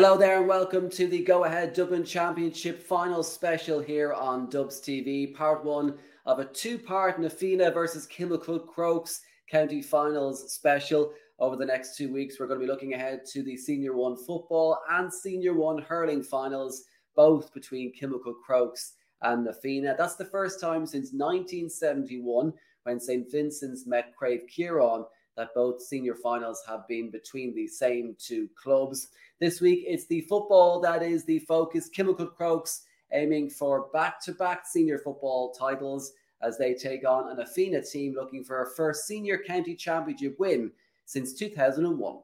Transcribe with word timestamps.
Hello 0.00 0.16
there, 0.16 0.38
and 0.38 0.46
welcome 0.46 0.88
to 0.90 1.08
the 1.08 1.24
Go 1.24 1.42
Ahead 1.42 1.72
Dublin 1.72 2.04
Championship 2.04 2.80
final 2.80 3.24
special 3.24 3.80
here 3.80 4.12
on 4.12 4.48
Dubs 4.48 4.80
TV, 4.80 5.34
part 5.34 5.64
one 5.64 5.98
of 6.24 6.38
a 6.38 6.44
two 6.44 6.78
part 6.78 7.20
Na 7.20 7.28
Fianna 7.28 7.72
versus 7.72 8.06
Kilmacud 8.06 8.68
Crokes 8.68 9.22
county 9.50 9.82
finals 9.82 10.52
special. 10.52 11.12
Over 11.40 11.56
the 11.56 11.66
next 11.66 11.96
two 11.96 12.12
weeks, 12.12 12.38
we're 12.38 12.46
going 12.46 12.60
to 12.60 12.64
be 12.64 12.70
looking 12.70 12.94
ahead 12.94 13.24
to 13.32 13.42
the 13.42 13.56
Senior 13.56 13.96
1 13.96 14.18
football 14.24 14.78
and 14.88 15.12
Senior 15.12 15.54
1 15.54 15.82
hurling 15.82 16.22
finals, 16.22 16.84
both 17.16 17.52
between 17.52 17.92
Kilmacud 17.92 18.40
Crokes 18.46 18.92
and 19.22 19.46
Na 19.46 19.50
Fianna. 19.50 19.96
That's 19.98 20.14
the 20.14 20.26
first 20.26 20.60
time 20.60 20.86
since 20.86 21.10
1971 21.12 22.52
when 22.84 23.00
St. 23.00 23.28
Vincent's 23.32 23.84
met 23.84 24.12
Craobh 24.16 24.48
Chiaráin 24.48 25.06
that 25.38 25.54
both 25.54 25.80
senior 25.80 26.16
finals 26.16 26.62
have 26.66 26.86
been 26.88 27.10
between 27.10 27.54
the 27.54 27.68
same 27.68 28.16
two 28.18 28.48
clubs. 28.60 29.08
This 29.38 29.60
week, 29.60 29.84
it's 29.86 30.06
the 30.06 30.22
football 30.22 30.80
that 30.80 31.00
is 31.02 31.24
the 31.24 31.38
focus. 31.38 31.88
Kilmacud 31.96 32.34
Crokes 32.34 32.82
aiming 33.12 33.48
for 33.48 33.88
back 33.92 34.20
to 34.24 34.32
back 34.32 34.66
senior 34.66 34.98
football 34.98 35.52
titles 35.52 36.12
as 36.42 36.58
they 36.58 36.74
take 36.74 37.08
on 37.08 37.34
Na 37.36 37.44
Fianna 37.44 37.80
team 37.82 38.14
looking 38.14 38.42
for 38.42 38.62
a 38.62 38.70
first 38.74 39.06
senior 39.06 39.38
county 39.38 39.76
championship 39.76 40.36
win 40.40 40.72
since 41.06 41.32
2001. 41.34 42.18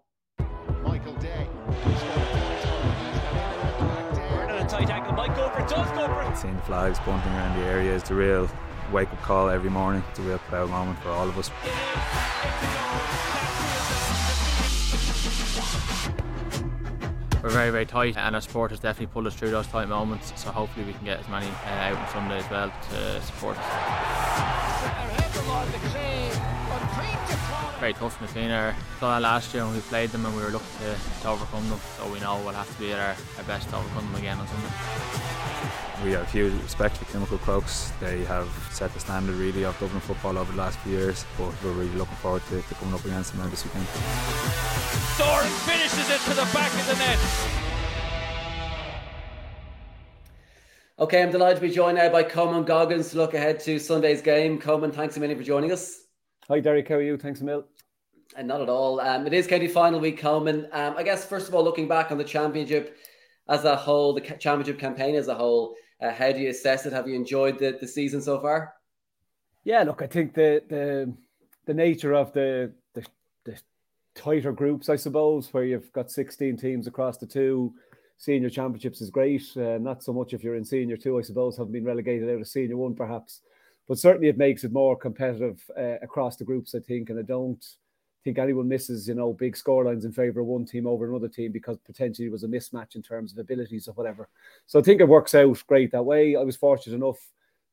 Michael 0.82 1.14
Day. 1.14 1.48
tight 4.68 4.90
angle. 4.90 5.12
Mike 5.12 5.36
Gopher 5.36 5.60
does 5.68 5.90
go 5.92 6.06
for 6.06 6.22
it. 6.22 6.36
Seeing 6.36 6.58
flags 6.62 6.98
bunting 7.00 7.32
around 7.32 7.60
the 7.60 7.66
area 7.66 7.94
is 7.94 8.02
the 8.02 8.14
real 8.14 8.50
wake 8.94 9.12
up 9.12 9.20
call 9.22 9.50
every 9.50 9.70
morning. 9.70 10.04
It's 10.10 10.20
a 10.20 10.22
real 10.22 10.38
proud 10.38 10.70
moment 10.70 11.00
for 11.00 11.08
all 11.08 11.28
of 11.28 11.36
us. 11.36 11.50
we're 17.42 17.50
very, 17.50 17.70
very 17.70 17.86
tight, 17.86 18.16
and 18.16 18.36
our 18.36 18.40
support 18.40 18.70
has 18.70 18.78
definitely 18.78 19.12
pulled 19.12 19.26
us 19.26 19.34
through 19.34 19.50
those 19.50 19.66
tight 19.66 19.88
moments. 19.88 20.32
So 20.40 20.50
hopefully, 20.50 20.86
we 20.86 20.92
can 20.92 21.04
get 21.04 21.18
as 21.18 21.28
many 21.28 21.48
uh, 21.48 21.66
out 21.66 21.98
on 21.98 22.08
Sunday 22.10 22.38
as 22.38 22.48
well 22.48 22.72
to 22.90 23.20
support 23.22 23.56
us. 23.58 23.64
Very 27.80 27.94
tough 27.94 28.20
in 28.20 28.48
the. 28.48 28.74
Saw 29.00 29.14
that 29.14 29.22
last 29.22 29.52
year 29.52 29.64
when 29.64 29.74
we 29.74 29.80
played 29.80 30.10
them 30.10 30.24
and 30.24 30.36
we 30.36 30.42
were 30.42 30.50
looking 30.50 30.68
to, 30.78 30.96
to 31.22 31.28
overcome 31.28 31.68
them. 31.68 31.80
So 31.98 32.10
we 32.12 32.20
know 32.20 32.40
we'll 32.44 32.54
have 32.54 32.72
to 32.72 32.78
be 32.80 32.92
at 32.92 33.00
our, 33.00 33.16
our 33.38 33.44
best 33.44 33.68
to 33.70 33.76
overcome 33.76 34.06
them 34.12 34.20
again 34.20 34.38
on 34.38 34.46
Sunday. 34.46 35.33
We 36.02 36.10
have 36.12 36.30
huge 36.30 36.52
respect 36.62 36.96
for 36.96 37.04
Kilmacud 37.06 37.40
Crokes. 37.40 37.92
They 38.00 38.24
have 38.24 38.48
set 38.72 38.92
the 38.92 39.00
standard 39.00 39.36
really 39.36 39.64
of 39.64 39.78
Dublin 39.78 40.00
football 40.00 40.36
over 40.36 40.50
the 40.50 40.58
last 40.58 40.78
few 40.80 40.92
years, 40.92 41.24
but 41.38 41.52
we're 41.62 41.70
really 41.72 41.94
looking 41.94 42.16
forward 42.16 42.42
to, 42.48 42.60
to 42.60 42.74
coming 42.74 42.94
up 42.94 43.04
against 43.04 43.32
them 43.32 43.42
now 43.42 43.48
this 43.48 43.64
weekend. 43.64 43.86
Doran 45.16 45.50
finishes 45.62 46.10
it 46.10 46.20
to 46.22 46.30
the 46.30 46.48
back 46.52 46.72
of 46.74 46.86
the 46.88 46.96
net. 46.96 47.18
Okay, 50.98 51.22
I'm 51.22 51.30
delighted 51.30 51.56
to 51.56 51.62
be 51.62 51.70
joined 51.72 51.96
now 51.96 52.08
by 52.10 52.22
Coman 52.22 52.64
Goggins 52.64 53.10
to 53.10 53.16
look 53.16 53.34
ahead 53.34 53.60
to 53.60 53.78
Sunday's 53.78 54.20
game. 54.20 54.58
Coman, 54.58 54.90
thanks 54.90 55.16
a 55.16 55.20
million 55.20 55.38
for 55.38 55.44
joining 55.44 55.72
us. 55.72 56.02
Hi, 56.48 56.60
Derek. 56.60 56.88
How 56.88 56.96
are 56.96 57.02
you? 57.02 57.16
Thanks 57.16 57.40
a 57.40 57.44
million. 57.44 57.64
And 58.36 58.48
not 58.48 58.60
at 58.60 58.68
all. 58.68 59.00
Um, 59.00 59.26
it 59.26 59.32
is 59.32 59.46
county 59.46 59.68
final 59.68 60.00
week, 60.00 60.18
Coman. 60.18 60.68
Um, 60.72 60.94
I 60.96 61.02
guess, 61.02 61.24
first 61.24 61.48
of 61.48 61.54
all, 61.54 61.64
looking 61.64 61.88
back 61.88 62.10
on 62.10 62.18
the 62.18 62.24
championship 62.24 62.96
as 63.48 63.64
a 63.64 63.76
whole, 63.76 64.12
the 64.12 64.20
championship 64.20 64.78
campaign 64.78 65.14
as 65.14 65.28
a 65.28 65.34
whole, 65.34 65.76
uh, 66.00 66.12
how 66.12 66.32
do 66.32 66.40
you 66.40 66.50
assess 66.50 66.86
it? 66.86 66.92
Have 66.92 67.08
you 67.08 67.14
enjoyed 67.14 67.58
the, 67.58 67.76
the 67.80 67.88
season 67.88 68.20
so 68.20 68.40
far? 68.40 68.74
Yeah, 69.64 69.82
look, 69.82 70.02
I 70.02 70.06
think 70.06 70.34
the 70.34 70.62
the 70.68 71.12
the 71.66 71.74
nature 71.74 72.14
of 72.14 72.32
the, 72.32 72.72
the 72.94 73.04
the 73.44 73.58
tighter 74.14 74.52
groups, 74.52 74.88
I 74.88 74.96
suppose, 74.96 75.52
where 75.52 75.64
you've 75.64 75.92
got 75.92 76.10
16 76.10 76.56
teams 76.56 76.86
across 76.86 77.16
the 77.16 77.26
two 77.26 77.74
senior 78.16 78.50
championships 78.50 79.00
is 79.00 79.10
great. 79.10 79.44
Uh, 79.56 79.78
not 79.78 80.02
so 80.02 80.12
much 80.12 80.32
if 80.32 80.44
you're 80.44 80.56
in 80.56 80.64
senior 80.64 80.96
two, 80.96 81.18
I 81.18 81.22
suppose, 81.22 81.56
have 81.56 81.72
been 81.72 81.84
relegated 81.84 82.28
out 82.28 82.40
of 82.40 82.48
senior 82.48 82.76
one, 82.76 82.94
perhaps. 82.94 83.40
But 83.88 83.98
certainly 83.98 84.28
it 84.28 84.38
makes 84.38 84.64
it 84.64 84.72
more 84.72 84.96
competitive 84.96 85.60
uh, 85.78 85.98
across 86.02 86.36
the 86.36 86.44
groups, 86.44 86.74
I 86.74 86.80
think. 86.80 87.10
And 87.10 87.18
I 87.18 87.22
don't 87.22 87.64
think 88.24 88.38
anyone 88.38 88.66
misses, 88.66 89.06
you 89.06 89.14
know, 89.14 89.34
big 89.34 89.54
scorelines 89.54 90.04
in 90.04 90.12
favour 90.12 90.40
of 90.40 90.46
one 90.46 90.64
team 90.64 90.86
over 90.86 91.08
another 91.08 91.28
team 91.28 91.52
because 91.52 91.76
potentially 91.84 92.26
it 92.26 92.32
was 92.32 92.42
a 92.42 92.48
mismatch 92.48 92.96
in 92.96 93.02
terms 93.02 93.32
of 93.32 93.38
abilities 93.38 93.86
or 93.86 93.92
whatever. 93.92 94.28
So 94.66 94.78
I 94.78 94.82
think 94.82 95.00
it 95.00 95.08
works 95.08 95.34
out 95.34 95.62
great 95.66 95.92
that 95.92 96.02
way. 96.02 96.34
I 96.34 96.42
was 96.42 96.56
fortunate 96.56 96.96
enough 96.96 97.18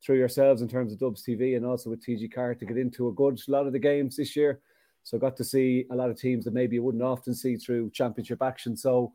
through 0.04 0.18
yourselves 0.18 0.62
in 0.62 0.68
terms 0.68 0.92
of 0.92 1.00
Dubs 1.00 1.24
TV 1.24 1.56
and 1.56 1.66
also 1.66 1.90
with 1.90 2.06
TG 2.06 2.34
Card 2.34 2.60
to 2.60 2.66
get 2.66 2.78
into 2.78 3.08
a 3.08 3.14
good 3.14 3.40
lot 3.48 3.66
of 3.66 3.72
the 3.72 3.80
games 3.80 4.18
this 4.18 4.36
year. 4.36 4.60
So 5.04 5.16
I 5.16 5.20
got 5.20 5.38
to 5.38 5.44
see 5.44 5.86
a 5.90 5.96
lot 5.96 6.10
of 6.10 6.20
teams 6.20 6.44
that 6.46 6.54
maybe 6.54 6.76
you 6.76 6.84
wouldn't 6.84 7.04
often 7.04 7.34
see 7.34 7.56
through 7.56 7.92
championship 7.92 8.42
action. 8.42 8.76
So 8.76 9.14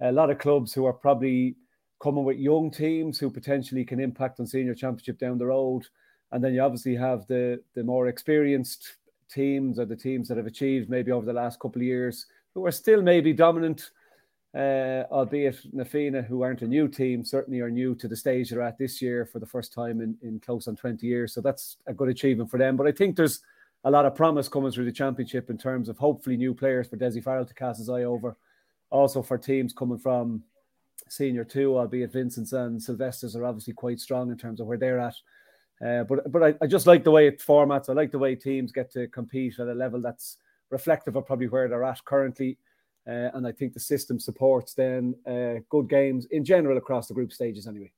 a 0.00 0.10
lot 0.10 0.30
of 0.30 0.38
clubs 0.38 0.74
who 0.74 0.84
are 0.84 0.92
probably 0.92 1.56
coming 2.02 2.24
with 2.24 2.38
young 2.38 2.70
teams 2.70 3.18
who 3.18 3.30
potentially 3.30 3.84
can 3.84 4.00
impact 4.00 4.40
on 4.40 4.46
senior 4.46 4.74
championship 4.74 5.18
down 5.18 5.38
the 5.38 5.46
road. 5.46 5.86
And 6.32 6.42
then 6.42 6.54
you 6.54 6.60
obviously 6.60 6.96
have 6.96 7.26
the 7.28 7.62
the 7.74 7.84
more 7.84 8.08
experienced 8.08 8.96
teams 9.32 9.78
or 9.78 9.84
the 9.84 9.96
teams 9.96 10.28
that 10.28 10.36
have 10.36 10.46
achieved 10.46 10.90
maybe 10.90 11.12
over 11.12 11.26
the 11.26 11.32
last 11.32 11.58
couple 11.60 11.80
of 11.80 11.86
years 11.86 12.26
who 12.54 12.66
are 12.66 12.72
still 12.72 13.02
maybe 13.02 13.32
dominant, 13.32 13.90
uh, 14.54 15.04
albeit 15.10 15.58
Na 15.72 15.84
Fianna, 15.84 16.22
who 16.22 16.42
aren't 16.42 16.62
a 16.62 16.66
new 16.66 16.86
team, 16.88 17.24
certainly 17.24 17.60
are 17.60 17.70
new 17.70 17.94
to 17.94 18.08
the 18.08 18.16
stage 18.16 18.50
they're 18.50 18.62
at 18.62 18.78
this 18.78 19.00
year 19.00 19.24
for 19.24 19.38
the 19.38 19.46
first 19.46 19.72
time 19.72 20.00
in, 20.00 20.16
in 20.22 20.38
close 20.40 20.68
on 20.68 20.76
20 20.76 21.06
years. 21.06 21.32
So 21.32 21.40
that's 21.40 21.78
a 21.86 21.94
good 21.94 22.08
achievement 22.08 22.50
for 22.50 22.58
them. 22.58 22.76
But 22.76 22.86
I 22.86 22.92
think 22.92 23.16
there's 23.16 23.40
a 23.84 23.90
lot 23.90 24.06
of 24.06 24.14
promise 24.14 24.48
coming 24.48 24.70
through 24.70 24.84
the 24.84 24.92
championship 24.92 25.50
in 25.50 25.58
terms 25.58 25.88
of 25.88 25.98
hopefully 25.98 26.36
new 26.36 26.54
players 26.54 26.88
for 26.88 26.96
Dessie 26.96 27.22
Farrell 27.22 27.46
to 27.46 27.54
cast 27.54 27.78
his 27.78 27.88
eye 27.88 28.04
over. 28.04 28.36
Also 28.90 29.22
for 29.22 29.38
teams 29.38 29.72
coming 29.72 29.98
from 29.98 30.42
senior 31.08 31.44
two, 31.44 31.78
albeit 31.78 32.12
Vincent's 32.12 32.52
and 32.52 32.80
Sylvester's 32.80 33.34
are 33.34 33.44
obviously 33.44 33.72
quite 33.72 34.00
strong 34.00 34.30
in 34.30 34.36
terms 34.36 34.60
of 34.60 34.66
where 34.66 34.78
they're 34.78 35.00
at. 35.00 35.14
Uh, 35.84 36.04
but 36.04 36.30
but 36.30 36.42
I, 36.42 36.54
I, 36.62 36.66
just 36.66 36.86
like 36.86 37.02
the 37.02 37.10
way 37.10 37.26
it 37.26 37.40
formats. 37.40 37.88
I 37.88 37.92
like 37.92 38.12
the 38.12 38.18
way 38.18 38.36
teams 38.36 38.70
get 38.70 38.92
to 38.92 39.08
compete 39.08 39.58
at 39.58 39.66
a 39.66 39.74
level 39.74 40.00
that's 40.00 40.38
reflective 40.70 41.16
of 41.16 41.26
probably 41.26 41.48
where 41.48 41.68
they're 41.68 41.84
at 41.84 42.04
currently. 42.04 42.56
Uh, 43.06 43.30
and 43.34 43.46
I 43.46 43.50
think 43.50 43.74
the 43.74 43.80
system 43.80 44.20
supports 44.20 44.74
then 44.74 45.16
uh, 45.26 45.60
good 45.70 45.88
games 45.88 46.26
in 46.26 46.44
general 46.44 46.78
across 46.78 47.08
the 47.08 47.14
group 47.14 47.32
stages 47.32 47.66
anyway. 47.66 47.90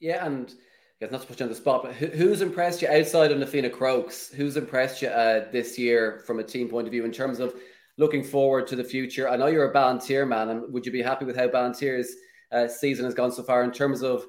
Yeah, 0.00 0.24
and 0.24 0.54
guess 1.00 1.10
not 1.10 1.20
to 1.20 1.26
put 1.26 1.40
you 1.40 1.44
on 1.44 1.50
the 1.50 1.56
spot, 1.56 1.82
but 1.82 1.94
who's 1.94 2.40
impressed 2.40 2.80
you 2.80 2.88
outside 2.88 3.30
of 3.30 3.38
Na 3.38 3.44
Fianna 3.46 3.68
Crokes? 3.68 4.30
Who's 4.30 4.56
impressed 4.56 5.02
you 5.02 5.08
uh, 5.08 5.50
this 5.50 5.78
year 5.78 6.22
from 6.26 6.38
a 6.38 6.44
team 6.44 6.68
point 6.68 6.86
of 6.86 6.92
view 6.92 7.04
in 7.04 7.12
terms 7.12 7.40
of 7.40 7.54
looking 7.98 8.24
forward 8.24 8.66
to 8.68 8.76
the 8.76 8.84
future? 8.84 9.28
I 9.28 9.36
know 9.36 9.46
you're 9.46 9.70
a 9.70 9.74
Ballinteer 9.74 10.26
man, 10.26 10.48
and 10.48 10.72
would 10.72 10.86
you 10.86 10.92
be 10.92 11.02
happy 11.02 11.26
with 11.26 11.36
how 11.36 11.48
Ballinteer's 11.48 12.14
uh, 12.52 12.68
season 12.68 13.04
has 13.04 13.14
gone 13.14 13.32
so 13.32 13.42
far 13.42 13.64
in 13.64 13.70
terms 13.70 14.02
of 14.02 14.26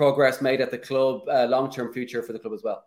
progress 0.00 0.40
made 0.40 0.62
at 0.62 0.70
the 0.70 0.78
club, 0.78 1.28
uh, 1.28 1.44
long 1.44 1.70
term 1.70 1.92
future 1.92 2.22
for 2.22 2.32
the 2.32 2.38
club 2.38 2.54
as 2.54 2.62
well? 2.62 2.86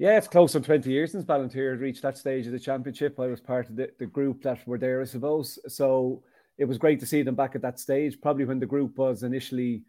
Yeah, 0.00 0.18
it's 0.18 0.26
close 0.26 0.56
on 0.56 0.64
20 0.64 0.90
years 0.90 1.12
since 1.12 1.24
Ballinteer 1.24 1.70
had 1.70 1.80
reached 1.80 2.02
that 2.02 2.18
stage 2.18 2.44
of 2.44 2.50
the 2.50 2.58
championship. 2.58 3.20
I 3.20 3.28
was 3.28 3.40
part 3.40 3.70
of 3.70 3.76
the, 3.76 3.88
the 4.00 4.06
group 4.06 4.42
that 4.42 4.66
were 4.66 4.78
there, 4.78 5.00
I 5.00 5.04
suppose. 5.04 5.60
So 5.68 6.24
it 6.56 6.64
was 6.64 6.76
great 6.76 6.98
to 6.98 7.06
see 7.06 7.22
them 7.22 7.36
back 7.36 7.54
at 7.54 7.62
that 7.62 7.78
stage. 7.78 8.20
Probably 8.20 8.44
when 8.44 8.58
the 8.58 8.66
group 8.66 8.98
was 8.98 9.22
initially 9.22 9.82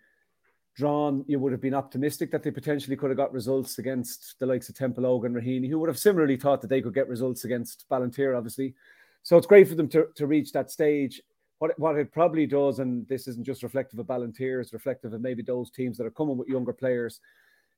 drawn, 0.76 1.26
you 1.28 1.40
would 1.40 1.52
have 1.52 1.62
been 1.62 1.74
optimistic 1.74 2.30
that 2.30 2.44
they 2.44 2.52
potentially 2.52 2.96
could 2.96 3.10
have 3.10 3.18
got 3.18 3.34
results 3.34 3.80
against 3.80 4.36
the 4.38 4.46
likes 4.46 4.70
of 4.70 4.76
Templeogue 4.76 5.26
and 5.26 5.36
Raheny, 5.36 5.68
who 5.68 5.80
would 5.80 5.90
have 5.90 5.98
similarly 5.98 6.38
thought 6.38 6.62
that 6.62 6.68
they 6.68 6.82
could 6.82 6.94
get 6.94 7.08
results 7.08 7.44
against 7.44 7.90
Ballinteer, 7.90 8.38
obviously. 8.38 8.76
So 9.24 9.36
it's 9.36 9.48
great 9.48 9.68
for 9.68 9.74
them 9.74 9.90
to, 9.90 10.10
to 10.14 10.28
reach 10.28 10.52
that 10.52 10.70
stage 10.70 11.24
what 11.60 11.78
what 11.78 11.98
it 11.98 12.12
probably 12.12 12.46
does, 12.46 12.80
and 12.80 13.08
this 13.08 13.28
isn't 13.28 13.46
just 13.46 13.64
reflective 13.64 14.00
of 14.00 14.08
Ballinteer, 14.08 14.62
it's 14.62 14.74
reflective 14.74 15.14
of 15.14 15.22
maybe 15.22 15.44
those 15.44 15.70
teams 15.70 15.98
that 15.98 16.08
are 16.08 16.12
coming 16.12 16.38
with 16.38 16.48
younger 16.48 16.74
players, 16.74 17.20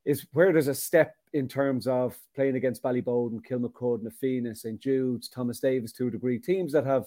is 0.06 0.26
where 0.34 0.54
there's 0.54 0.68
a 0.68 0.74
step 0.74 1.16
in 1.34 1.48
terms 1.48 1.88
of 1.88 2.18
playing 2.36 2.56
against 2.56 2.84
Ballyboden, 2.84 3.46
Kilmacud, 3.46 4.04
Na 4.04 4.10
Fianna, 4.10 4.56
St 4.56 4.80
Jude's, 4.80 5.28
Thomas 5.28 5.60
Davis 5.60 5.92
to 5.94 6.08
a 6.08 6.12
degree, 6.12 6.40
teams 6.40 6.72
that 6.74 6.86
have 6.86 7.06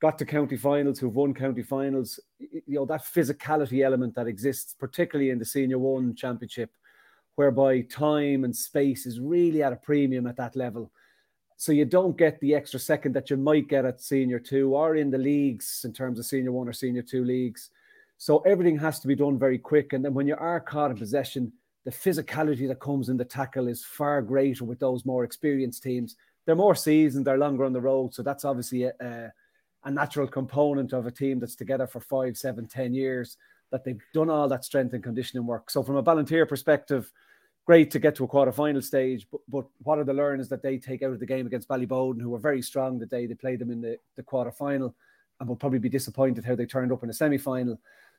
got 0.00 0.18
to 0.18 0.24
county 0.24 0.56
finals, 0.56 0.98
who've 0.98 1.14
won 1.14 1.32
county 1.32 1.62
finals, 1.62 2.18
you 2.38 2.62
know, 2.66 2.84
that 2.84 3.04
physicality 3.04 3.84
element 3.84 4.14
that 4.16 4.26
exists, 4.26 4.74
particularly 4.78 5.30
in 5.30 5.38
the 5.38 5.44
senior 5.44 5.78
one 5.78 6.14
championship, 6.14 6.72
whereby 7.36 7.80
time 7.82 8.42
and 8.42 8.54
space 8.54 9.06
is 9.06 9.20
really 9.20 9.62
at 9.62 9.72
a 9.72 9.76
premium 9.76 10.26
at 10.26 10.36
that 10.36 10.56
level 10.56 10.90
so 11.56 11.72
you 11.72 11.84
don't 11.84 12.16
get 12.16 12.40
the 12.40 12.54
extra 12.54 12.80
second 12.80 13.14
that 13.14 13.30
you 13.30 13.36
might 13.36 13.68
get 13.68 13.84
at 13.84 14.00
senior 14.00 14.38
two 14.38 14.74
or 14.74 14.96
in 14.96 15.10
the 15.10 15.18
leagues 15.18 15.82
in 15.84 15.92
terms 15.92 16.18
of 16.18 16.26
senior 16.26 16.52
one 16.52 16.68
or 16.68 16.72
senior 16.72 17.02
two 17.02 17.24
leagues. 17.24 17.70
So 18.18 18.38
everything 18.40 18.78
has 18.78 19.00
to 19.00 19.08
be 19.08 19.16
done 19.16 19.38
very 19.38 19.58
quick. 19.58 19.92
And 19.92 20.04
then 20.04 20.14
when 20.14 20.26
you 20.26 20.36
are 20.36 20.60
caught 20.60 20.90
in 20.90 20.96
possession, 20.96 21.52
the 21.84 21.90
physicality 21.90 22.68
that 22.68 22.80
comes 22.80 23.08
in 23.08 23.16
the 23.16 23.24
tackle 23.24 23.68
is 23.68 23.84
far 23.84 24.22
greater 24.22 24.64
with 24.64 24.78
those 24.78 25.04
more 25.04 25.24
experienced 25.24 25.82
teams. 25.82 26.16
They're 26.44 26.54
more 26.54 26.74
seasoned, 26.74 27.26
they're 27.26 27.38
longer 27.38 27.64
on 27.64 27.72
the 27.72 27.80
road. 27.80 28.14
So 28.14 28.22
that's 28.22 28.44
obviously 28.44 28.84
a, 28.84 28.92
a, 29.00 29.32
a 29.84 29.90
natural 29.90 30.28
component 30.28 30.92
of 30.92 31.06
a 31.06 31.10
team 31.10 31.40
that's 31.40 31.56
together 31.56 31.86
for 31.86 32.00
five, 32.00 32.36
seven, 32.36 32.66
ten 32.68 32.94
years, 32.94 33.36
that 33.70 33.84
they've 33.84 34.00
done 34.12 34.30
all 34.30 34.48
that 34.48 34.64
strength 34.64 34.94
and 34.94 35.02
conditioning 35.02 35.46
work. 35.46 35.70
So 35.70 35.82
from 35.82 35.96
a 35.96 36.02
Ballinteer 36.02 36.48
perspective, 36.48 37.10
great 37.64 37.90
to 37.92 37.98
get 37.98 38.14
to 38.16 38.24
a 38.24 38.28
quarter 38.28 38.52
final 38.52 38.82
stage, 38.82 39.26
but, 39.30 39.40
but 39.48 39.66
what 39.82 39.98
are 39.98 40.04
the 40.04 40.12
learnings 40.12 40.48
that 40.48 40.62
they 40.62 40.78
take 40.78 41.02
out 41.02 41.12
of 41.12 41.20
the 41.20 41.26
game 41.26 41.46
against 41.46 41.68
Ballyboden, 41.68 42.20
who 42.20 42.30
were 42.30 42.38
very 42.38 42.62
strong 42.62 42.98
the 42.98 43.06
day 43.06 43.26
they 43.26 43.34
played 43.34 43.60
them 43.60 43.70
in 43.70 43.80
the, 43.80 43.98
the 44.16 44.22
quarter 44.22 44.50
final? 44.50 44.94
and 45.42 45.48
will 45.48 45.56
probably 45.56 45.80
be 45.80 45.88
disappointed 45.88 46.44
how 46.44 46.54
they 46.54 46.64
turned 46.64 46.92
up 46.92 47.02
in 47.02 47.10
a 47.10 47.12
semi 47.12 47.36
final. 47.36 47.78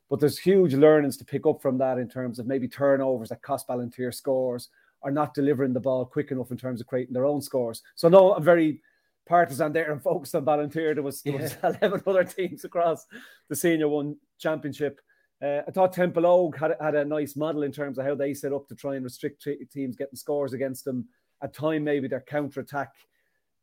But 0.09 0.19
there's 0.19 0.37
huge 0.37 0.73
learnings 0.73 1.15
to 1.17 1.25
pick 1.25 1.45
up 1.45 1.61
from 1.61 1.77
that 1.77 1.97
in 1.97 2.09
terms 2.09 2.37
of 2.37 2.45
maybe 2.45 2.67
turnovers 2.67 3.29
that 3.29 3.41
cost 3.41 3.65
Ballinteer 3.67 4.13
scores 4.13 4.67
are 5.01 5.11
not 5.11 5.33
delivering 5.33 5.71
the 5.71 5.79
ball 5.79 6.05
quick 6.05 6.31
enough 6.31 6.51
in 6.51 6.57
terms 6.57 6.81
of 6.81 6.87
creating 6.87 7.13
their 7.13 7.25
own 7.25 7.41
scores. 7.41 7.81
So 7.95 8.09
no, 8.09 8.35
I'm 8.35 8.43
very 8.43 8.81
partisan 9.25 9.71
there 9.71 9.93
and 9.93 10.03
focused 10.03 10.35
on 10.35 10.43
Ballinteer. 10.43 10.93
There 10.93 11.01
was, 11.03 11.21
there 11.21 11.37
was 11.37 11.55
11 11.63 12.03
other 12.05 12.25
teams 12.25 12.65
across 12.65 13.05
the 13.47 13.55
senior 13.55 13.87
one 13.87 14.17
championship. 14.37 14.99
Uh, 15.41 15.61
I 15.67 15.71
thought 15.71 15.93
Templeogue 15.93 16.57
had, 16.57 16.75
had 16.79 16.95
a 16.95 17.05
nice 17.05 17.35
model 17.35 17.63
in 17.63 17.71
terms 17.71 17.97
of 17.97 18.05
how 18.05 18.15
they 18.15 18.33
set 18.33 18.53
up 18.53 18.67
to 18.67 18.75
try 18.75 18.95
and 18.95 19.03
restrict 19.03 19.45
teams 19.71 19.95
getting 19.95 20.15
scores 20.15 20.53
against 20.53 20.85
them. 20.85 21.07
At 21.41 21.53
time, 21.53 21.83
maybe 21.83 22.07
their 22.07 22.21
counter 22.21 22.61
attack 22.61 22.93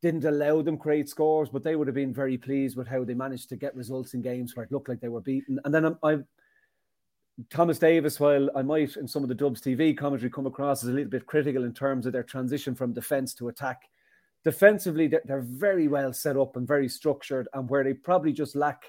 didn't 0.02 0.24
allow 0.24 0.62
them 0.62 0.78
create 0.78 1.08
scores, 1.08 1.48
but 1.48 1.62
they 1.62 1.76
would 1.76 1.86
have 1.86 1.94
been 1.94 2.12
very 2.12 2.38
pleased 2.38 2.76
with 2.76 2.86
how 2.86 3.04
they 3.04 3.14
managed 3.14 3.48
to 3.50 3.56
get 3.56 3.76
results 3.76 4.14
in 4.14 4.22
games 4.22 4.54
where 4.54 4.64
it 4.64 4.72
looked 4.72 4.88
like 4.88 5.00
they 5.00 5.08
were 5.08 5.20
beaten. 5.20 5.58
And 5.64 5.74
then 5.74 5.96
I, 6.02 6.18
Thomas 7.48 7.78
Davis, 7.78 8.20
while 8.20 8.50
I 8.54 8.62
might 8.62 8.96
in 8.96 9.08
some 9.08 9.22
of 9.22 9.28
the 9.28 9.34
Dubs 9.34 9.60
TV 9.60 9.96
commentary 9.96 10.30
come 10.30 10.46
across 10.46 10.82
as 10.82 10.90
a 10.90 10.92
little 10.92 11.10
bit 11.10 11.26
critical 11.26 11.64
in 11.64 11.72
terms 11.72 12.06
of 12.06 12.12
their 12.12 12.22
transition 12.22 12.74
from 12.74 12.92
defence 12.92 13.34
to 13.34 13.48
attack, 13.48 13.82
defensively 14.44 15.06
they're 15.06 15.42
very 15.42 15.88
well 15.88 16.12
set 16.12 16.36
up 16.36 16.56
and 16.56 16.66
very 16.66 16.88
structured, 16.88 17.48
and 17.54 17.68
where 17.68 17.84
they 17.84 17.94
probably 17.94 18.32
just 18.32 18.56
lack 18.56 18.84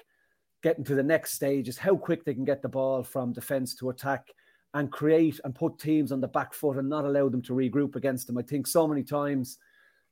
getting 0.62 0.84
to 0.84 0.94
the 0.94 1.02
next 1.02 1.32
stage 1.32 1.68
is 1.68 1.78
how 1.78 1.96
quick 1.96 2.24
they 2.24 2.34
can 2.34 2.44
get 2.44 2.62
the 2.62 2.68
ball 2.68 3.02
from 3.02 3.32
defence 3.32 3.74
to 3.74 3.90
attack 3.90 4.28
and 4.74 4.90
create 4.90 5.38
and 5.44 5.54
put 5.54 5.78
teams 5.78 6.12
on 6.12 6.20
the 6.20 6.28
back 6.28 6.54
foot 6.54 6.78
and 6.78 6.88
not 6.88 7.04
allow 7.04 7.28
them 7.28 7.42
to 7.42 7.52
regroup 7.52 7.96
against 7.96 8.26
them. 8.26 8.38
I 8.38 8.42
think 8.42 8.66
so 8.66 8.86
many 8.88 9.02
times 9.02 9.58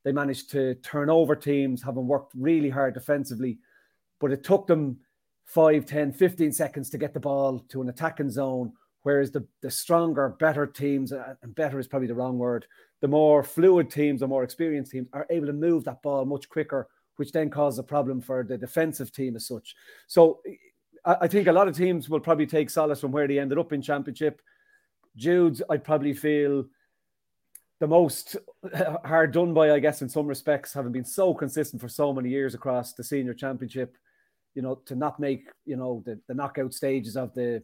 they 0.04 0.12
managed 0.12 0.50
to 0.50 0.74
turn 0.76 1.08
over 1.08 1.36
teams, 1.36 1.82
having 1.82 2.06
worked 2.06 2.32
really 2.34 2.68
hard 2.68 2.94
defensively, 2.94 3.58
but 4.18 4.32
it 4.32 4.44
took 4.44 4.66
them 4.66 4.98
5, 5.46 5.86
10, 5.86 6.12
15 6.12 6.52
seconds 6.52 6.90
to 6.90 6.98
get 6.98 7.14
the 7.14 7.20
ball 7.20 7.60
to 7.70 7.82
an 7.82 7.88
attacking 7.88 8.30
zone. 8.30 8.72
Whereas 9.02 9.30
the, 9.30 9.46
the 9.62 9.70
stronger, 9.70 10.28
better 10.28 10.66
teams, 10.66 11.12
uh, 11.12 11.34
and 11.42 11.54
better 11.54 11.78
is 11.78 11.88
probably 11.88 12.08
the 12.08 12.14
wrong 12.14 12.38
word, 12.38 12.66
the 13.00 13.08
more 13.08 13.42
fluid 13.42 13.90
teams, 13.90 14.20
the 14.20 14.28
more 14.28 14.44
experienced 14.44 14.92
teams 14.92 15.08
are 15.14 15.26
able 15.30 15.46
to 15.46 15.54
move 15.54 15.84
that 15.84 16.02
ball 16.02 16.26
much 16.26 16.50
quicker, 16.50 16.86
which 17.20 17.30
then 17.30 17.50
causes 17.50 17.78
a 17.78 17.84
problem 17.84 18.20
for 18.20 18.42
the 18.42 18.58
defensive 18.58 19.12
team 19.12 19.36
as 19.36 19.46
such. 19.46 19.76
So 20.08 20.40
I, 21.04 21.28
think 21.28 21.46
a 21.46 21.52
lot 21.52 21.68
of 21.68 21.76
teams 21.76 22.08
will 22.08 22.20
probably 22.20 22.46
take 22.46 22.68
solace 22.68 23.00
from 23.00 23.12
where 23.12 23.28
they 23.28 23.38
ended 23.38 23.58
up 23.58 23.72
in 23.72 23.80
championship. 23.80 24.42
Jude's, 25.16 25.62
I 25.70 25.76
probably 25.76 26.14
feel 26.14 26.64
the 27.78 27.86
most 27.86 28.36
hard 29.04 29.32
done 29.32 29.54
by, 29.54 29.70
I 29.72 29.78
guess, 29.78 30.02
in 30.02 30.08
some 30.08 30.26
respects, 30.26 30.72
having 30.72 30.92
been 30.92 31.04
so 31.04 31.32
consistent 31.32 31.80
for 31.80 31.88
so 31.88 32.12
many 32.12 32.30
years 32.30 32.54
across 32.54 32.94
the 32.94 33.04
senior 33.04 33.34
championship 33.34 33.96
you 34.54 34.62
know, 34.62 34.76
to 34.86 34.94
not 34.94 35.20
make, 35.20 35.48
you 35.64 35.76
know, 35.76 36.02
the, 36.04 36.18
the 36.26 36.34
knockout 36.34 36.74
stages 36.74 37.16
of 37.16 37.32
the 37.34 37.62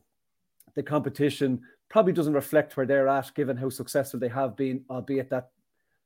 the 0.74 0.82
competition 0.82 1.60
probably 1.88 2.12
doesn't 2.12 2.34
reflect 2.34 2.76
where 2.76 2.86
they're 2.86 3.08
at, 3.08 3.32
given 3.34 3.56
how 3.56 3.70
successful 3.70 4.20
they 4.20 4.28
have 4.28 4.56
been, 4.56 4.84
albeit 4.90 5.30
that 5.30 5.50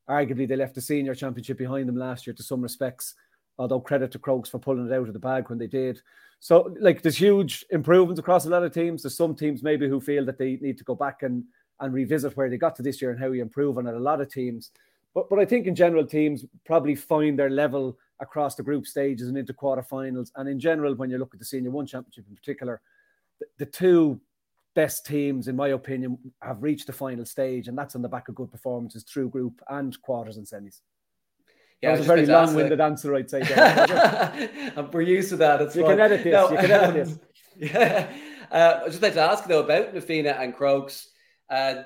arguably 0.08 0.46
they 0.46 0.54
left 0.54 0.74
the 0.74 0.80
senior 0.80 1.14
championship 1.14 1.58
behind 1.58 1.88
them 1.88 1.96
last 1.96 2.26
year 2.26 2.34
to 2.34 2.42
some 2.42 2.60
respects. 2.60 3.14
Although 3.60 3.80
credit 3.80 4.10
to 4.12 4.18
Crokes 4.18 4.48
for 4.48 4.58
pulling 4.58 4.86
it 4.86 4.92
out 4.92 5.06
of 5.06 5.12
the 5.12 5.18
bag 5.18 5.50
when 5.50 5.58
they 5.58 5.66
did. 5.66 6.00
So, 6.38 6.74
like, 6.80 7.02
there's 7.02 7.18
huge 7.18 7.66
improvements 7.68 8.18
across 8.18 8.46
a 8.46 8.48
lot 8.48 8.62
of 8.62 8.72
teams. 8.72 9.02
There's 9.02 9.14
some 9.14 9.34
teams 9.34 9.62
maybe 9.62 9.86
who 9.86 10.00
feel 10.00 10.24
that 10.24 10.38
they 10.38 10.56
need 10.62 10.78
to 10.78 10.84
go 10.84 10.94
back 10.94 11.22
and 11.22 11.44
and 11.78 11.92
revisit 11.92 12.36
where 12.36 12.48
they 12.48 12.56
got 12.56 12.74
to 12.76 12.82
this 12.82 13.00
year 13.00 13.10
and 13.10 13.20
how 13.20 13.30
you 13.30 13.42
improve 13.42 13.76
on 13.76 13.86
it. 13.86 13.94
A 13.94 13.98
lot 13.98 14.22
of 14.22 14.32
teams, 14.32 14.70
but 15.14 15.28
but 15.28 15.38
I 15.38 15.44
think 15.44 15.66
in 15.66 15.74
general, 15.74 16.06
teams 16.06 16.46
probably 16.64 16.94
find 16.94 17.38
their 17.38 17.50
level 17.50 17.98
across 18.18 18.54
the 18.54 18.62
group 18.62 18.86
stages 18.86 19.28
and 19.28 19.36
into 19.36 19.52
quarterfinals. 19.52 20.30
And 20.36 20.48
in 20.48 20.58
general, 20.58 20.94
when 20.94 21.10
you 21.10 21.18
look 21.18 21.34
at 21.34 21.38
the 21.38 21.44
Senior 21.44 21.70
One 21.70 21.86
Championship 21.86 22.24
in 22.30 22.34
particular, 22.34 22.80
the, 23.40 23.46
the 23.58 23.66
two 23.66 24.18
best 24.74 25.04
teams, 25.04 25.48
in 25.48 25.56
my 25.56 25.68
opinion, 25.68 26.16
have 26.40 26.62
reached 26.62 26.86
the 26.86 26.94
final 26.94 27.26
stage, 27.26 27.68
and 27.68 27.76
that's 27.76 27.94
on 27.94 28.00
the 28.02 28.08
back 28.08 28.28
of 28.28 28.34
good 28.34 28.50
performances 28.50 29.02
through 29.02 29.28
group 29.28 29.60
and 29.68 30.00
quarters 30.00 30.38
and 30.38 30.46
semis. 30.46 30.80
Yeah, 31.82 31.92
that 31.92 31.98
was 31.98 32.06
a 32.06 32.14
very 32.14 32.26
long-winded 32.26 32.80
answer, 32.80 33.14
I'd 33.14 33.30
say. 33.30 33.40
We're 34.92 35.00
used 35.00 35.30
to 35.30 35.36
that. 35.36 35.62
It's 35.62 35.76
you 35.76 35.84
can 35.84 35.98
edit 35.98 36.24
this. 36.24 36.32
No, 36.32 36.50
you 36.50 36.58
can 36.58 36.70
edit 36.70 36.94
this. 37.06 37.18
yeah. 37.72 38.12
Uh, 38.50 38.80
I 38.84 38.88
just 38.88 39.00
like 39.00 39.14
to 39.14 39.20
ask 39.20 39.44
though 39.44 39.62
about 39.62 39.94
Na 39.94 40.00
Fianna 40.00 40.30
and 40.30 40.54
Crokes. 40.54 41.08
Uh, 41.48 41.82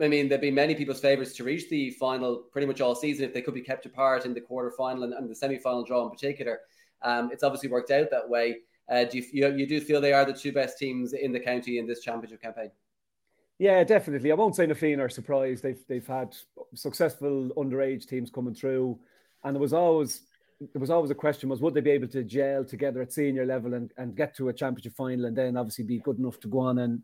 I 0.00 0.08
mean, 0.08 0.28
there'd 0.28 0.40
be 0.40 0.50
many 0.50 0.74
people's 0.74 1.00
favourites 1.00 1.34
to 1.34 1.44
reach 1.44 1.68
the 1.68 1.90
final 1.90 2.44
pretty 2.52 2.66
much 2.66 2.80
all 2.80 2.94
season 2.94 3.24
if 3.24 3.34
they 3.34 3.42
could 3.42 3.54
be 3.54 3.62
kept 3.62 3.86
apart 3.86 4.24
in 4.24 4.34
the 4.34 4.40
quarter 4.40 4.70
final 4.70 5.04
and, 5.04 5.12
and 5.12 5.28
the 5.28 5.34
semi 5.34 5.58
final 5.58 5.84
draw 5.84 6.04
in 6.04 6.10
particular. 6.10 6.60
Um, 7.02 7.30
it's 7.32 7.42
obviously 7.42 7.68
worked 7.68 7.90
out 7.90 8.10
that 8.10 8.28
way. 8.28 8.58
Uh, 8.90 9.04
do 9.04 9.18
you, 9.18 9.24
you, 9.32 9.54
you 9.54 9.66
do 9.66 9.80
feel 9.80 10.00
they 10.00 10.12
are 10.12 10.24
the 10.24 10.32
two 10.32 10.52
best 10.52 10.78
teams 10.78 11.12
in 11.12 11.32
the 11.32 11.40
county 11.40 11.78
in 11.78 11.86
this 11.86 12.00
championship 12.00 12.40
campaign? 12.40 12.70
Yeah, 13.58 13.82
definitely. 13.84 14.30
I 14.30 14.34
won't 14.34 14.54
say 14.54 14.66
Na 14.66 14.74
Fianna 14.74 15.04
are 15.04 15.08
surprised. 15.08 15.62
They've 15.62 15.82
they've 15.88 16.06
had 16.06 16.36
successful 16.74 17.50
underage 17.56 18.06
teams 18.06 18.30
coming 18.30 18.54
through, 18.54 18.98
and 19.46 19.54
there 19.54 19.60
was 19.60 19.72
always 19.72 20.22
there 20.72 20.80
was 20.80 20.90
always 20.90 21.10
a 21.10 21.14
question 21.14 21.48
was 21.48 21.60
would 21.60 21.74
they 21.74 21.80
be 21.80 21.90
able 21.90 22.08
to 22.08 22.24
gel 22.24 22.64
together 22.64 23.00
at 23.00 23.12
senior 23.12 23.46
level 23.46 23.74
and, 23.74 23.92
and 23.96 24.16
get 24.16 24.34
to 24.34 24.48
a 24.48 24.52
championship 24.52 24.94
final 24.94 25.26
and 25.26 25.36
then 25.36 25.56
obviously 25.56 25.84
be 25.84 25.98
good 26.00 26.18
enough 26.18 26.40
to 26.40 26.48
go 26.48 26.60
on 26.60 26.78
and 26.78 27.02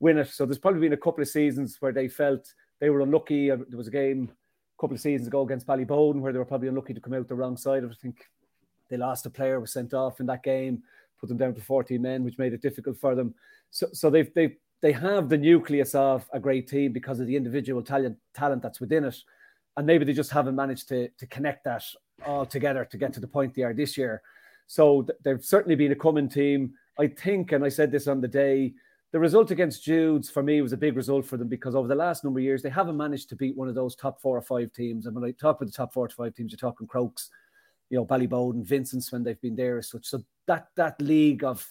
win 0.00 0.18
it. 0.18 0.28
So 0.28 0.46
there's 0.46 0.58
probably 0.58 0.80
been 0.80 0.92
a 0.92 0.96
couple 0.96 1.22
of 1.22 1.28
seasons 1.28 1.76
where 1.80 1.92
they 1.92 2.08
felt 2.08 2.52
they 2.80 2.90
were 2.90 3.00
unlucky. 3.00 3.50
Uh, 3.50 3.56
there 3.68 3.78
was 3.78 3.88
a 3.88 3.92
game 3.92 4.30
a 4.30 4.80
couple 4.80 4.94
of 4.94 5.00
seasons 5.00 5.26
ago 5.26 5.42
against 5.42 5.66
Ballyboden 5.66 6.20
where 6.20 6.32
they 6.32 6.38
were 6.38 6.44
probably 6.44 6.68
unlucky 6.68 6.94
to 6.94 7.00
come 7.00 7.14
out 7.14 7.28
the 7.28 7.34
wrong 7.34 7.56
side. 7.56 7.84
I 7.84 7.88
think 8.00 8.24
they 8.88 8.96
lost 8.96 9.26
a 9.26 9.30
player, 9.30 9.60
was 9.60 9.72
sent 9.72 9.92
off 9.92 10.20
in 10.20 10.26
that 10.26 10.42
game, 10.42 10.82
put 11.18 11.28
them 11.28 11.38
down 11.38 11.54
to 11.54 11.60
14 11.60 12.00
men, 12.00 12.24
which 12.24 12.38
made 12.38 12.52
it 12.52 12.62
difficult 12.62 12.96
for 12.98 13.14
them. 13.14 13.34
So, 13.70 13.88
so 13.92 14.08
they've, 14.08 14.32
they 14.34 14.56
they 14.80 14.92
have 14.92 15.30
the 15.30 15.38
nucleus 15.38 15.94
of 15.94 16.28
a 16.32 16.38
great 16.38 16.68
team 16.68 16.92
because 16.92 17.18
of 17.18 17.26
the 17.26 17.36
individual 17.36 17.82
talent 17.82 18.18
talent 18.34 18.62
that's 18.62 18.80
within 18.80 19.04
it. 19.04 19.16
And 19.76 19.86
maybe 19.86 20.04
they 20.04 20.12
just 20.12 20.30
haven't 20.30 20.54
managed 20.54 20.88
to, 20.88 21.08
to 21.08 21.26
connect 21.26 21.64
that 21.64 21.84
all 22.24 22.46
together 22.46 22.84
to 22.84 22.96
get 22.96 23.12
to 23.14 23.20
the 23.20 23.26
point 23.26 23.54
they 23.54 23.62
are 23.62 23.74
this 23.74 23.96
year. 23.96 24.22
So 24.66 25.02
th- 25.02 25.18
they've 25.22 25.44
certainly 25.44 25.74
been 25.74 25.92
a 25.92 25.96
coming 25.96 26.28
team. 26.28 26.74
I 26.98 27.08
think, 27.08 27.52
and 27.52 27.64
I 27.64 27.68
said 27.68 27.90
this 27.90 28.06
on 28.06 28.20
the 28.20 28.28
day, 28.28 28.74
the 29.12 29.20
result 29.20 29.50
against 29.50 29.84
Jude's 29.84 30.28
for 30.28 30.42
me 30.42 30.60
was 30.60 30.72
a 30.72 30.76
big 30.76 30.96
result 30.96 31.24
for 31.24 31.36
them 31.36 31.48
because 31.48 31.74
over 31.74 31.86
the 31.86 31.94
last 31.94 32.24
number 32.24 32.40
of 32.40 32.44
years 32.44 32.62
they 32.62 32.68
haven't 32.68 32.96
managed 32.96 33.28
to 33.28 33.36
beat 33.36 33.56
one 33.56 33.68
of 33.68 33.74
those 33.74 33.94
top 33.94 34.20
four 34.20 34.36
or 34.36 34.42
five 34.42 34.72
teams. 34.72 35.06
And 35.06 35.14
when 35.14 35.24
I 35.24 35.30
talk 35.30 35.56
about 35.56 35.66
the 35.66 35.76
top 35.76 35.92
four 35.92 36.06
or 36.06 36.08
five 36.08 36.34
teams, 36.34 36.50
you're 36.50 36.58
talking 36.58 36.86
Crokes, 36.86 37.30
you 37.90 37.96
know, 37.96 38.04
Ballyboden, 38.04 38.64
Vincent's 38.64 39.12
when 39.12 39.22
they've 39.22 39.40
been 39.40 39.54
there 39.54 39.78
as 39.78 39.88
such. 39.90 40.06
So 40.06 40.24
that 40.46 40.68
that 40.74 41.00
league 41.00 41.44
of 41.44 41.64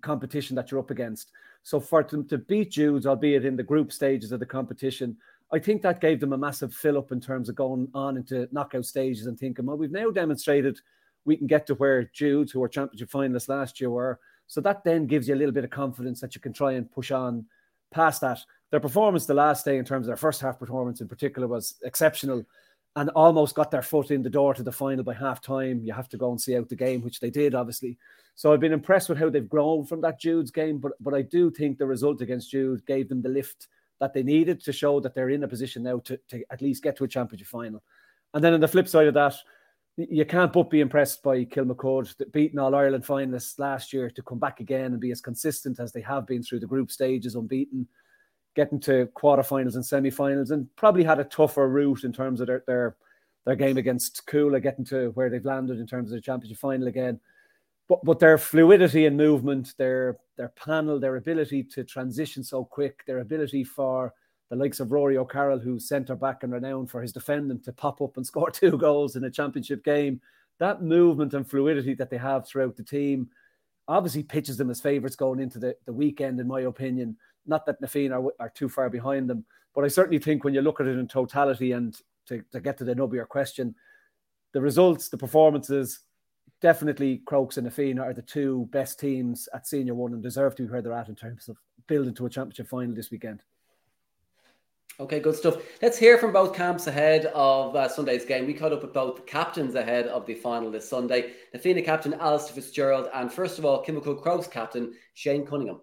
competition 0.00 0.56
that 0.56 0.70
you're 0.70 0.80
up 0.80 0.90
against. 0.90 1.32
So 1.62 1.80
for 1.80 2.02
them 2.02 2.26
to 2.28 2.38
beat 2.38 2.70
Jude's, 2.70 3.06
albeit 3.06 3.44
in 3.44 3.56
the 3.56 3.62
group 3.62 3.92
stages 3.92 4.32
of 4.32 4.40
the 4.40 4.46
competition, 4.46 5.16
I 5.52 5.58
think 5.58 5.82
that 5.82 6.00
gave 6.00 6.20
them 6.20 6.32
a 6.32 6.38
massive 6.38 6.74
fill 6.74 6.98
up 6.98 7.12
in 7.12 7.20
terms 7.20 7.48
of 7.48 7.54
going 7.54 7.88
on 7.94 8.16
into 8.16 8.48
knockout 8.50 8.84
stages 8.84 9.26
and 9.26 9.38
thinking, 9.38 9.66
well, 9.66 9.76
we've 9.76 9.92
now 9.92 10.10
demonstrated 10.10 10.80
we 11.24 11.36
can 11.36 11.46
get 11.46 11.66
to 11.66 11.74
where 11.74 12.10
Jude's, 12.14 12.52
who 12.52 12.60
were 12.60 12.68
championship 12.68 13.10
finalists 13.10 13.48
last 13.48 13.80
year, 13.80 13.90
were 13.90 14.20
so 14.46 14.60
that 14.60 14.84
then 14.84 15.06
gives 15.06 15.28
you 15.28 15.34
a 15.34 15.36
little 15.36 15.52
bit 15.52 15.64
of 15.64 15.70
confidence 15.70 16.20
that 16.20 16.34
you 16.34 16.40
can 16.40 16.52
try 16.52 16.72
and 16.72 16.90
push 16.90 17.10
on 17.10 17.44
past 17.90 18.20
that. 18.20 18.38
Their 18.70 18.80
performance 18.80 19.26
the 19.26 19.34
last 19.34 19.64
day, 19.64 19.76
in 19.76 19.84
terms 19.84 20.06
of 20.06 20.08
their 20.08 20.16
first 20.16 20.40
half 20.40 20.58
performance 20.58 21.00
in 21.00 21.08
particular, 21.08 21.48
was 21.48 21.74
exceptional 21.84 22.44
and 22.94 23.10
almost 23.10 23.54
got 23.54 23.70
their 23.70 23.82
foot 23.82 24.10
in 24.10 24.22
the 24.22 24.30
door 24.30 24.54
to 24.54 24.62
the 24.62 24.72
final 24.72 25.04
by 25.04 25.14
half 25.14 25.40
time. 25.42 25.82
You 25.84 25.92
have 25.92 26.08
to 26.10 26.16
go 26.16 26.30
and 26.30 26.40
see 26.40 26.56
out 26.56 26.68
the 26.68 26.76
game, 26.76 27.02
which 27.02 27.20
they 27.20 27.30
did, 27.30 27.54
obviously. 27.54 27.98
So 28.36 28.52
I've 28.52 28.60
been 28.60 28.72
impressed 28.72 29.08
with 29.08 29.18
how 29.18 29.28
they've 29.28 29.48
grown 29.48 29.84
from 29.84 30.00
that 30.02 30.20
Jude's 30.20 30.50
game, 30.50 30.78
but 30.78 30.92
but 31.00 31.14
I 31.14 31.22
do 31.22 31.50
think 31.50 31.78
the 31.78 31.86
result 31.86 32.20
against 32.20 32.50
Jude 32.50 32.86
gave 32.86 33.08
them 33.08 33.22
the 33.22 33.28
lift 33.28 33.68
that 34.00 34.12
they 34.12 34.22
needed 34.22 34.62
to 34.64 34.72
show 34.72 35.00
that 35.00 35.14
they're 35.14 35.30
in 35.30 35.44
a 35.44 35.48
position 35.48 35.82
now 35.82 35.98
to, 36.00 36.18
to 36.28 36.44
at 36.50 36.62
least 36.62 36.82
get 36.82 36.96
to 36.96 37.04
a 37.04 37.08
championship 37.08 37.48
final. 37.48 37.82
And 38.34 38.44
then 38.44 38.54
on 38.54 38.60
the 38.60 38.68
flip 38.68 38.88
side 38.88 39.06
of 39.06 39.14
that, 39.14 39.34
you 39.96 40.26
can't 40.26 40.52
but 40.52 40.68
be 40.68 40.80
impressed 40.80 41.22
by 41.22 41.44
Kilmacud 41.46 42.30
beating 42.30 42.58
All 42.58 42.74
Ireland 42.74 43.04
finalists 43.04 43.58
last 43.58 43.92
year 43.94 44.10
to 44.10 44.22
come 44.22 44.38
back 44.38 44.60
again 44.60 44.92
and 44.92 45.00
be 45.00 45.10
as 45.10 45.22
consistent 45.22 45.80
as 45.80 45.92
they 45.92 46.02
have 46.02 46.26
been 46.26 46.42
through 46.42 46.60
the 46.60 46.66
group 46.66 46.90
stages, 46.90 47.34
unbeaten, 47.34 47.88
getting 48.54 48.80
to 48.80 49.08
quarterfinals 49.16 49.74
and 49.74 49.84
semi-finals, 49.84 50.50
and 50.50 50.68
probably 50.76 51.02
had 51.02 51.18
a 51.18 51.24
tougher 51.24 51.68
route 51.68 52.04
in 52.04 52.12
terms 52.12 52.42
of 52.42 52.46
their 52.46 52.62
their, 52.66 52.96
their 53.46 53.56
game 53.56 53.78
against 53.78 54.26
Cuala, 54.26 54.60
getting 54.62 54.84
to 54.86 55.12
where 55.14 55.30
they've 55.30 55.44
landed 55.44 55.80
in 55.80 55.86
terms 55.86 56.10
of 56.10 56.16
the 56.16 56.20
championship 56.20 56.58
final 56.58 56.88
again. 56.88 57.18
But 57.88 58.04
but 58.04 58.18
their 58.18 58.38
fluidity 58.38 59.06
and 59.06 59.16
movement, 59.16 59.74
their 59.78 60.18
their 60.36 60.48
panel, 60.50 60.98
their 60.98 61.16
ability 61.16 61.62
to 61.64 61.84
transition 61.84 62.42
so 62.42 62.64
quick, 62.64 63.04
their 63.06 63.20
ability 63.20 63.64
for 63.64 64.12
the 64.50 64.56
likes 64.56 64.80
of 64.80 64.92
Rory 64.92 65.16
O'Carroll, 65.16 65.58
who's 65.58 65.88
centre 65.88 66.14
back 66.14 66.42
and 66.42 66.52
renowned 66.52 66.90
for 66.90 67.02
his 67.02 67.12
defending, 67.12 67.60
to 67.60 67.72
pop 67.72 68.00
up 68.00 68.16
and 68.16 68.26
score 68.26 68.50
two 68.50 68.76
goals 68.76 69.16
in 69.16 69.24
a 69.24 69.30
championship 69.30 69.84
game. 69.84 70.20
That 70.58 70.82
movement 70.82 71.34
and 71.34 71.48
fluidity 71.48 71.94
that 71.94 72.10
they 72.10 72.16
have 72.16 72.46
throughout 72.46 72.76
the 72.76 72.82
team 72.82 73.28
obviously 73.88 74.22
pitches 74.22 74.56
them 74.56 74.70
as 74.70 74.80
favourites 74.80 75.16
going 75.16 75.38
into 75.40 75.58
the, 75.58 75.76
the 75.84 75.92
weekend, 75.92 76.40
in 76.40 76.46
my 76.48 76.62
opinion. 76.62 77.16
Not 77.46 77.66
that 77.66 77.80
Na 77.80 77.86
Fianna 77.86 78.20
are, 78.20 78.32
are 78.40 78.48
too 78.48 78.68
far 78.68 78.90
behind 78.90 79.30
them, 79.30 79.44
but 79.74 79.84
I 79.84 79.88
certainly 79.88 80.18
think 80.18 80.42
when 80.42 80.54
you 80.54 80.62
look 80.62 80.80
at 80.80 80.86
it 80.86 80.98
in 80.98 81.06
totality 81.06 81.72
and 81.72 81.96
to, 82.26 82.42
to 82.52 82.60
get 82.60 82.78
to 82.78 82.84
the 82.84 82.94
nub 82.94 83.10
of 83.10 83.14
your 83.14 83.26
question, 83.26 83.74
the 84.52 84.60
results, 84.60 85.08
the 85.08 85.18
performances, 85.18 86.00
definitely 86.66 87.18
Crokes 87.26 87.58
and 87.58 87.64
Na 87.64 87.70
Fianna 87.70 88.02
are 88.02 88.12
the 88.12 88.22
two 88.22 88.68
best 88.72 88.98
teams 88.98 89.48
at 89.54 89.68
Senior 89.68 89.94
One 89.94 90.14
and 90.14 90.20
deserve 90.20 90.56
to 90.56 90.64
be 90.64 90.68
where 90.68 90.82
they're 90.82 90.92
at 90.92 91.08
in 91.08 91.14
terms 91.14 91.48
of 91.48 91.56
building 91.86 92.12
to 92.14 92.26
a 92.26 92.28
championship 92.28 92.66
final 92.66 92.92
this 92.92 93.12
weekend. 93.12 93.44
Okay, 94.98 95.20
good 95.20 95.36
stuff. 95.36 95.62
Let's 95.80 95.96
hear 95.96 96.18
from 96.18 96.32
both 96.32 96.56
camps 96.56 96.88
ahead 96.88 97.26
of 97.26 97.76
uh, 97.76 97.88
Sunday's 97.88 98.24
game. 98.24 98.48
We 98.48 98.54
caught 98.54 98.72
up 98.72 98.82
with 98.82 98.92
both 98.92 99.26
captains 99.26 99.76
ahead 99.76 100.08
of 100.08 100.26
the 100.26 100.34
final 100.34 100.68
this 100.72 100.88
Sunday. 100.88 101.34
Na 101.54 101.60
Fianna 101.60 101.82
captain 101.82 102.14
Alistair 102.14 102.56
Fitzgerald, 102.56 103.10
and 103.14 103.32
first 103.32 103.60
of 103.60 103.64
all, 103.64 103.84
Kilmacud 103.84 104.20
Crokes 104.20 104.48
captain 104.48 104.92
Shane 105.14 105.46
Cunningham. 105.46 105.82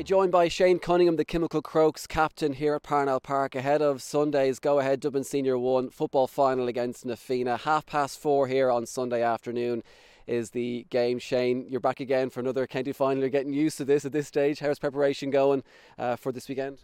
Okay, 0.00 0.06
joined 0.06 0.32
by 0.32 0.48
Shane 0.48 0.78
Cunningham, 0.78 1.16
the 1.16 1.26
Kilmacud 1.26 1.62
Crokes 1.62 2.06
captain 2.06 2.54
here 2.54 2.74
at 2.74 2.82
Parnell 2.82 3.20
Park, 3.20 3.54
ahead 3.54 3.82
of 3.82 4.00
Sunday's 4.00 4.58
go 4.58 4.78
ahead 4.78 4.98
Dublin 4.98 5.24
Senior 5.24 5.58
1 5.58 5.90
football 5.90 6.26
final 6.26 6.68
against 6.68 7.04
Na 7.04 7.16
Fianna. 7.16 7.58
Half 7.58 7.84
past 7.84 8.18
four 8.18 8.46
here 8.46 8.70
on 8.70 8.86
Sunday 8.86 9.22
afternoon 9.22 9.82
is 10.26 10.52
the 10.52 10.86
game. 10.88 11.18
Shane, 11.18 11.66
you're 11.68 11.80
back 11.80 12.00
again 12.00 12.30
for 12.30 12.40
another 12.40 12.66
county 12.66 12.92
final. 12.94 13.18
You're 13.18 13.28
getting 13.28 13.52
used 13.52 13.76
to 13.76 13.84
this 13.84 14.06
at 14.06 14.12
this 14.12 14.26
stage. 14.26 14.60
How's 14.60 14.78
preparation 14.78 15.28
going 15.28 15.62
uh, 15.98 16.16
for 16.16 16.32
this 16.32 16.48
weekend? 16.48 16.78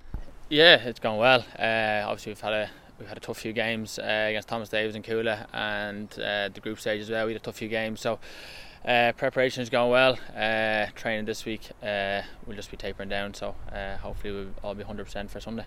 Yeah, 0.50 0.87
it's 0.87 1.00
going 1.00 1.18
well. 1.18 1.40
Uh, 1.58 2.06
obviously, 2.06 2.32
we've 2.32 2.40
had 2.42 2.52
a 2.52 2.70
we've 2.99 3.08
had 3.08 3.16
a 3.16 3.20
tough 3.20 3.38
few 3.38 3.54
games 3.54 3.99
uh, 3.99 4.26
against 4.28 4.49
Thomas 4.49 4.68
Davis 4.68 4.94
and 4.94 5.02
Cuala, 5.02 5.46
and 5.54 6.12
uh, 6.20 6.50
the 6.52 6.61
group 6.61 6.78
stage 6.78 7.00
as 7.00 7.08
well. 7.08 7.25
We 7.25 7.32
had 7.32 7.40
a 7.40 7.44
tough 7.44 7.56
few 7.56 7.68
games, 7.68 7.99
so 8.00 8.18
uh, 8.87 9.12
preparation 9.12 9.62
is 9.62 9.71
going 9.71 9.90
well. 9.90 10.19
Uh, 10.35 10.87
training 10.95 11.25
this 11.25 11.45
week, 11.45 11.71
uh, 11.83 12.23
we'll 12.47 12.57
just 12.57 12.71
be 12.71 12.76
tapering 12.76 13.09
down, 13.09 13.35
so 13.35 13.55
uh, 13.73 13.97
hopefully 13.97 14.33
we'll 14.33 14.49
all 14.62 14.75
be 14.75 14.85
100% 14.85 15.28
for 15.28 15.40
Sunday. 15.40 15.64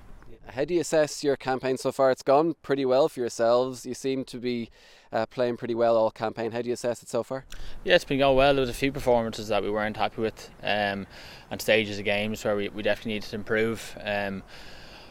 How 0.47 0.65
do 0.65 0.73
you 0.73 0.81
assess 0.81 1.23
your 1.23 1.35
campaign 1.35 1.77
so 1.77 1.91
far? 1.91 2.09
It's 2.09 2.23
gone 2.23 2.55
pretty 2.63 2.83
well 2.83 3.07
for 3.07 3.19
yourselves. 3.19 3.85
You 3.85 3.93
seem 3.93 4.23
to 4.25 4.37
be 4.37 4.71
uh, 5.11 5.27
playing 5.27 5.57
pretty 5.57 5.75
well 5.75 5.95
all 5.95 6.09
campaign. 6.09 6.51
How 6.51 6.61
do 6.61 6.67
you 6.67 6.73
assess 6.73 7.03
it 7.03 7.09
so 7.09 7.21
far? 7.21 7.45
Yeah, 7.83 7.95
it's 7.95 8.05
been 8.05 8.17
going 8.17 8.35
well. 8.35 8.53
There 8.53 8.61
was 8.61 8.69
a 8.69 8.73
few 8.73 8.91
performances 8.91 9.49
that 9.49 9.61
we 9.61 9.69
weren't 9.69 9.97
happy 9.97 10.21
with, 10.21 10.49
um, 10.63 11.05
and 11.51 11.61
stages 11.61 11.99
of 11.99 12.05
games 12.05 12.43
where 12.43 12.55
we, 12.55 12.69
we 12.69 12.81
definitely 12.81 13.13
needed 13.13 13.29
to 13.29 13.35
improve. 13.35 13.95
Um, 13.99 14.43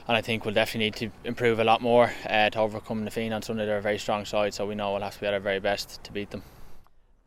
and 0.08 0.16
I 0.16 0.22
think 0.22 0.44
we'll 0.44 0.54
definitely 0.54 0.86
need 0.86 0.96
to 0.96 1.10
improve 1.28 1.60
a 1.60 1.64
lot 1.64 1.82
more 1.82 2.10
uh, 2.28 2.50
to 2.50 2.58
overcome 2.58 3.04
the 3.04 3.10
Fianna 3.10 3.36
on 3.36 3.42
Sunday. 3.42 3.66
They're 3.66 3.78
a 3.78 3.82
very 3.82 3.98
strong 3.98 4.24
side, 4.24 4.54
so 4.54 4.66
we 4.66 4.74
know 4.74 4.92
we'll 4.92 5.02
have 5.02 5.14
to 5.14 5.20
be 5.20 5.26
at 5.26 5.34
our 5.34 5.40
very 5.40 5.60
best 5.60 6.02
to 6.02 6.12
beat 6.12 6.30
them. 6.30 6.42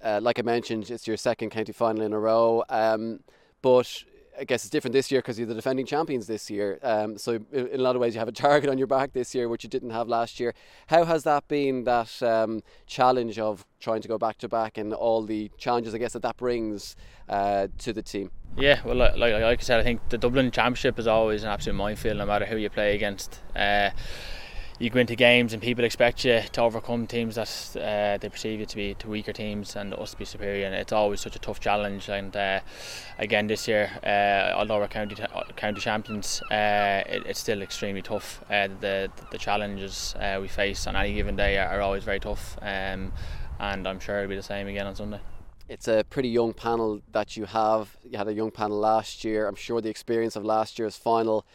Uh, 0.03 0.19
like 0.21 0.39
I 0.39 0.41
mentioned, 0.41 0.89
it's 0.89 1.07
your 1.07 1.17
second 1.17 1.49
county 1.49 1.71
final 1.71 2.03
in 2.03 2.13
a 2.13 2.19
row. 2.19 2.63
Um, 2.69 3.21
but 3.61 4.03
I 4.39 4.43
guess 4.43 4.63
it's 4.63 4.69
different 4.69 4.93
this 4.93 5.11
year 5.11 5.21
because 5.21 5.37
you're 5.37 5.47
the 5.47 5.53
defending 5.53 5.85
champions 5.85 6.25
this 6.25 6.49
year. 6.49 6.79
Um, 6.81 7.17
so 7.17 7.39
in 7.51 7.79
a 7.79 7.83
lot 7.83 7.95
of 7.95 8.01
ways, 8.01 8.13
you 8.15 8.19
have 8.19 8.27
a 8.27 8.31
target 8.47 8.69
on 8.69 8.77
your 8.77 8.87
back 8.87 9.13
this 9.13 9.35
year, 9.35 9.47
which 9.49 9.63
you 9.63 9.69
didn't 9.69 9.91
have 9.91 10.07
last 10.07 10.39
year. 10.39 10.53
How 10.87 11.03
has 11.05 11.23
that 11.23 11.47
been? 11.47 11.83
That 11.83 12.21
um, 12.23 12.63
challenge 12.87 13.37
of 13.39 13.65
trying 13.79 14.01
to 14.01 14.07
go 14.07 14.17
back 14.17 14.37
to 14.39 14.49
back 14.49 14.77
and 14.77 14.93
all 14.93 15.23
the 15.23 15.51
challenges, 15.57 15.93
I 15.93 15.97
guess 15.97 16.13
that 16.13 16.23
that 16.23 16.37
brings 16.37 16.95
uh, 17.29 17.67
to 17.79 17.93
the 17.93 18.01
team. 18.01 18.31
Yeah, 18.57 18.81
well, 18.83 18.95
like, 18.95 19.15
like, 19.15 19.33
I 19.33 19.55
said, 19.57 19.79
I 19.79 19.83
think 19.83 20.09
the 20.09 20.17
Dublin 20.17 20.51
Championship 20.51 20.99
is 20.99 21.07
always 21.07 21.43
an 21.43 21.49
absolute 21.49 21.75
minefield, 21.75 22.17
no 22.17 22.25
matter 22.25 22.45
who 22.45 22.57
you 22.57 22.69
play 22.69 22.95
against. 22.95 23.39
Uh, 23.55 23.91
you 24.81 24.89
go 24.89 24.99
into 24.99 25.15
games 25.15 25.53
and 25.53 25.61
people 25.61 25.85
expect 25.85 26.25
you 26.25 26.41
to 26.51 26.61
overcome 26.61 27.05
teams 27.05 27.35
that 27.35 27.47
uh, 27.79 28.17
they 28.17 28.27
perceive 28.29 28.59
you 28.59 28.65
to 28.65 28.75
be 28.75 28.95
to 28.95 29.07
weaker 29.07 29.31
teams 29.31 29.75
and 29.75 29.93
us 29.93 30.11
to 30.11 30.17
be 30.17 30.25
superior 30.25 30.65
and 30.65 30.73
it's 30.73 30.91
always 30.91 31.21
such 31.21 31.35
a 31.35 31.39
tough 31.39 31.59
challenge 31.59 32.09
and 32.09 32.35
uh, 32.35 32.59
again 33.19 33.45
this 33.45 33.67
year 33.67 33.91
uh, 34.03 34.57
although 34.57 34.79
we're 34.79 34.87
county 34.87 35.15
county 35.55 35.79
champions 35.79 36.41
uh, 36.49 37.03
it, 37.05 37.23
it's 37.27 37.39
still 37.39 37.61
extremely 37.61 38.01
tough. 38.01 38.43
Uh, 38.49 38.67
the 38.79 39.11
the 39.31 39.37
challenges 39.37 40.15
uh, 40.17 40.39
we 40.41 40.47
face 40.47 40.87
on 40.87 40.95
any 40.95 41.13
given 41.13 41.35
day 41.35 41.59
are, 41.59 41.67
are 41.67 41.81
always 41.81 42.03
very 42.03 42.19
tough 42.19 42.57
um, 42.63 43.11
and 43.59 43.87
I'm 43.87 43.99
sure 43.99 44.17
it'll 44.17 44.29
be 44.29 44.35
the 44.35 44.41
same 44.41 44.67
again 44.67 44.87
on 44.87 44.95
Sunday. 44.95 45.19
It's 45.69 45.87
a 45.87 46.03
pretty 46.09 46.29
young 46.29 46.53
panel 46.53 47.01
that 47.11 47.37
you 47.37 47.45
have. 47.45 47.95
You 48.03 48.17
had 48.17 48.27
a 48.27 48.33
young 48.33 48.51
panel 48.51 48.77
last 48.77 49.23
year. 49.23 49.47
I'm 49.47 49.55
sure 49.55 49.79
the 49.79 49.89
experience 49.89 50.35
of 50.35 50.43
last 50.43 50.79
year's 50.79 50.97
final 50.97 51.45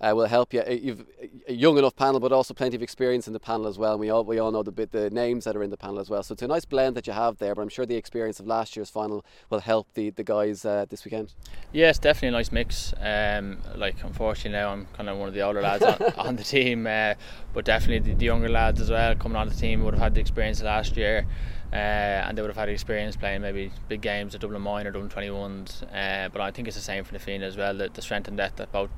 uh, 0.00 0.12
will 0.14 0.26
help 0.26 0.52
you. 0.52 0.60
Uh, 0.60 0.70
you've 0.70 1.04
a 1.48 1.52
young 1.52 1.78
enough 1.78 1.96
panel, 1.96 2.20
but 2.20 2.32
also 2.32 2.54
plenty 2.54 2.76
of 2.76 2.82
experience 2.82 3.26
in 3.26 3.32
the 3.32 3.40
panel 3.40 3.66
as 3.66 3.78
well. 3.78 3.92
And 3.92 4.00
we 4.00 4.10
all 4.10 4.24
we 4.24 4.38
all 4.38 4.50
know 4.50 4.62
the 4.62 4.72
bit 4.72 4.92
the 4.92 5.10
names 5.10 5.44
that 5.44 5.56
are 5.56 5.62
in 5.62 5.70
the 5.70 5.76
panel 5.76 5.98
as 5.98 6.10
well. 6.10 6.22
So 6.22 6.32
it's 6.32 6.42
a 6.42 6.48
nice 6.48 6.64
blend 6.64 6.96
that 6.96 7.06
you 7.06 7.12
have 7.12 7.38
there. 7.38 7.54
But 7.54 7.62
I'm 7.62 7.68
sure 7.68 7.86
the 7.86 7.96
experience 7.96 8.40
of 8.40 8.46
last 8.46 8.76
year's 8.76 8.90
final 8.90 9.24
will 9.50 9.60
help 9.60 9.92
the 9.94 10.10
the 10.10 10.24
guys 10.24 10.64
uh, 10.64 10.86
this 10.88 11.04
weekend. 11.04 11.32
Yeah, 11.72 11.90
it's 11.90 11.98
definitely 11.98 12.28
a 12.28 12.32
nice 12.32 12.52
mix. 12.52 12.94
Um, 13.00 13.58
like 13.74 13.96
unfortunately 14.02 14.58
now 14.58 14.70
I'm 14.70 14.86
kind 14.94 15.08
of 15.08 15.18
one 15.18 15.28
of 15.28 15.34
the 15.34 15.42
older 15.42 15.60
lads 15.60 15.82
on, 15.82 16.02
on, 16.18 16.36
the 16.36 16.44
team, 16.44 16.86
uh, 16.86 17.14
but 17.52 17.64
definitely 17.64 18.12
the, 18.12 18.18
the, 18.18 18.24
younger 18.24 18.48
lads 18.48 18.80
as 18.80 18.90
well 18.90 19.14
coming 19.14 19.36
on 19.36 19.48
the 19.48 19.54
team 19.54 19.84
would 19.84 19.94
have 19.94 20.02
had 20.02 20.14
the 20.14 20.20
experience 20.20 20.62
last 20.62 20.96
year. 20.96 21.26
Uh, 21.72 21.76
and 21.76 22.38
they 22.38 22.42
would 22.42 22.50
have 22.50 22.56
had 22.56 22.68
experience 22.68 23.16
playing 23.16 23.40
maybe 23.40 23.72
big 23.88 24.00
games 24.00 24.32
at 24.32 24.40
Dublin 24.40 24.62
Minor, 24.62 24.92
Dublin 24.92 25.10
21s. 25.10 25.82
Uh, 25.92 26.28
but 26.28 26.40
I 26.40 26.52
think 26.52 26.68
it's 26.68 26.76
the 26.76 26.82
same 26.82 27.02
for 27.02 27.12
the 27.18 27.42
as 27.42 27.56
well. 27.56 27.76
The, 27.76 27.88
the 27.92 28.00
strength 28.00 28.28
and 28.28 28.36
depth 28.36 28.56
that 28.56 28.70
both 28.70 28.90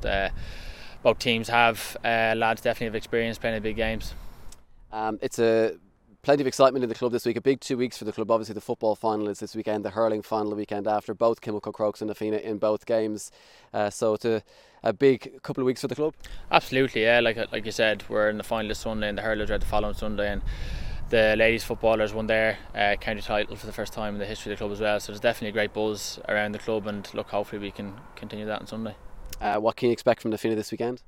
both 1.06 1.20
teams 1.20 1.48
have. 1.48 1.96
Uh, 2.04 2.34
lads 2.36 2.60
definitely 2.62 2.86
have 2.86 2.96
experience 2.96 3.38
playing 3.38 3.54
in 3.54 3.62
big 3.62 3.76
games. 3.76 4.12
Um, 4.90 5.20
it's 5.22 5.38
a 5.38 5.76
plenty 6.22 6.42
of 6.42 6.48
excitement 6.48 6.82
in 6.82 6.88
the 6.88 6.96
club 6.96 7.12
this 7.12 7.24
week. 7.24 7.36
A 7.36 7.40
big 7.40 7.60
two 7.60 7.76
weeks 7.76 7.96
for 7.96 8.04
the 8.04 8.10
club. 8.10 8.28
Obviously, 8.28 8.54
the 8.54 8.60
football 8.60 8.96
final 8.96 9.28
is 9.28 9.38
this 9.38 9.54
weekend. 9.54 9.84
The 9.84 9.90
hurling 9.90 10.22
final 10.22 10.50
the 10.50 10.56
weekend 10.56 10.88
after. 10.88 11.14
Both 11.14 11.42
Kilmacud 11.42 11.74
Crokes 11.74 12.00
and 12.00 12.08
Na 12.08 12.14
Fianna 12.14 12.38
in 12.38 12.58
both 12.58 12.86
games. 12.86 13.30
Uh, 13.72 13.88
so 13.88 14.14
it's 14.14 14.24
a, 14.24 14.42
a 14.82 14.92
big 14.92 15.40
couple 15.44 15.62
of 15.62 15.66
weeks 15.66 15.80
for 15.80 15.86
the 15.86 15.94
club. 15.94 16.12
Absolutely, 16.50 17.04
yeah. 17.04 17.20
Like 17.20 17.36
like 17.52 17.64
you 17.64 17.70
said, 17.70 18.02
we're 18.08 18.28
in 18.28 18.36
the 18.36 18.42
final 18.42 18.66
this 18.66 18.80
Sunday, 18.80 19.08
and 19.08 19.16
the 19.16 19.22
hurlers 19.22 19.48
are 19.48 19.58
the 19.58 19.64
following 19.64 19.94
Sunday, 19.94 20.32
and 20.32 20.42
the 21.10 21.36
ladies 21.38 21.62
footballers 21.62 22.14
won 22.14 22.26
their 22.26 22.58
uh, 22.74 22.96
county 22.96 23.22
title 23.22 23.54
for 23.54 23.66
the 23.66 23.72
first 23.72 23.92
time 23.92 24.14
in 24.14 24.18
the 24.18 24.26
history 24.26 24.50
of 24.50 24.58
the 24.58 24.60
club 24.60 24.72
as 24.72 24.80
well. 24.80 24.98
So 24.98 25.12
there's 25.12 25.20
definitely 25.20 25.50
a 25.50 25.52
great 25.52 25.72
buzz 25.72 26.18
around 26.28 26.50
the 26.50 26.58
club, 26.58 26.88
and 26.88 27.08
look, 27.14 27.28
hopefully 27.28 27.60
we 27.60 27.70
can 27.70 27.94
continue 28.16 28.46
that 28.46 28.60
on 28.60 28.66
Sunday. 28.66 28.96
Uh, 29.40 29.58
what 29.58 29.76
can 29.76 29.88
you 29.88 29.92
expect 29.92 30.22
from 30.22 30.30
Na 30.30 30.36
Fianna 30.36 30.56
this 30.56 30.70
weekend? 30.70 31.02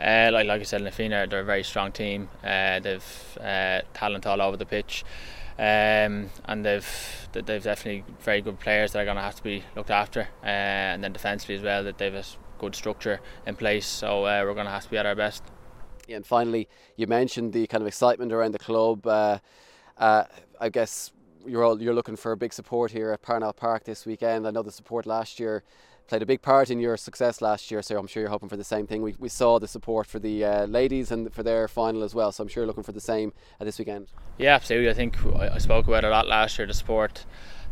Uh, 0.00 0.30
like 0.32 0.46
like 0.46 0.60
I 0.60 0.64
said, 0.64 0.82
Na 0.82 0.90
Fianna 0.90 1.26
they're 1.26 1.40
a 1.40 1.44
very 1.44 1.62
strong 1.62 1.92
team. 1.92 2.28
Uh, 2.42 2.80
they've 2.80 3.38
uh, 3.40 3.80
talent 3.92 4.26
all 4.26 4.40
over 4.40 4.56
the 4.56 4.66
pitch, 4.66 5.04
um, 5.58 6.30
and 6.46 6.64
they've 6.64 7.28
they've 7.32 7.62
definitely 7.62 8.04
very 8.20 8.40
good 8.40 8.58
players 8.58 8.92
that 8.92 9.00
are 9.00 9.04
going 9.04 9.16
to 9.16 9.22
have 9.22 9.36
to 9.36 9.42
be 9.42 9.62
looked 9.74 9.90
after, 9.90 10.28
uh, 10.42 10.46
and 10.46 11.04
then 11.04 11.12
defensively 11.12 11.56
as 11.56 11.62
well 11.62 11.84
that 11.84 11.98
they've 11.98 12.14
a 12.14 12.24
good 12.58 12.74
structure 12.74 13.20
in 13.46 13.56
place. 13.56 13.86
So 13.86 14.24
uh, 14.24 14.42
we're 14.44 14.54
going 14.54 14.66
to 14.66 14.72
have 14.72 14.84
to 14.84 14.90
be 14.90 14.96
at 14.96 15.06
our 15.06 15.14
best. 15.14 15.42
Yeah, 16.08 16.16
and 16.16 16.26
finally, 16.26 16.68
you 16.96 17.06
mentioned 17.06 17.52
the 17.52 17.66
kind 17.66 17.82
of 17.82 17.88
excitement 17.88 18.32
around 18.32 18.52
the 18.52 18.58
club. 18.58 19.06
I 20.58 20.70
guess 20.70 21.12
you're 21.46 21.62
all, 21.62 21.80
you're 21.80 21.94
looking 21.94 22.16
for 22.16 22.32
a 22.32 22.36
big 22.36 22.52
support 22.52 22.90
here 22.90 23.10
at 23.12 23.22
Parnell 23.22 23.52
Park 23.52 23.84
this 23.84 24.06
weekend. 24.06 24.46
I 24.46 24.50
know 24.50 24.62
the 24.62 24.72
support 24.72 25.06
last 25.06 25.38
year 25.38 25.62
played 26.06 26.22
a 26.22 26.26
big 26.26 26.42
part 26.42 26.70
in 26.70 26.78
your 26.78 26.96
success 26.96 27.40
last 27.40 27.70
year, 27.70 27.82
so 27.82 27.98
I'm 27.98 28.06
sure 28.06 28.22
you're 28.22 28.30
hoping 28.30 28.48
for 28.48 28.56
the 28.56 28.64
same 28.64 28.86
thing. 28.86 29.02
We, 29.02 29.14
we 29.18 29.28
saw 29.28 29.58
the 29.58 29.68
support 29.68 30.06
for 30.06 30.18
the 30.18 30.44
uh, 30.44 30.66
ladies 30.66 31.10
and 31.10 31.32
for 31.32 31.42
their 31.42 31.68
final 31.68 32.02
as 32.02 32.14
well, 32.14 32.32
so 32.32 32.42
I'm 32.42 32.48
sure 32.48 32.62
you're 32.62 32.68
looking 32.68 32.82
for 32.82 32.92
the 32.92 33.00
same 33.00 33.32
uh, 33.60 33.64
this 33.64 33.78
weekend. 33.78 34.08
Yeah, 34.38 34.54
absolutely. 34.54 34.90
I 34.90 34.94
think 34.94 35.16
I 35.36 35.58
spoke 35.58 35.86
about 35.88 36.04
it 36.04 36.08
a 36.08 36.10
lot 36.10 36.26
last 36.26 36.58
year. 36.58 36.66
The 36.66 36.74
support 36.74 37.24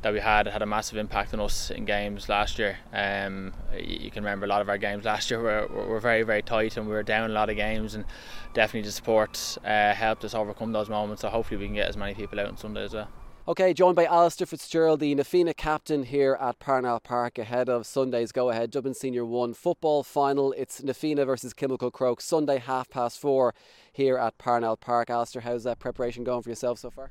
that 0.02 0.12
we 0.12 0.20
had 0.20 0.46
had 0.46 0.60
a 0.60 0.66
massive 0.66 0.98
impact 0.98 1.32
on 1.32 1.40
us 1.40 1.70
in 1.70 1.86
games 1.86 2.28
last 2.28 2.58
year. 2.58 2.76
Um, 2.92 3.54
you 3.78 4.10
can 4.10 4.22
remember 4.22 4.44
a 4.44 4.48
lot 4.48 4.60
of 4.60 4.68
our 4.68 4.76
games 4.76 5.06
last 5.06 5.30
year 5.30 5.40
were, 5.40 5.66
were 5.66 6.00
very, 6.00 6.22
very 6.24 6.42
tight 6.42 6.76
and 6.76 6.86
we 6.86 6.92
were 6.92 7.02
down 7.02 7.30
a 7.30 7.32
lot 7.32 7.48
of 7.48 7.56
games, 7.56 7.94
and 7.94 8.04
definitely 8.52 8.86
the 8.86 8.92
support 8.92 9.58
uh, 9.64 9.94
helped 9.94 10.24
us 10.24 10.34
overcome 10.34 10.72
those 10.72 10.90
moments. 10.90 11.22
So 11.22 11.30
hopefully 11.30 11.58
we 11.58 11.66
can 11.66 11.74
get 11.74 11.88
as 11.88 11.96
many 11.96 12.14
people 12.14 12.38
out 12.38 12.48
on 12.48 12.56
Sunday 12.56 12.84
as 12.84 12.92
well. 12.92 13.08
Okay, 13.46 13.74
joined 13.74 13.94
by 13.94 14.06
Alistair 14.06 14.46
Fitzgerald, 14.46 15.00
the 15.00 15.14
Na 15.14 15.22
Fianna 15.22 15.52
captain 15.52 16.04
here 16.04 16.38
at 16.40 16.58
Parnell 16.60 16.98
Park 16.98 17.38
ahead 17.38 17.68
of 17.68 17.84
Sunday's 17.84 18.32
go 18.32 18.48
ahead 18.48 18.70
Dublin 18.70 18.94
Senior 18.94 19.26
1 19.26 19.52
football 19.52 20.02
final. 20.02 20.52
It's 20.52 20.82
Na 20.82 20.94
Fianna 20.94 21.26
versus 21.26 21.52
Kilmacud 21.52 21.92
Croke, 21.92 22.22
Sunday 22.22 22.56
half 22.56 22.88
past 22.88 23.18
four 23.18 23.54
here 23.92 24.16
at 24.16 24.38
Parnell 24.38 24.78
Park. 24.78 25.10
Alistair, 25.10 25.42
how's 25.42 25.64
that 25.64 25.78
preparation 25.78 26.24
going 26.24 26.40
for 26.40 26.48
yourself 26.48 26.78
so 26.78 26.88
far? 26.88 27.10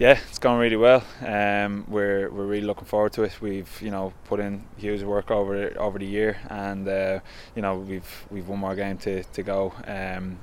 Yeah, 0.00 0.18
it's 0.28 0.40
going 0.40 0.58
really 0.58 0.74
well. 0.74 1.04
Um, 1.24 1.84
we're, 1.86 2.28
we're 2.28 2.46
really 2.46 2.66
looking 2.66 2.86
forward 2.86 3.12
to 3.12 3.22
it. 3.22 3.40
We've 3.40 3.80
you 3.80 3.92
know 3.92 4.12
put 4.24 4.40
in 4.40 4.64
huge 4.78 5.04
work 5.04 5.30
over 5.30 5.72
over 5.78 6.00
the 6.00 6.06
year, 6.06 6.38
and 6.50 6.88
uh, 6.88 7.20
you 7.54 7.62
know 7.62 7.76
we've 7.76 8.26
we've 8.32 8.48
one 8.48 8.58
more 8.58 8.74
game 8.74 8.98
to, 8.98 9.22
to 9.22 9.42
go. 9.44 9.72
Um, 9.86 10.40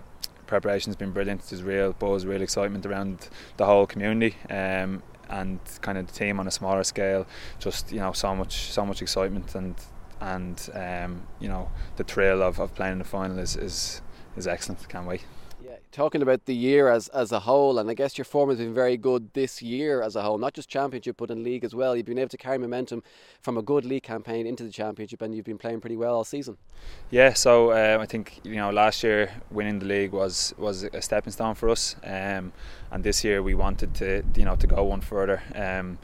preparation's 0.47 0.95
been 0.95 1.11
brilliant. 1.11 1.41
There's 1.43 1.61
real 1.61 1.91
buzz, 1.91 2.25
real 2.25 2.41
excitement 2.41 2.85
around 2.85 3.27
the 3.57 3.65
whole 3.65 3.85
community. 3.85 4.37
Um, 4.49 5.03
and 5.29 5.59
kind 5.81 5.97
of 5.97 6.07
the 6.07 6.13
team 6.13 6.39
on 6.39 6.47
a 6.47 6.51
smaller 6.51 6.83
scale. 6.83 7.25
Just 7.59 7.91
you 7.91 7.99
know, 7.99 8.11
so 8.13 8.35
much 8.35 8.71
so 8.71 8.85
much 8.85 9.01
excitement 9.01 9.55
and 9.55 9.75
and 10.21 10.69
um, 10.73 11.23
you 11.39 11.47
know 11.47 11.69
the 11.97 12.03
thrill 12.03 12.41
of, 12.41 12.59
of 12.59 12.73
playing 12.75 12.93
in 12.93 12.99
the 12.99 13.05
final 13.05 13.39
is, 13.39 13.55
is 13.55 14.01
is 14.37 14.47
excellent. 14.47 14.87
Can't 14.89 15.07
wait 15.07 15.25
talking 15.95 16.21
about 16.21 16.45
the 16.45 16.53
year 16.53 16.89
as, 16.89 17.07
as 17.09 17.31
a 17.31 17.39
whole, 17.39 17.79
and 17.79 17.89
I 17.89 17.93
guess 17.93 18.17
your 18.17 18.25
form 18.25 18.49
has 18.49 18.59
been 18.59 18.73
very 18.73 18.97
good 18.97 19.33
this 19.33 19.61
year 19.61 20.01
as 20.01 20.17
a 20.17 20.21
whole, 20.21 20.37
not 20.37 20.53
just 20.53 20.67
championship 20.67 21.15
but 21.17 21.31
in 21.31 21.41
league 21.41 21.63
as 21.63 21.73
well. 21.73 21.95
You've 21.95 22.05
been 22.05 22.19
able 22.19 22.29
to 22.29 22.37
carry 22.37 22.57
momentum 22.57 23.01
from 23.41 23.57
a 23.57 23.61
good 23.61 23.85
league 23.85 24.03
campaign 24.03 24.45
into 24.45 24.63
the 24.63 24.71
championship, 24.71 25.21
and 25.21 25.33
you've 25.33 25.45
been 25.45 25.57
playing 25.57 25.79
pretty 25.79 25.95
well 25.95 26.13
all 26.15 26.25
season. 26.25 26.57
Yeah, 27.11 27.31
so 27.33 27.71
um, 27.71 28.01
I 28.01 28.05
think 28.05 28.41
you 28.43 28.57
know 28.57 28.71
last 28.71 29.03
year 29.03 29.31
winning 29.49 29.79
the 29.79 29.85
league 29.85 30.11
was 30.11 30.53
was 30.57 30.83
a 30.83 31.01
stepping 31.01 31.31
stone 31.31 31.55
for 31.55 31.69
us, 31.69 31.95
um, 32.03 32.51
and 32.91 33.03
this 33.03 33.23
year 33.23 33.41
we 33.41 33.55
wanted 33.55 33.93
to 33.95 34.23
you 34.35 34.43
know 34.43 34.57
to 34.57 34.67
go 34.67 34.83
one 34.83 35.01
further. 35.01 35.41
Um, 35.55 35.97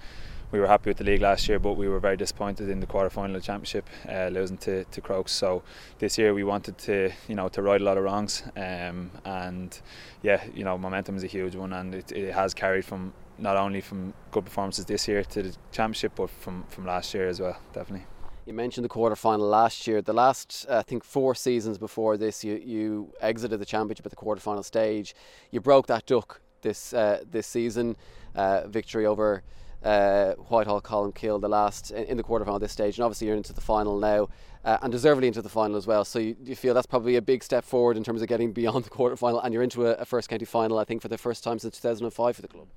we 0.52 0.60
were 0.60 0.68
happy 0.68 0.90
with 0.90 0.98
the 0.98 1.04
league 1.04 1.22
last 1.22 1.48
year, 1.48 1.60
but 1.60 1.74
we 1.74 1.88
were 1.88 2.00
very 2.00 2.18
disappointed 2.18 2.70
in 2.70 2.80
the 2.80 2.86
quarter 2.86 3.10
final 3.10 3.36
of 3.36 3.42
the 3.42 3.46
championship, 3.46 3.88
uh, 4.10 4.28
losing 4.28 4.58
to, 4.58 4.84
to 4.86 5.02
Crokes. 5.02 5.32
So 5.32 5.64
this 6.00 6.18
year 6.18 6.34
we 6.34 6.44
wanted 6.44 6.78
to, 6.80 7.12
you 7.28 7.36
know, 7.36 7.48
to 7.50 7.62
right 7.62 7.80
a 7.80 7.84
lot 7.84 7.98
of 7.98 8.04
wrongs, 8.04 8.44
um, 8.56 9.12
and 9.24 9.80
yeah, 10.22 10.44
you 10.54 10.64
know, 10.64 10.78
momentum 10.78 11.16
is 11.16 11.24
a 11.24 11.28
huge 11.28 11.56
one, 11.56 11.74
and 11.74 11.96
it, 11.96 12.12
it 12.12 12.34
has 12.34 12.54
carried 12.54 12.86
from 12.86 13.14
not 13.38 13.58
only 13.58 13.82
from 13.82 14.14
good 14.32 14.46
performances 14.46 14.86
this 14.86 15.08
year 15.08 15.24
to 15.24 15.44
the 15.44 15.56
championship, 15.72 16.14
but 16.16 16.30
from 16.30 16.64
from 16.70 16.86
last 16.86 17.14
year 17.14 17.28
as 17.28 17.40
well, 17.40 17.58
definitely. 17.74 18.06
You 18.46 18.54
mentioned 18.54 18.84
the 18.84 18.90
quarter 18.90 19.16
final 19.16 19.48
last 19.48 19.86
year. 19.88 20.02
The 20.02 20.14
last, 20.14 20.66
I 20.68 20.82
think, 20.82 21.04
four 21.04 21.36
seasons 21.36 21.78
before 21.78 22.18
this, 22.18 22.44
you, 22.44 22.56
you 22.56 23.14
exited 23.22 23.60
the 23.60 23.66
championship 23.66 24.06
at 24.06 24.10
the 24.10 24.16
quarter 24.16 24.42
final 24.42 24.64
stage. 24.64 25.14
You 25.52 25.62
broke 25.62 25.86
that 25.88 26.08
duck 26.08 26.42
this 26.62 26.94
uh, 26.94 27.24
this 27.30 27.48
season, 27.48 27.96
uh, 28.36 28.68
victory 28.68 29.06
over 29.06 29.44
uh, 29.84 30.34
Whitehall 30.34 30.82
Colmcille 30.82 31.42
the 31.42 31.50
last 31.50 31.92
in 31.92 32.18
the 32.18 32.24
quarterfinal 32.24 32.60
this 32.60 32.72
stage, 32.72 32.98
and 32.98 33.04
obviously 33.04 33.28
you're 33.28 33.36
into 33.36 33.54
the 33.54 33.62
final 33.62 33.98
now, 34.00 34.30
uh, 34.64 34.78
and 34.82 34.92
deservedly 34.92 35.28
into 35.28 35.42
the 35.42 35.50
final 35.50 35.76
as 35.76 35.88
well. 35.88 36.06
So 36.06 36.20
you, 36.20 36.36
you, 36.44 36.56
feel 36.56 36.74
that's 36.74 36.86
probably 36.86 37.16
a 37.16 37.22
big 37.22 37.44
step 37.44 37.66
forward 37.66 37.98
in 37.98 38.04
terms 38.04 38.22
of 38.22 38.28
getting 38.28 38.52
beyond 38.52 38.86
the 38.86 38.90
quarterfinal, 38.90 39.44
and 39.44 39.54
you're 39.54 39.64
into 39.64 39.88
a, 39.88 39.94
a, 39.94 40.06
first 40.06 40.30
county 40.30 40.46
final, 40.46 40.78
I 40.78 40.84
think, 40.84 41.02
for 41.02 41.08
the 41.08 41.18
first 41.18 41.44
time 41.44 41.58
since 41.60 41.80
2005 41.80 42.36
for 42.36 42.42
the 42.42 42.48
club. 42.48 42.68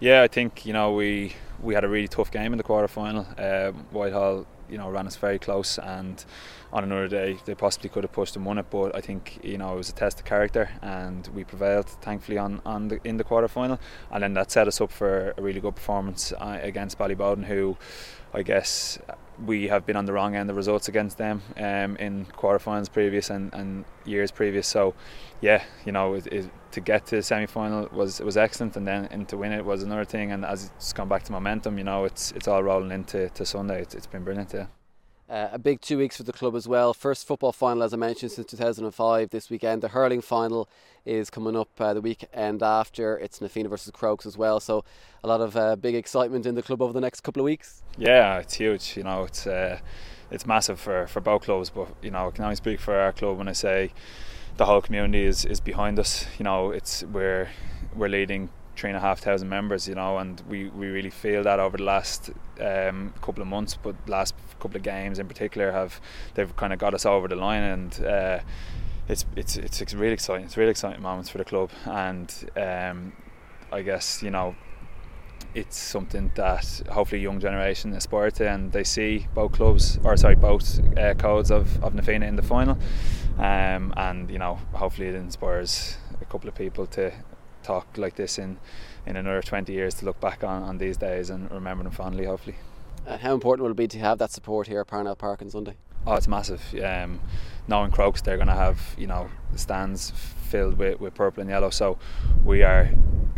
Yeah, 0.00 0.22
I 0.22 0.28
think 0.28 0.64
you 0.64 0.72
know 0.72 0.92
we 0.92 1.34
we 1.60 1.74
had 1.74 1.84
a 1.84 1.88
really 1.88 2.08
tough 2.08 2.30
game 2.30 2.52
in 2.52 2.58
the 2.58 2.64
quarterfinal. 2.64 3.38
Uh, 3.38 3.72
Whitehall 3.90 4.46
you 4.68 4.78
know 4.78 4.88
ran 4.90 5.06
us 5.06 5.16
very 5.16 5.38
close 5.38 5.78
and 5.78 6.24
on 6.74 6.84
another 6.84 7.08
day 7.08 7.38
they 7.46 7.54
possibly 7.54 7.88
could 7.88 8.04
have 8.04 8.12
pushed 8.12 8.36
and 8.36 8.44
won 8.44 8.58
it 8.58 8.66
but 8.68 8.94
I 8.94 9.00
think 9.00 9.38
you 9.42 9.56
know 9.56 9.72
it 9.72 9.76
was 9.76 9.88
a 9.88 9.94
test 9.94 10.18
of 10.18 10.26
character 10.26 10.68
and 10.82 11.26
we 11.28 11.44
prevailed 11.44 11.88
thankfully 11.88 12.36
on, 12.36 12.60
on 12.66 12.88
the, 12.88 13.00
in 13.04 13.16
the 13.16 13.24
quarter 13.24 13.48
final 13.48 13.78
and 14.10 14.22
then 14.22 14.34
that 14.34 14.50
set 14.50 14.68
us 14.68 14.80
up 14.80 14.90
for 14.90 15.32
a 15.38 15.42
really 15.42 15.60
good 15.60 15.76
performance 15.76 16.32
uh, 16.32 16.58
against 16.62 16.98
Ballyboden 16.98 17.44
who 17.44 17.76
I 18.34 18.42
guess 18.42 18.98
we 19.46 19.68
have 19.68 19.86
been 19.86 19.96
on 19.96 20.06
the 20.06 20.12
wrong 20.12 20.34
end 20.34 20.50
of 20.50 20.56
results 20.56 20.88
against 20.88 21.18
them 21.18 21.42
um, 21.56 21.96
in 21.96 22.26
quarterfinals 22.26 22.92
previous 22.92 23.30
and, 23.30 23.52
and 23.54 23.84
years 24.04 24.30
previous. 24.30 24.66
So, 24.66 24.94
yeah, 25.40 25.62
you 25.84 25.92
know, 25.92 26.14
it, 26.14 26.26
it, 26.26 26.50
to 26.72 26.80
get 26.80 27.06
to 27.06 27.16
the 27.16 27.22
semi 27.22 27.46
final 27.46 27.88
was 27.92 28.20
was 28.20 28.36
excellent, 28.36 28.76
and 28.76 28.86
then 28.86 29.06
and 29.10 29.28
to 29.28 29.36
win 29.36 29.52
it 29.52 29.64
was 29.64 29.82
another 29.82 30.04
thing. 30.04 30.32
And 30.32 30.44
as 30.44 30.70
it's 30.76 30.92
gone 30.92 31.08
back 31.08 31.22
to 31.24 31.32
momentum, 31.32 31.78
you 31.78 31.84
know, 31.84 32.04
it's 32.04 32.32
it's 32.32 32.48
all 32.48 32.62
rolling 32.62 32.90
into 32.90 33.28
to 33.30 33.46
Sunday. 33.46 33.82
it's, 33.82 33.94
it's 33.94 34.06
been 34.06 34.24
brilliant. 34.24 34.52
Yeah. 34.52 34.66
Uh, 35.28 35.48
a 35.52 35.58
big 35.58 35.80
two 35.80 35.96
weeks 35.96 36.18
for 36.18 36.22
the 36.22 36.32
club 36.32 36.54
as 36.54 36.68
well. 36.68 36.92
First 36.92 37.26
football 37.26 37.52
final, 37.52 37.82
as 37.82 37.94
I 37.94 37.96
mentioned, 37.96 38.32
since 38.32 38.46
2005 38.46 39.30
this 39.30 39.48
weekend. 39.48 39.82
The 39.82 39.88
hurling 39.88 40.20
final 40.20 40.68
is 41.06 41.30
coming 41.30 41.56
up 41.56 41.70
uh, 41.80 41.94
the 41.94 42.02
weekend 42.02 42.62
after. 42.62 43.16
It's 43.18 43.40
Na 43.40 43.48
Fianna 43.48 43.70
versus 43.70 43.90
Crokes 43.90 44.26
as 44.26 44.36
well. 44.36 44.60
So 44.60 44.84
a 45.22 45.28
lot 45.28 45.40
of 45.40 45.56
uh, 45.56 45.76
big 45.76 45.94
excitement 45.94 46.44
in 46.44 46.56
the 46.56 46.62
club 46.62 46.82
over 46.82 46.92
the 46.92 47.00
next 47.00 47.22
couple 47.22 47.40
of 47.40 47.44
weeks. 47.44 47.82
Yeah, 47.96 48.38
it's 48.38 48.54
huge. 48.54 48.98
You 48.98 49.04
know, 49.04 49.24
it's 49.24 49.46
uh, 49.46 49.78
it's 50.30 50.44
massive 50.44 50.78
for, 50.78 51.06
for 51.06 51.20
both 51.20 51.44
clubs. 51.44 51.70
But 51.70 51.88
you 52.02 52.10
know, 52.10 52.28
I 52.28 52.30
can 52.30 52.44
only 52.44 52.56
speak 52.56 52.78
for 52.78 52.94
our 52.94 53.12
club 53.12 53.38
when 53.38 53.48
I 53.48 53.52
say 53.52 53.92
the 54.58 54.66
whole 54.66 54.82
community 54.82 55.24
is, 55.24 55.46
is 55.46 55.58
behind 55.60 55.98
us. 55.98 56.26
You 56.38 56.44
know, 56.44 56.70
it's 56.70 57.02
we're 57.02 57.48
we're 57.96 58.08
leading 58.08 58.50
three 58.76 58.90
and 58.90 58.96
a 58.96 59.00
half 59.00 59.20
thousand 59.20 59.48
members, 59.48 59.88
you 59.88 59.94
know, 59.94 60.18
and 60.18 60.42
we, 60.48 60.68
we 60.68 60.88
really 60.88 61.10
feel 61.10 61.42
that 61.44 61.60
over 61.60 61.76
the 61.76 61.84
last 61.84 62.30
um, 62.60 63.12
couple 63.22 63.42
of 63.42 63.48
months, 63.48 63.78
but 63.80 63.94
last 64.08 64.34
couple 64.60 64.76
of 64.76 64.82
games 64.82 65.18
in 65.18 65.28
particular 65.28 65.72
have 65.72 66.00
they've 66.34 66.54
kind 66.56 66.72
of 66.72 66.78
got 66.78 66.94
us 66.94 67.06
over 67.06 67.28
the 67.28 67.36
line, 67.36 67.62
and 67.62 68.04
uh, 68.04 68.40
it's 69.08 69.24
it's 69.36 69.56
it's 69.56 69.94
really 69.94 70.14
exciting. 70.14 70.44
It's 70.44 70.56
really 70.56 70.70
exciting 70.70 71.02
moments 71.02 71.30
for 71.30 71.38
the 71.38 71.44
club, 71.44 71.70
and 71.84 72.32
um, 72.56 73.12
I 73.72 73.82
guess 73.82 74.22
you 74.22 74.30
know 74.30 74.56
it's 75.54 75.76
something 75.76 76.32
that 76.34 76.82
hopefully 76.90 77.20
young 77.20 77.38
generation 77.38 77.92
aspire 77.92 78.30
to 78.30 78.48
and 78.48 78.72
they 78.72 78.82
see 78.82 79.28
both 79.34 79.52
clubs 79.52 79.98
or 80.02 80.16
sorry 80.16 80.34
both 80.34 80.80
uh, 80.98 81.14
codes 81.14 81.50
of, 81.50 81.82
of 81.82 81.94
Na 81.94 82.02
Fianna 82.02 82.26
in 82.26 82.34
the 82.34 82.42
final 82.42 82.76
um, 83.38 83.94
and 83.96 84.30
you 84.30 84.38
know 84.38 84.58
hopefully 84.72 85.06
it 85.06 85.14
inspires 85.14 85.96
a 86.20 86.24
couple 86.24 86.48
of 86.48 86.56
people 86.56 86.86
to 86.86 87.12
talk 87.64 87.86
like 87.96 88.14
this 88.16 88.38
in 88.38 88.58
in 89.06 89.16
another 89.16 89.42
20 89.42 89.72
years 89.72 89.94
to 89.94 90.04
look 90.04 90.20
back 90.20 90.42
on, 90.44 90.62
on 90.62 90.78
these 90.78 90.96
days 90.96 91.30
and 91.30 91.50
remember 91.50 91.84
them 91.84 91.92
fondly 91.92 92.24
hopefully. 92.24 92.56
Uh, 93.06 93.18
how 93.18 93.34
important 93.34 93.64
will 93.64 93.72
it 93.72 93.76
be 93.76 93.88
to 93.88 93.98
have 93.98 94.18
that 94.18 94.30
support 94.30 94.66
here 94.66 94.80
at 94.80 94.86
Parnell 94.86 95.16
Park 95.16 95.42
on 95.42 95.50
Sunday? 95.50 95.76
Oh 96.06 96.14
it's 96.14 96.28
massive. 96.28 96.62
Um, 96.82 97.20
knowing 97.68 97.90
Crokes 97.90 98.22
they're 98.22 98.36
going 98.36 98.48
to 98.48 98.54
have 98.54 98.94
you 98.96 99.06
know 99.06 99.28
the 99.52 99.58
stands 99.58 100.10
filled 100.10 100.78
with, 100.78 101.00
with 101.00 101.14
purple 101.14 101.40
and 101.40 101.50
yellow. 101.50 101.70
So 101.70 101.98
we 102.44 102.62
are 102.62 102.90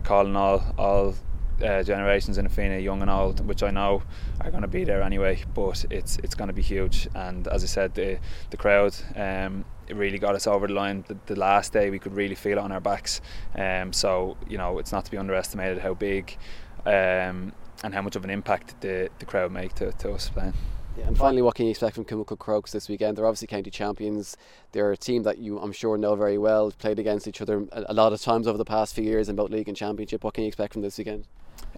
calling 0.05 0.37
all 0.37 0.75
all 0.79 1.15
uh, 1.62 1.83
generations 1.83 2.38
in 2.38 2.45
Na 2.45 2.51
Fianna, 2.51 2.79
young 2.79 3.03
and 3.03 3.11
old, 3.11 3.47
which 3.47 3.62
I 3.62 3.71
know 3.71 4.03
are 4.40 4.51
going 4.51 4.62
to 4.62 4.69
be 4.69 4.85
there 4.85 5.03
anyway. 5.03 5.42
But 5.55 5.85
it's 5.90 6.19
it's 6.19 6.35
going 6.35 6.49
to 6.49 6.55
be 6.55 6.62
huge. 6.62 7.09
And 7.14 7.49
as 7.49 7.62
I 7.62 7.66
said, 7.66 7.95
the 7.95 8.19
the 8.51 8.57
crowd 8.57 8.95
um, 9.16 9.64
really 9.90 10.19
got 10.19 10.35
us 10.35 10.47
over 10.47 10.66
the 10.66 10.75
line. 10.75 11.05
The, 11.09 11.16
the, 11.27 11.37
last 11.37 11.73
day 11.73 11.90
we 11.90 11.99
could 11.99 12.14
really 12.14 12.35
feel 12.35 12.59
it 12.59 12.62
on 12.62 12.73
our 12.73 12.81
backs. 12.81 13.21
Um, 13.55 13.92
so 13.92 14.37
you 14.49 14.59
know 14.59 14.79
it's 14.79 14.92
not 14.92 15.05
to 15.05 15.11
be 15.11 15.16
underestimated 15.16 15.79
how 15.79 15.95
big 15.95 16.37
um, 16.85 17.53
and 17.83 17.95
how 17.95 18.03
much 18.03 18.16
of 18.16 18.25
an 18.25 18.31
impact 18.31 18.81
the, 18.81 19.11
the 19.19 19.27
crowd 19.27 19.53
make 19.53 19.75
to, 19.75 19.92
to 19.92 20.12
us 20.12 20.29
playing. 20.29 20.55
Yeah, 20.97 21.09
and 21.09 21.19
finally, 21.19 21.42
what 21.42 21.55
can 21.55 21.66
you 21.66 21.73
expect 21.73 21.95
from 21.95 22.07
Kilmacud 22.07 22.38
Crokes 22.38 22.73
this 22.73 22.88
weekend? 22.88 23.19
They're 23.19 23.27
obviously 23.27 23.49
county 23.49 23.71
champions. 23.71 24.35
They're 24.73 24.92
a 24.92 24.97
team 24.97 25.25
that 25.25 25.37
you, 25.37 25.59
I'm 25.59 25.73
sure, 25.73 25.99
know 25.99 26.14
very 26.16 26.38
well. 26.38 26.71
Played 26.71 26.99
against 26.99 27.29
each 27.29 27.42
other 27.42 27.66
a 27.73 27.92
lot 27.92 28.14
of 28.14 28.23
times 28.23 28.47
over 28.47 28.57
the 28.57 28.64
past 28.64 28.95
few 28.95 29.05
years 29.05 29.29
in 29.29 29.37
both 29.37 29.51
league 29.51 29.69
and 29.69 29.77
championship. 29.77 30.25
What 30.25 30.33
can 30.33 30.45
you 30.45 30.49
expect 30.49 30.73
from 30.73 30.81
this 30.81 30.97
weekend? 30.97 31.27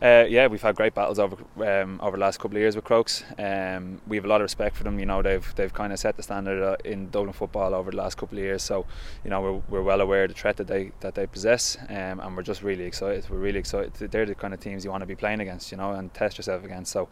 Uh, 0.01 0.25
yeah, 0.29 0.47
we've 0.47 0.63
had 0.63 0.77
great 0.77 0.95
battles 0.95 1.19
over 1.19 1.37
um, 1.65 1.99
over 2.03 2.17
the 2.17 2.21
last 2.21 2.39
couple 2.39 2.57
of 2.57 2.61
years 2.61 2.77
with 2.77 2.85
Crokes. 2.85 3.25
Um, 3.39 4.01
we 4.07 4.17
have 4.17 4.25
a 4.25 4.29
lot 4.29 4.41
of 4.41 4.45
respect 4.45 4.77
for 4.77 4.85
them. 4.85 4.99
You 4.99 5.07
know, 5.07 5.23
they've 5.23 5.55
they've 5.57 5.73
kind 5.73 5.93
of 5.93 5.99
set 5.99 6.17
the 6.17 6.23
standard 6.23 6.63
uh, 6.63 6.77
in 6.85 7.11
Dublin 7.11 7.33
football 7.33 7.75
over 7.75 7.91
the 7.91 7.97
last 7.97 8.17
couple 8.17 8.39
of 8.39 8.45
years. 8.45 8.63
So, 8.63 8.87
you 9.25 9.31
know, 9.31 9.41
we're, 9.41 9.63
we're 9.69 9.83
well 9.83 10.01
aware 10.01 10.25
of 10.25 10.29
the 10.29 10.35
threat 10.35 10.57
that 10.59 10.69
they 10.69 10.93
that 11.01 11.15
they 11.15 11.27
possess, 11.27 11.77
um, 11.89 12.21
and 12.21 12.37
we're 12.37 12.43
just 12.43 12.63
really 12.63 12.85
excited. 12.85 13.29
We're 13.29 13.39
really 13.39 13.59
excited. 13.59 13.95
They're 13.95 14.27
the 14.27 14.35
kind 14.37 14.55
of 14.55 14.61
teams 14.61 14.85
you 14.85 14.91
want 14.91 15.03
to 15.03 15.07
be 15.07 15.17
playing 15.17 15.41
against, 15.41 15.73
you 15.73 15.79
know, 15.79 15.93
and 15.93 16.15
test 16.15 16.39
yourself 16.39 16.65
against. 16.65 16.93
So, 16.93 17.09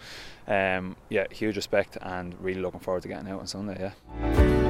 um, 0.46 0.94
yeah, 1.08 1.24
huge 1.30 1.56
respect, 1.56 1.98
and 2.00 2.40
really 2.40 2.60
looking 2.60 2.80
forward 2.80 3.02
to 3.02 3.08
getting 3.08 3.28
out 3.28 3.40
on 3.40 3.46
Sunday. 3.46 3.92
Yeah. 4.20 4.65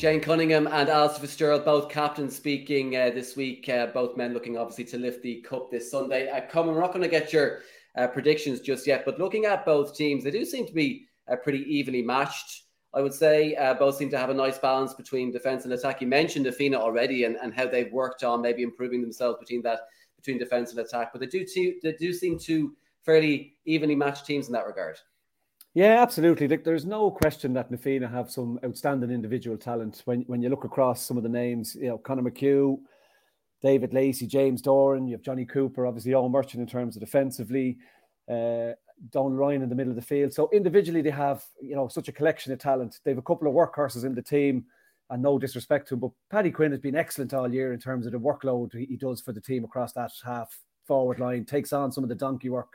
Shane 0.00 0.22
Cunningham 0.22 0.66
and 0.66 0.88
Alistair 0.88 1.20
Fitzgerald, 1.20 1.66
both 1.66 1.90
captains, 1.90 2.34
speaking 2.34 2.96
uh, 2.96 3.10
this 3.10 3.36
week. 3.36 3.68
Uh, 3.68 3.84
both 3.88 4.16
men 4.16 4.32
looking 4.32 4.56
obviously 4.56 4.84
to 4.84 4.96
lift 4.96 5.22
the 5.22 5.42
cup 5.42 5.70
this 5.70 5.90
Sunday. 5.90 6.30
Uh, 6.30 6.40
Come, 6.50 6.68
we're 6.68 6.80
not 6.80 6.94
going 6.94 7.02
to 7.02 7.08
get 7.08 7.34
your 7.34 7.58
uh, 7.98 8.06
predictions 8.06 8.60
just 8.60 8.86
yet, 8.86 9.04
but 9.04 9.18
looking 9.18 9.44
at 9.44 9.66
both 9.66 9.94
teams, 9.94 10.24
they 10.24 10.30
do 10.30 10.46
seem 10.46 10.66
to 10.66 10.72
be 10.72 11.04
uh, 11.30 11.36
pretty 11.36 11.64
evenly 11.70 12.00
matched. 12.00 12.62
I 12.94 13.02
would 13.02 13.12
say 13.12 13.54
uh, 13.56 13.74
both 13.74 13.96
seem 13.96 14.08
to 14.12 14.16
have 14.16 14.30
a 14.30 14.34
nice 14.34 14.56
balance 14.56 14.94
between 14.94 15.32
defence 15.32 15.64
and 15.64 15.72
attack. 15.74 16.00
You 16.00 16.06
mentioned 16.06 16.46
Na 16.46 16.52
Fianna 16.52 16.78
already 16.78 17.24
and, 17.24 17.36
and 17.36 17.52
how 17.52 17.66
they've 17.66 17.92
worked 17.92 18.24
on 18.24 18.40
maybe 18.40 18.62
improving 18.62 19.02
themselves 19.02 19.38
between 19.38 19.60
that 19.64 19.80
between 20.16 20.38
defence 20.38 20.70
and 20.70 20.80
attack, 20.80 21.12
but 21.12 21.20
they 21.20 21.26
do 21.26 21.44
they 21.82 21.92
do 21.92 22.14
seem 22.14 22.38
to 22.38 22.74
fairly 23.04 23.52
evenly 23.66 23.96
matched 23.96 24.24
teams 24.24 24.46
in 24.46 24.54
that 24.54 24.66
regard. 24.66 24.98
Yeah, 25.74 26.02
absolutely. 26.02 26.48
There's 26.48 26.84
no 26.84 27.10
question 27.12 27.52
that 27.54 27.70
Na 27.70 27.76
Fianna 27.76 28.08
have 28.08 28.30
some 28.30 28.58
outstanding 28.64 29.10
individual 29.10 29.56
talent. 29.56 30.02
When 30.04 30.22
when 30.22 30.42
you 30.42 30.48
look 30.48 30.64
across 30.64 31.06
some 31.06 31.16
of 31.16 31.22
the 31.22 31.28
names, 31.28 31.76
you 31.76 31.88
know, 31.88 31.98
Conor 31.98 32.28
McHugh, 32.28 32.78
David 33.62 33.94
Lacey, 33.94 34.26
James 34.26 34.62
Doran, 34.62 35.06
you 35.06 35.12
have 35.14 35.22
Johnny 35.22 35.44
Cooper, 35.46 35.86
obviously 35.86 36.10
Eoin 36.10 36.32
Murchan 36.32 36.56
in 36.56 36.66
terms 36.66 36.96
of 36.96 37.00
defensively, 37.00 37.78
uh, 38.28 38.72
Don 39.10 39.32
Ryan 39.34 39.62
in 39.62 39.68
the 39.68 39.76
middle 39.76 39.92
of 39.92 39.96
the 39.96 40.02
field. 40.02 40.32
So 40.32 40.50
individually, 40.52 41.02
they 41.02 41.10
have 41.10 41.44
you 41.62 41.76
know 41.76 41.86
such 41.86 42.08
a 42.08 42.12
collection 42.12 42.52
of 42.52 42.58
talent. 42.58 42.98
They 43.04 43.12
have 43.12 43.18
a 43.18 43.22
couple 43.22 43.46
of 43.46 43.54
workhorses 43.54 44.04
in 44.04 44.14
the 44.16 44.22
team, 44.22 44.64
and 45.10 45.22
no 45.22 45.38
disrespect 45.38 45.86
to 45.88 45.94
him, 45.94 46.00
but 46.00 46.10
Paddy 46.30 46.50
Quinn 46.50 46.72
has 46.72 46.80
been 46.80 46.96
excellent 46.96 47.32
all 47.32 47.52
year 47.52 47.72
in 47.72 47.78
terms 47.78 48.06
of 48.06 48.12
the 48.12 48.18
workload 48.18 48.74
he 48.74 48.96
does 48.96 49.20
for 49.20 49.32
the 49.32 49.40
team 49.40 49.62
across 49.62 49.92
that 49.92 50.10
half 50.24 50.58
forward 50.84 51.20
line. 51.20 51.44
Takes 51.44 51.72
on 51.72 51.92
some 51.92 52.02
of 52.02 52.08
the 52.08 52.16
donkey 52.16 52.48
work, 52.48 52.72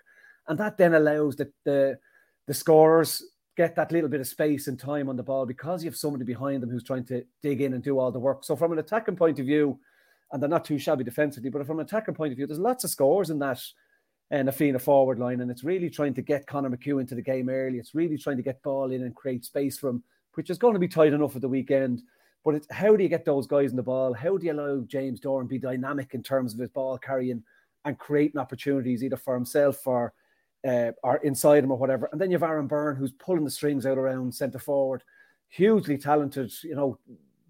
and 0.48 0.58
that 0.60 0.78
then 0.78 0.94
allows 0.94 1.36
the 1.36 1.52
the 1.66 2.00
the 2.48 2.54
scorers 2.54 3.24
get 3.58 3.76
that 3.76 3.92
little 3.92 4.10
bit 4.10 4.20
of 4.20 4.28
space 4.28 4.68
and 4.68 4.80
time 4.80 5.10
on 5.10 5.16
the 5.16 5.24
ball 5.24 5.46
because 5.46 5.84
you 5.84 5.90
have 5.90 5.98
somebody 5.98 6.26
behind 6.26 6.62
them 6.62 6.70
who's 6.70 6.84
trying 6.84 7.06
to 7.06 7.24
dig 7.42 7.62
in 7.62 7.74
and 7.74 7.84
do 7.84 8.00
all 8.00 8.12
the 8.12 8.20
work. 8.20 8.44
So 8.44 8.56
from 8.56 8.74
an 8.74 8.80
attacking 8.80 9.16
point 9.16 9.40
of 9.40 9.46
view, 9.46 9.80
and 10.32 10.42
they're 10.42 10.50
not 10.50 10.66
too 10.66 10.78
shabby 10.78 11.04
defensively, 11.04 11.50
but 11.50 11.66
from 11.66 11.80
an 11.80 11.86
attacking 11.86 12.16
point 12.16 12.34
of 12.34 12.38
view, 12.38 12.48
there's 12.48 12.60
lots 12.60 12.84
of 12.84 12.90
scores 12.90 13.30
in 13.30 13.40
that 13.40 13.62
and 14.32 14.48
uh, 14.48 14.50
a 14.50 14.52
Fianna 14.52 14.80
forward 14.80 15.20
line, 15.20 15.42
and 15.42 15.52
it's 15.52 15.64
really 15.64 15.90
trying 15.90 16.14
to 16.16 16.22
get 16.22 16.48
Conor 16.48 16.70
McHugh 16.70 17.00
into 17.00 17.16
the 17.16 17.22
game 17.22 17.48
early. 17.48 17.78
It's 17.78 17.94
really 17.94 18.18
trying 18.18 18.38
to 18.38 18.44
get 18.44 18.64
ball 18.64 18.92
in 18.92 19.04
and 19.04 19.16
create 19.16 19.46
space 19.46 19.78
for 19.78 19.90
him. 19.90 20.04
which 20.34 20.50
is 20.50 20.58
going 20.58 20.74
to 20.74 20.80
be 20.80 20.88
tight 20.88 21.14
enough 21.14 21.36
at 21.36 21.42
the 21.42 21.48
weekend. 21.48 22.02
But 22.44 22.56
it's 22.56 22.68
how 22.72 22.96
do 22.96 23.04
you 23.04 23.10
get 23.10 23.26
those 23.26 23.48
guys 23.48 23.72
in 23.72 23.76
the 23.76 23.84
ball? 23.84 24.14
How 24.14 24.38
do 24.38 24.46
you 24.46 24.54
allow 24.54 24.82
James 24.82 25.20
Doran 25.20 25.48
be 25.48 25.58
dynamic 25.58 26.14
in 26.14 26.22
terms 26.22 26.54
of 26.54 26.60
his 26.60 26.70
ball 26.70 26.98
carrying 26.98 27.44
and 27.86 27.98
creating 27.98 28.40
opportunities 28.40 29.04
either 29.04 29.18
for 29.18 29.34
himself 29.36 29.86
or 29.88 30.14
uh, 30.66 30.92
or 31.04 31.18
inside 31.18 31.64
him 31.64 31.72
or 31.72 31.78
whatever? 31.78 32.10
And 32.12 32.20
then 32.20 32.32
you 32.32 32.36
have 32.36 32.50
Aaron 32.50 32.68
Byrne 32.68 32.96
who's 32.96 33.12
pulling 33.12 33.44
the 33.44 33.52
strings 33.52 33.86
out 33.86 33.98
around 33.98 34.34
centre 34.34 34.60
forward, 34.60 35.04
hugely 35.50 35.98
talented, 35.98 36.52
you 36.64 36.76
know, 36.76 36.98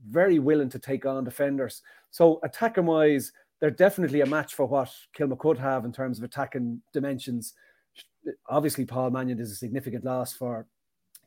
very 0.10 0.40
willing 0.40 0.70
to 0.70 0.80
take 0.80 1.06
on 1.06 1.24
defenders. 1.24 1.82
So 2.12 2.40
attacking 2.44 2.86
wise, 2.86 3.32
they're 3.60 3.72
definitely 3.72 4.22
a 4.22 4.26
match 4.26 4.54
for 4.54 4.66
what 4.66 4.94
Kilmacud 5.18 5.58
have 5.58 5.86
in 5.86 5.92
terms 5.92 6.18
of 6.18 6.24
attacking 6.24 6.82
dimensions. 6.94 7.54
Obviously, 8.48 8.86
Paul 8.86 9.12
Mannion 9.12 9.40
is 9.40 9.52
a 9.52 9.56
significant 9.56 10.04
loss 10.04 10.34
for 10.34 10.68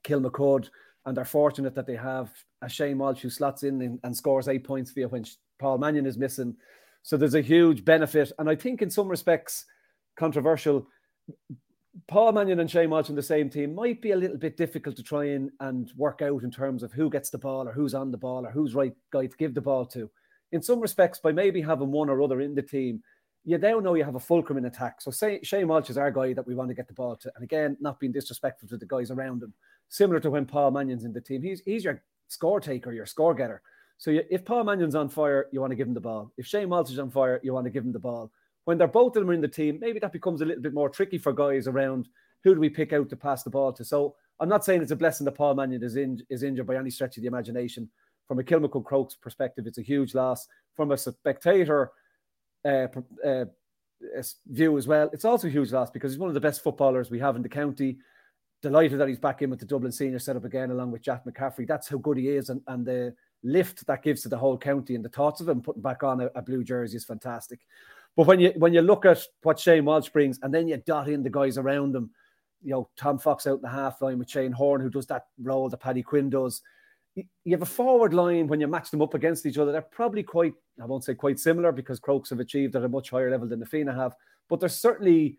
Kilmacud, 0.05 0.69
and 1.07 1.17
they're 1.17 1.25
fortunate 1.25 1.75
that 1.75 1.87
they 1.87 1.97
have 1.97 2.31
a 2.63 2.69
Shane 2.69 2.99
Walsh 2.99 3.23
who 3.23 3.31
slots 3.31 3.63
in 3.63 3.81
and, 3.83 3.99
and 4.05 4.17
scores 4.17 4.49
eight 4.49 4.65
points 4.65 4.91
for 4.91 5.01
you 5.01 5.09
when 5.09 5.25
Paul 5.59 5.79
Mannion 5.79 6.07
is 6.07 6.19
missing. 6.19 6.57
So 7.03 7.17
there's 7.17 7.35
a 7.35 7.41
huge 7.41 7.85
benefit, 7.85 8.33
and 8.39 8.49
I 8.51 8.55
think 8.55 8.83
in 8.83 8.91
some 8.91 9.09
respects, 9.09 9.65
controversial. 10.17 10.87
Paul 12.07 12.33
Mannion 12.33 12.61
and 12.61 12.71
Shane 12.71 12.91
Walsh 12.91 13.09
in 13.09 13.17
the 13.17 13.23
same 13.23 13.51
team 13.51 13.75
might 13.75 14.01
be 14.01 14.13
a 14.13 14.17
little 14.17 14.37
bit 14.37 14.57
difficult 14.57 14.95
to 14.97 15.03
try 15.03 15.25
and, 15.31 15.51
and 15.61 15.91
work 15.97 16.23
out 16.23 16.45
in 16.45 16.51
terms 16.51 16.83
of 16.83 16.93
who 16.93 17.11
gets 17.11 17.31
the 17.31 17.39
ball 17.39 17.67
or 17.67 17.73
who's 17.73 17.95
on 17.95 18.11
the 18.11 18.17
ball 18.17 18.47
or 18.47 18.51
who's 18.51 18.75
right 18.75 18.95
guy 19.11 19.27
to 19.27 19.37
give 19.37 19.55
the 19.55 19.61
ball 19.61 19.85
to 19.87 20.09
in 20.53 20.63
some 20.63 20.81
respects, 20.81 21.19
by 21.19 21.33
maybe 21.33 21.61
having 21.61 21.91
one 21.91 22.09
or 22.09 22.23
other 22.23 22.41
in 22.41 22.55
the 22.55 22.63
team, 22.63 23.03
you 23.45 23.59
now 23.59 23.79
know 23.79 23.95
you 23.95 24.05
have 24.05 24.15
a 24.15 24.21
fulcrum 24.21 24.59
in 24.59 24.67
attack. 24.67 25.01
So 25.01 25.11
say, 25.11 25.41
Shane 25.43 25.69
Walsh 25.69 25.91
is 25.91 25.99
our 25.99 26.11
guy 26.11 26.33
that 26.33 26.47
we 26.47 26.55
want 26.55 26.69
to 26.69 26.75
get 26.75 26.89
the 26.89 26.95
ball 26.95 27.17
to. 27.17 27.33
And 27.35 27.45
again, 27.45 27.77
not 27.81 28.01
being 28.01 28.13
disrespectful 28.13 28.69
to 28.69 28.77
the 28.77 28.87
guys 28.87 29.11
around 29.11 29.43
him. 29.43 29.53
Similar 29.89 30.21
to 30.21 30.31
when 30.31 30.47
Paul 30.47 30.71
Mannion's 30.71 31.05
in 31.05 31.13
the 31.13 31.21
team. 31.21 31.43
He's, 31.43 31.63
he's 31.65 31.85
your 31.85 32.03
score 32.27 32.61
taker, 32.61 32.93
your 32.93 33.07
score 33.07 33.35
getter. 33.35 33.63
So 33.97 34.11
you, 34.11 34.23
if 34.31 34.45
Paul 34.45 34.65
Mannion's 34.65 34.95
on 34.95 35.09
fire, 35.09 35.47
you 35.51 35.61
want 35.61 35.71
to 35.71 35.77
give 35.77 35.89
him 35.89 35.95
the 35.95 36.01
ball. 36.01 36.33
If 36.37 36.47
Shane 36.47 36.69
Walsh 36.69 36.91
is 36.91 36.99
on 36.99 37.11
fire, 37.11 37.41
you 37.43 37.53
want 37.55 37.65
to 37.65 37.71
give 37.71 37.85
him 37.85 37.93
the 37.93 37.99
ball. 37.99 38.31
When 38.69 38.77
they're 38.77 38.87
both 38.87 39.17
of 39.17 39.23
them 39.25 39.35
in 39.35 39.41
the 39.41 39.49
team, 39.49 39.79
maybe 39.81 39.99
that 39.99 40.13
becomes 40.13 40.43
a 40.43 40.45
little 40.45 40.63
bit 40.63 40.75
more 40.75 40.91
tricky 40.91 41.17
for 41.17 41.33
guys 41.33 41.67
around 41.67 42.07
who 42.45 42.55
do 42.55 42.61
we 42.61 42.69
pick 42.69 42.93
out 42.93 43.09
to 43.09 43.17
pass 43.17 43.43
the 43.43 43.49
ball 43.49 43.73
to. 43.73 43.83
So 43.83 44.15
I'm 44.41 44.49
not 44.51 44.63
saying 44.63 44.83
it's 44.83 44.91
a 44.91 44.97
blessing 44.97 45.25
that 45.25 45.37
Paul 45.37 45.55
Mannion 45.55 45.83
is, 45.83 45.97
in, 45.97 46.23
is 46.29 46.43
injured 46.43 46.67
by 46.67 46.77
any 46.77 46.91
stretch 46.91 47.17
of 47.17 47.23
the 47.23 47.29
imagination. 47.29 47.89
From 48.27 48.41
a 48.41 48.43
Kilmacud 48.43 48.85
Crokes 48.85 49.15
perspective, 49.15 49.67
it's 49.67 49.79
a 49.79 49.83
huge 49.83 50.15
loss. 50.15 50.49
From 50.77 50.91
a 50.91 50.99
spectator 50.99 51.93
uh, 52.63 52.89
uh, 53.27 53.47
view 54.49 54.77
as 54.77 54.87
well, 54.87 55.09
it's 55.15 55.25
also 55.25 55.49
a 55.49 55.51
huge 55.51 55.73
loss 55.73 55.91
because 55.91 56.13
he's 56.13 56.19
one 56.19 56.29
of 56.29 56.35
the 56.35 56.41
best 56.41 56.63
footballers 56.63 57.11
we 57.11 57.21
have 57.21 57.37
in 57.37 57.43
the 57.43 57.49
county. 57.49 57.97
Delighted 58.61 59.01
that 59.01 59.09
he's 59.09 59.19
back 59.19 59.41
in 59.41 59.49
with 59.49 59.61
the 59.61 59.65
Dublin 59.65 59.93
senior 59.93 60.19
setup 60.19 60.45
again, 60.45 60.73
along 60.73 60.91
with 60.91 61.01
Jack 61.01 61.25
McCaffrey. 61.25 61.67
That's 61.67 61.89
how 61.89 61.97
good 61.97 62.19
he 62.19 62.29
is, 62.29 62.51
and, 62.51 62.61
and 62.67 62.85
the 62.85 63.15
lift 63.43 63.87
that 63.87 64.03
gives 64.03 64.21
to 64.25 64.29
the 64.29 64.37
whole 64.37 64.59
county 64.59 64.95
and 64.95 65.03
the 65.03 65.09
thoughts 65.09 65.41
of 65.41 65.49
him 65.49 65.63
putting 65.63 65.81
back 65.81 66.03
on 66.03 66.21
a, 66.21 66.27
a 66.35 66.43
blue 66.43 66.63
jersey 66.63 66.99
is 66.99 67.05
fantastic. 67.07 67.61
But 68.19 68.27
when 68.27 68.41
you 68.41 68.53
when 68.57 68.75
you 68.75 68.83
look 68.83 69.07
at 69.07 69.23
what 69.43 69.59
Shane 69.59 69.87
Walsh 69.87 70.11
brings, 70.11 70.39
and 70.43 70.53
then 70.53 70.69
you 70.69 70.77
dot 70.77 71.09
in 71.09 71.23
the 71.23 71.31
guys 71.31 71.57
around 71.57 71.95
him, 71.95 72.11
you 72.63 72.73
know 72.73 72.91
Tom 72.97 73.19
Fox 73.19 73.47
out 73.47 73.57
in 73.57 73.63
the 73.63 73.69
half 73.69 74.03
line 74.03 74.19
with 74.19 74.29
Shane 74.29 74.53
Horan, 74.53 74.83
who 74.83 74.91
does 74.91 75.07
that 75.07 75.29
role 75.41 75.71
that 75.71 75.81
Paddy 75.81 76.03
Quinn 76.03 76.29
does 76.29 76.61
you 77.45 77.53
have 77.53 77.63
a 77.63 77.67
forward 77.67 78.15
line 78.15 78.47
when 78.47 78.61
you 78.61 78.67
match 78.67 78.91
them 78.91 79.03
up 79.03 79.15
against 79.15 79.47
each 79.47 79.59
other. 79.59 79.73
They're 79.73 79.83
probably 79.83 80.23
quite, 80.23 80.55
I 80.81 80.87
won't 80.87 81.05
say 81.05 81.15
quite 81.15 81.39
similar 81.39 81.73
because 81.73 82.01
Crokes 82.01 82.31
have 82.31 82.41
achieved 82.41 82.77
at 82.77 82.85
a 82.85 82.89
much 82.89 83.11
higher 83.11 83.31
level 83.31 83.49
than 83.49 83.61
the 83.61 83.67
Fianna 83.67 83.95
have, 83.95 84.15
but 84.49 84.61
there's 84.61 84.77
certainly 84.77 85.37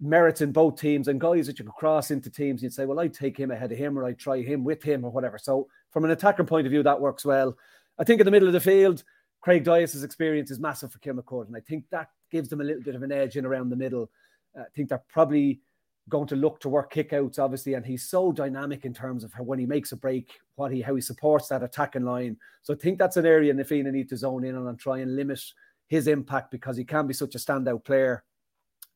merits 0.00 0.40
in 0.40 0.52
both 0.52 0.80
teams 0.80 1.08
and 1.08 1.20
guys 1.20 1.46
that 1.46 1.58
you 1.58 1.64
could 1.64 1.74
cross 1.74 2.10
into 2.10 2.30
teams. 2.30 2.62
You'd 2.62 2.72
say, 2.72 2.84
well, 2.84 3.00
I'd 3.00 3.14
take 3.14 3.36
him 3.36 3.50
ahead 3.50 3.72
of 3.72 3.78
him 3.78 3.98
or 3.98 4.04
I'd 4.04 4.18
try 4.18 4.42
him 4.42 4.64
with 4.64 4.82
him 4.82 5.04
or 5.04 5.10
whatever. 5.10 5.38
So, 5.38 5.68
from 5.90 6.04
an 6.04 6.10
attacking 6.10 6.46
point 6.46 6.66
of 6.66 6.70
view, 6.70 6.82
that 6.82 7.00
works 7.00 7.24
well. 7.24 7.56
I 7.98 8.04
think 8.04 8.20
in 8.20 8.24
the 8.24 8.30
middle 8.30 8.48
of 8.48 8.54
the 8.54 8.60
field, 8.60 9.02
Craig 9.40 9.64
Dias's 9.64 10.04
experience 10.04 10.50
is 10.50 10.58
massive 10.58 10.92
for 10.92 10.98
Kilmacud, 10.98 11.46
and 11.46 11.56
I 11.56 11.60
think 11.60 11.84
that 11.90 12.10
gives 12.30 12.48
them 12.48 12.60
a 12.60 12.64
little 12.64 12.82
bit 12.82 12.94
of 12.94 13.02
an 13.02 13.12
edge 13.12 13.36
in 13.36 13.46
around 13.46 13.70
the 13.70 13.76
middle. 13.76 14.10
Uh, 14.56 14.62
I 14.62 14.70
think 14.74 14.88
they're 14.88 15.02
probably 15.08 15.60
going 16.08 16.26
to 16.26 16.36
look 16.36 16.58
to 16.60 16.68
work 16.68 16.92
kickouts, 16.92 17.38
obviously, 17.38 17.74
and 17.74 17.84
he's 17.84 18.08
so 18.08 18.32
dynamic 18.32 18.84
in 18.84 18.94
terms 18.94 19.24
of 19.24 19.32
how, 19.32 19.42
when 19.42 19.58
he 19.58 19.66
makes 19.66 19.92
a 19.92 19.96
break, 19.96 20.30
what 20.56 20.72
he 20.72 20.80
how 20.80 20.94
he 20.94 21.00
supports 21.00 21.48
that 21.48 21.62
attacking 21.62 22.04
line. 22.04 22.36
So 22.62 22.74
I 22.74 22.76
think 22.76 22.98
that's 22.98 23.16
an 23.16 23.26
area 23.26 23.52
Na 23.54 23.64
Fianna 23.64 23.92
need 23.92 24.08
to 24.08 24.16
zone 24.16 24.44
in 24.44 24.56
on 24.56 24.66
and 24.66 24.78
try 24.78 24.98
and 24.98 25.16
limit 25.16 25.40
his 25.88 26.06
impact 26.06 26.50
because 26.50 26.76
he 26.76 26.84
can 26.84 27.06
be 27.06 27.14
such 27.14 27.34
a 27.34 27.38
standout 27.38 27.84
player. 27.84 28.24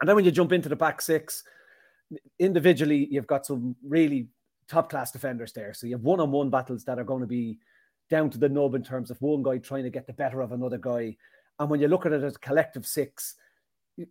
And 0.00 0.08
then 0.08 0.16
when 0.16 0.24
you 0.24 0.30
jump 0.30 0.52
into 0.52 0.68
the 0.68 0.76
back 0.76 1.00
six, 1.00 1.44
individually, 2.38 3.08
you've 3.10 3.26
got 3.26 3.46
some 3.46 3.76
really 3.86 4.28
top 4.68 4.90
class 4.90 5.12
defenders 5.12 5.52
there. 5.52 5.74
So 5.74 5.86
you 5.86 5.94
have 5.94 6.02
one 6.02 6.20
on 6.20 6.30
one 6.30 6.50
battles 6.50 6.84
that 6.84 6.98
are 6.98 7.04
going 7.04 7.20
to 7.20 7.26
be 7.26 7.58
down 8.12 8.28
to 8.28 8.36
the 8.36 8.48
nub 8.48 8.74
in 8.74 8.84
terms 8.84 9.10
of 9.10 9.22
one 9.22 9.42
guy 9.42 9.56
trying 9.56 9.84
to 9.84 9.90
get 9.90 10.06
the 10.06 10.12
better 10.12 10.42
of 10.42 10.52
another 10.52 10.76
guy. 10.76 11.16
And 11.58 11.70
when 11.70 11.80
you 11.80 11.88
look 11.88 12.04
at 12.04 12.12
it 12.12 12.22
as 12.22 12.36
a 12.36 12.40
collective 12.40 12.86
six, 12.86 13.36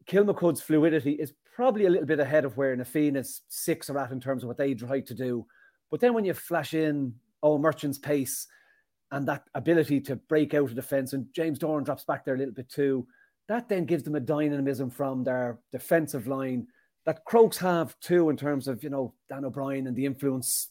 Kilmacud's 0.06 0.60
fluidity 0.60 1.12
is 1.12 1.34
probably 1.56 1.86
a 1.86 1.90
little 1.90 2.08
bit 2.08 2.20
ahead 2.20 2.44
of 2.44 2.58
where 2.58 2.76
Na 2.76 2.84
Fianna's 2.84 3.42
six 3.48 3.92
are 3.92 4.00
at 4.00 4.10
in 4.10 4.20
terms 4.20 4.42
of 4.42 4.48
what 4.48 4.58
they 4.58 4.74
try 4.74 5.02
to 5.02 5.14
do. 5.14 5.46
But 5.92 6.00
then 6.00 6.16
when 6.16 6.26
you 6.26 6.34
flash 6.34 6.74
in 6.74 7.14
oh 7.44 7.60
Merchant's 7.60 8.00
pace 8.00 8.48
and 9.12 9.28
that 9.28 9.44
ability 9.54 10.02
to 10.02 10.16
break 10.16 10.56
out 10.56 10.70
of 10.70 10.76
defence, 10.76 11.14
and 11.14 11.28
James 11.36 11.60
Doran 11.60 11.84
drops 11.84 12.04
back 12.04 12.26
there 12.26 12.34
a 12.34 12.40
little 12.40 12.56
bit 12.56 12.70
too, 12.70 13.06
that 13.50 13.70
then 13.70 13.86
gives 13.86 14.02
them 14.02 14.16
a 14.16 14.20
dynamism 14.20 14.90
from 14.90 15.24
their 15.24 15.60
defensive 15.72 16.26
line 16.26 16.66
that 17.06 17.24
Crokes 17.26 17.58
have 17.60 18.00
too 18.00 18.32
in 18.32 18.38
terms 18.38 18.68
of, 18.68 18.84
you 18.84 18.90
know, 18.90 19.14
Dan 19.30 19.46
O'Brien 19.46 19.86
and 19.86 19.96
the 19.96 20.08
influence, 20.08 20.70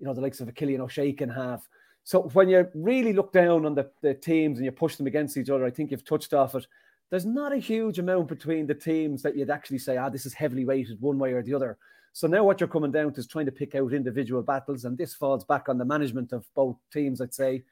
you 0.00 0.06
know, 0.06 0.14
the 0.14 0.20
likes 0.20 0.40
of 0.40 0.48
a 0.48 0.52
Killian 0.52 0.80
O'Shea 0.80 1.12
can 1.12 1.28
have. 1.28 1.62
So 2.04 2.22
when 2.32 2.48
you 2.48 2.68
really 2.74 3.12
look 3.12 3.32
down 3.32 3.64
on 3.64 3.74
the, 3.74 3.90
the 4.00 4.14
teams 4.14 4.58
and 4.58 4.64
you 4.64 4.72
push 4.72 4.96
them 4.96 5.06
against 5.06 5.36
each 5.36 5.50
other, 5.50 5.64
I 5.64 5.70
think 5.70 5.90
you've 5.90 6.04
touched 6.04 6.34
off 6.34 6.54
it 6.54 6.66
there's 7.12 7.26
not 7.26 7.52
a 7.52 7.58
huge 7.58 7.98
amount 7.98 8.26
between 8.26 8.66
the 8.66 8.74
teams 8.74 9.20
that 9.20 9.36
you'd 9.36 9.50
actually 9.50 9.76
say, 9.76 9.98
ah, 9.98 10.08
this 10.08 10.24
is 10.24 10.32
heavily 10.32 10.64
weighted 10.64 10.98
one 10.98 11.18
way 11.18 11.34
or 11.34 11.42
the 11.42 11.52
other. 11.52 11.76
So 12.14 12.26
now 12.26 12.42
what 12.42 12.58
you're 12.58 12.68
coming 12.70 12.90
down 12.90 13.12
to 13.12 13.20
is 13.20 13.26
trying 13.26 13.44
to 13.44 13.52
pick 13.52 13.74
out 13.74 13.92
individual 13.92 14.40
battles, 14.40 14.86
and 14.86 14.96
this 14.96 15.12
falls 15.12 15.44
back 15.44 15.68
on 15.68 15.76
the 15.76 15.84
management 15.84 16.32
of 16.32 16.46
both 16.54 16.78
teams, 16.90 17.20
I'd 17.20 17.34
say. 17.34 17.64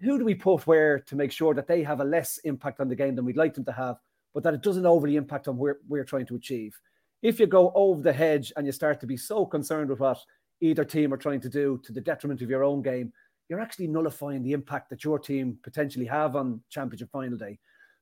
Who 0.00 0.18
do 0.18 0.24
we 0.24 0.34
put 0.34 0.66
where 0.66 1.00
to 1.00 1.14
make 1.14 1.30
sure 1.30 1.52
that 1.52 1.68
they 1.68 1.82
have 1.82 2.00
a 2.00 2.04
less 2.04 2.38
impact 2.44 2.80
on 2.80 2.88
the 2.88 2.96
game 2.96 3.14
than 3.14 3.26
we'd 3.26 3.36
like 3.36 3.52
them 3.52 3.66
to 3.66 3.72
have, 3.72 3.96
but 4.32 4.42
that 4.44 4.54
it 4.54 4.62
doesn't 4.62 4.86
overly 4.86 5.16
impact 5.16 5.46
on 5.46 5.58
where 5.58 5.76
we're 5.86 6.04
trying 6.04 6.24
to 6.26 6.36
achieve? 6.36 6.80
If 7.20 7.38
you 7.38 7.46
go 7.46 7.72
over 7.74 8.00
the 8.00 8.14
hedge 8.14 8.50
and 8.56 8.64
you 8.64 8.72
start 8.72 8.98
to 9.00 9.06
be 9.06 9.18
so 9.18 9.44
concerned 9.44 9.90
with 9.90 10.00
what 10.00 10.24
either 10.62 10.86
team 10.86 11.12
are 11.12 11.18
trying 11.18 11.42
to 11.42 11.50
do 11.50 11.78
to 11.84 11.92
the 11.92 12.00
detriment 12.00 12.40
of 12.40 12.48
your 12.48 12.64
own 12.64 12.80
game, 12.80 13.12
you're 13.50 13.60
actually 13.60 13.88
nullifying 13.88 14.42
the 14.42 14.52
impact 14.52 14.88
that 14.88 15.02
your 15.02 15.18
team 15.18 15.58
potentially 15.62 16.06
have 16.06 16.36
on 16.36 16.62
championship 16.70 17.10
final 17.10 17.36
day. 17.36 17.58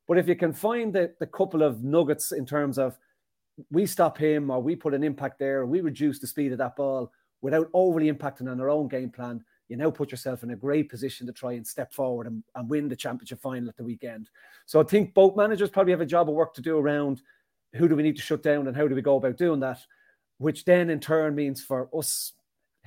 But 0.07 0.19
if 0.19 0.27
you 0.27 0.35
can 0.35 0.53
find 0.53 0.93
the, 0.93 1.11
the 1.19 1.25
couple 1.25 1.63
of 1.63 1.83
nuggets 1.83 2.31
in 2.31 2.45
terms 2.45 2.77
of 2.77 2.97
we 3.71 3.87
stop 3.87 4.17
him 4.17 4.51
or 4.51 4.61
we 4.61 4.75
put 4.75 4.93
an 4.93 5.03
impact 5.03 5.39
there, 5.39 5.65
we 5.65 5.81
reduce 5.81 6.19
the 6.19 6.27
speed 6.27 6.51
of 6.51 6.59
that 6.59 6.75
ball 6.75 7.11
without 7.41 7.67
overly 7.73 8.11
impacting 8.11 8.49
on 8.49 8.61
our 8.61 8.69
own 8.69 8.87
game 8.87 9.09
plan, 9.09 9.43
you 9.69 9.77
now 9.77 9.89
put 9.89 10.11
yourself 10.11 10.43
in 10.43 10.51
a 10.51 10.55
great 10.55 10.89
position 10.89 11.25
to 11.25 11.33
try 11.33 11.53
and 11.53 11.65
step 11.65 11.93
forward 11.93 12.27
and, 12.27 12.43
and 12.55 12.69
win 12.69 12.87
the 12.87 12.95
championship 12.95 13.41
final 13.41 13.69
at 13.69 13.77
the 13.77 13.83
weekend. 13.83 14.29
So 14.65 14.79
I 14.79 14.83
think 14.83 15.13
both 15.13 15.35
managers 15.35 15.69
probably 15.69 15.91
have 15.91 16.01
a 16.01 16.05
job 16.05 16.29
of 16.29 16.35
work 16.35 16.53
to 16.55 16.61
do 16.61 16.77
around 16.77 17.21
who 17.73 17.87
do 17.87 17.95
we 17.95 18.03
need 18.03 18.15
to 18.17 18.21
shut 18.21 18.43
down 18.43 18.67
and 18.67 18.75
how 18.75 18.87
do 18.87 18.95
we 18.95 19.01
go 19.01 19.17
about 19.17 19.37
doing 19.37 19.59
that, 19.61 19.79
which 20.37 20.65
then 20.65 20.89
in 20.89 20.99
turn 20.99 21.35
means 21.35 21.63
for 21.63 21.89
us 21.95 22.33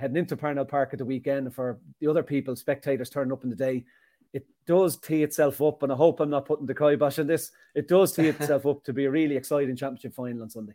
heading 0.03 0.17
into 0.17 0.37
Parnell 0.37 0.65
Park 0.65 0.91
at 0.93 0.99
the 0.99 1.05
weekend 1.05 1.55
for 1.55 1.79
the 2.01 2.09
other 2.09 2.25
people, 2.25 2.57
spectators 2.57 3.09
turning 3.09 3.33
up 3.33 3.45
in 3.45 3.51
the 3.51 3.57
day, 3.57 3.85
it 4.33 4.45
does 4.67 4.97
tee 4.97 5.23
itself 5.23 5.62
up, 5.62 5.85
and 5.85 5.93
I 5.93 5.95
hope 5.95 6.19
I'm 6.19 6.29
not 6.29 6.45
putting 6.45 6.67
the 6.67 6.75
kibosh 6.75 7.21
on 7.21 7.29
this. 7.29 7.53
It 7.77 7.87
does 7.87 8.12
tee 8.12 8.27
itself 8.29 8.67
up 8.67 8.83
to 8.85 8.93
be 8.93 9.05
a 9.05 9.11
really 9.11 9.37
exciting 9.37 9.77
championship 9.77 10.12
final 10.12 10.43
on 10.43 10.51
Sunday. 10.51 10.73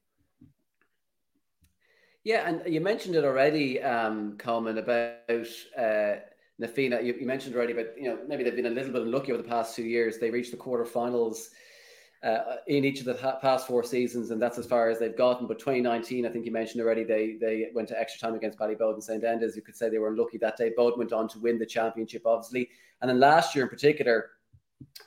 Yeah, 2.24 2.48
and 2.48 2.74
you 2.74 2.80
mentioned 2.80 3.16
it 3.16 3.26
already, 3.26 3.82
um, 3.82 4.38
Coman, 4.38 4.78
about 4.78 5.48
uh, 5.78 6.16
Na 6.58 6.68
Fianna. 6.68 7.02
You, 7.02 7.14
you, 7.20 7.26
mentioned 7.26 7.54
already, 7.54 7.74
but 7.74 7.96
you 7.98 8.10
know 8.10 8.20
maybe 8.30 8.44
they've 8.46 8.56
been 8.56 8.66
a 8.66 8.70
little 8.70 8.94
bit 8.94 9.02
unlucky 9.02 9.34
over 9.34 9.42
the 9.42 9.48
past 9.48 9.76
two 9.76 9.84
years. 9.84 10.20
They 10.20 10.30
reached 10.30 10.52
the 10.52 10.58
quarterfinals 10.58 11.50
uh, 12.24 12.58
in 12.68 12.84
each 12.84 13.00
of 13.00 13.06
the 13.06 13.14
past 13.42 13.68
four 13.68 13.84
seasons, 13.84 14.32
and 14.32 14.42
that's 14.42 14.58
as 14.58 14.66
far 14.66 14.90
as 14.90 15.00
they've 15.00 15.18
gotten. 15.18 15.48
But 15.48 15.60
2019, 15.60 16.26
I 16.26 16.30
think 16.30 16.46
you 16.46 16.52
mentioned 16.52 16.82
already, 16.82 17.04
they 17.04 17.38
they 17.40 17.68
went 17.74 17.88
to 17.90 18.00
extra 18.00 18.20
time 18.20 18.36
against 18.36 18.58
Ballyboden 18.58 19.04
St 19.04 19.24
Enda's. 19.24 19.56
You 19.56 19.62
could 19.62 19.76
say 19.76 19.90
they 19.90 20.00
were 20.00 20.10
unlucky 20.10 20.38
that 20.40 20.58
day. 20.58 20.72
Both 20.76 20.98
went 20.98 21.14
on 21.14 21.28
to 21.30 21.40
win 21.40 21.60
the 21.60 21.66
championship, 21.66 22.24
obviously, 22.26 22.70
and 23.02 23.10
then 23.10 23.20
last 23.20 23.56
year 23.56 23.66
in 23.66 23.70
particular, 23.70 24.32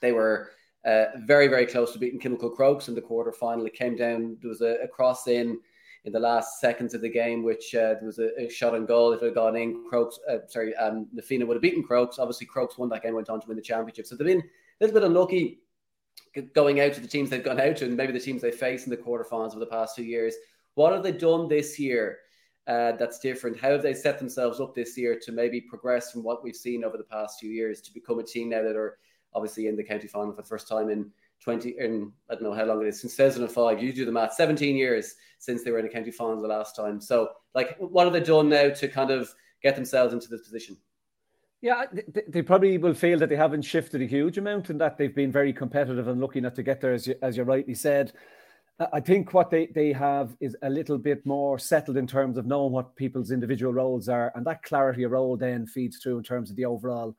they 0.01 0.13
were 0.13 0.51
uh, 0.85 1.07
very 1.27 1.49
very 1.49 1.67
close 1.67 1.93
to 1.93 1.99
beating 1.99 2.21
Kilmacud 2.21 2.55
Crokes 2.55 2.89
in 2.89 2.95
the 2.95 3.03
quarter 3.03 3.33
final. 3.33 3.67
It 3.67 3.75
came 3.75 3.97
down. 3.97 4.37
There 4.41 4.49
was 4.49 4.61
a, 4.61 4.77
a 4.83 4.89
cross 4.89 5.27
in 5.27 5.59
in 6.05 6.13
the 6.13 6.21
last 6.21 6.61
seconds 6.61 6.95
of 6.95 7.01
the 7.03 7.09
game, 7.11 7.43
which 7.43 7.75
uh, 7.75 7.95
there 7.95 8.07
was 8.07 8.19
a, 8.19 8.31
a, 8.41 8.49
shot 8.49 8.75
on 8.75 8.87
goal. 8.87 9.13
If 9.13 9.21
it 9.21 9.27
had 9.27 9.35
gone 9.35 9.55
in, 9.55 9.85
Crokes, 9.87 10.19
uh, 10.31 10.39
sorry, 10.47 10.75
um, 10.77 11.07
Na 11.13 11.21
Fianna 11.23 11.45
would 11.45 11.57
have 11.57 11.63
beaten 11.63 11.83
Crokes. 11.83 12.19
Obviously, 12.19 12.47
Crokes 12.47 12.79
won 12.79 12.89
that 12.89 13.03
game, 13.03 13.15
went 13.15 13.29
on 13.29 13.39
to 13.39 13.47
win 13.47 13.57
the 13.57 13.63
championship. 13.63 14.07
So 14.07 14.17
they've 14.17 14.27
been 14.27 14.41
a 14.41 14.85
little 14.85 14.95
bit 14.95 15.07
unlucky 15.07 15.59
going 16.55 16.81
out 16.81 16.95
to 16.95 17.01
the 17.01 17.09
teams 17.09 17.31
they've 17.31 17.45
gone 17.45 17.61
out 17.61 17.77
to 17.79 17.87
and 17.87 17.97
maybe 17.97 18.13
the 18.13 18.21
teams 18.21 18.43
they 18.43 18.51
face 18.51 18.85
in 18.85 18.91
the 18.91 18.97
quarterfinals 18.97 19.51
over 19.51 19.61
the 19.61 19.67
past 19.67 19.97
two 19.97 20.05
years. 20.05 20.35
What 20.75 20.93
have 20.93 21.03
they 21.03 21.13
done 21.13 21.49
this 21.49 21.79
year 21.79 22.19
uh, 22.67 22.93
that's 22.93 23.19
different? 23.19 23.59
How 23.59 23.71
have 23.71 23.83
they 23.83 23.95
set 23.95 24.19
themselves 24.19 24.61
up 24.61 24.75
this 24.75 24.97
year 24.97 25.19
to 25.23 25.33
maybe 25.33 25.61
progress 25.61 26.13
from 26.13 26.23
what 26.23 26.45
we've 26.45 26.57
seen 26.57 26.85
over 26.85 26.97
the 26.97 27.05
past 27.05 27.41
few 27.41 27.51
years 27.51 27.81
to 27.83 27.93
become 27.93 28.19
a 28.19 28.25
team 28.25 28.49
now 28.49 28.63
that 28.63 28.77
are 28.77 28.99
obviously 29.35 29.67
in 29.67 29.77
the 29.77 29.85
county 29.85 30.09
final 30.09 30.33
for 30.33 30.43
the 30.43 30.49
first 30.49 30.69
time 30.69 30.91
in 30.91 31.11
20 31.43 31.71
in 31.79 32.13
I 32.29 32.35
don't 32.35 32.43
know 32.43 32.53
how 32.53 32.65
long 32.65 32.83
it 32.83 32.89
is 32.89 33.01
since 33.01 33.17
2005 33.17 33.83
you 33.83 33.93
do 33.93 34.05
the 34.05 34.13
math 34.13 34.35
17 34.35 34.77
years 34.77 35.15
since 35.39 35.63
they 35.63 35.71
were 35.71 35.79
in 35.79 35.87
a 35.87 35.89
county 35.89 36.11
final 36.11 36.41
the 36.41 36.49
last 36.49 36.77
time 36.77 37.01
so 37.01 37.31
like 37.55 37.77
what 37.79 38.05
have 38.05 38.13
they 38.13 38.21
done 38.21 38.49
now 38.49 38.69
to 38.69 38.89
kind 38.89 39.11
of 39.11 39.33
get 39.63 39.75
themselves 39.75 40.13
into 40.13 40.29
this 40.29 40.43
position 40.43 40.77
yeah 41.63 41.85
they, 42.29 42.43
probably 42.43 42.79
will 42.79 42.95
feel 42.95 43.19
that 43.19 43.29
they 43.29 43.37
haven't 43.37 43.63
shifted 43.63 44.01
a 44.01 44.07
huge 44.07 44.39
amount 44.39 44.71
and 44.71 44.81
that 44.81 44.97
they've 44.97 45.15
been 45.15 45.33
very 45.33 45.53
competitive 45.53 46.09
and 46.09 46.21
looking 46.21 46.45
at 46.45 46.55
to 46.55 46.63
get 46.63 46.81
there 46.81 46.93
as 46.93 47.07
you, 47.07 47.15
as 47.23 47.37
you 47.37 47.43
rightly 47.43 47.75
said 47.75 48.13
I 48.93 49.01
think 49.01 49.35
what 49.35 49.51
they, 49.51 49.67
they 49.67 49.93
have 49.93 50.35
is 50.41 50.57
a 50.63 50.71
little 50.71 50.97
bit 50.97 51.27
more 51.27 51.59
settled 51.59 51.99
in 51.99 52.07
terms 52.07 52.39
of 52.39 52.47
knowing 52.47 52.73
what 52.73 52.97
people's 52.97 53.31
individual 53.31 53.75
roles 53.75 54.09
are, 54.09 54.33
and 54.35 54.47
that 54.47 54.63
clarity 54.63 55.03
of 55.03 55.11
role 55.11 55.37
then 55.37 55.67
feeds 55.67 55.99
through 55.99 56.17
in 56.17 56.25
terms 56.25 56.51
of 56.51 56.57
the 56.57 56.65
overall 56.65 57.15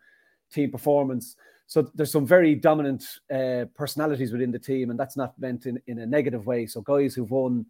team 0.52 0.72
performance. 0.72 1.36
So 1.68 1.90
there's 1.94 2.12
some 2.12 2.26
very 2.26 2.56
dominant 2.56 3.06
uh, 3.32 3.66
personalities 3.76 4.32
within 4.32 4.52
the 4.52 4.60
team, 4.60 4.90
and 4.90 5.00
that's 5.00 5.16
not 5.16 5.40
meant 5.40 5.68
in, 5.68 5.80
in 5.86 6.00
a 6.00 6.06
negative 6.06 6.48
way. 6.48 6.66
So 6.66 6.82
guys 6.82 7.14
who've 7.14 7.30
won 7.30 7.68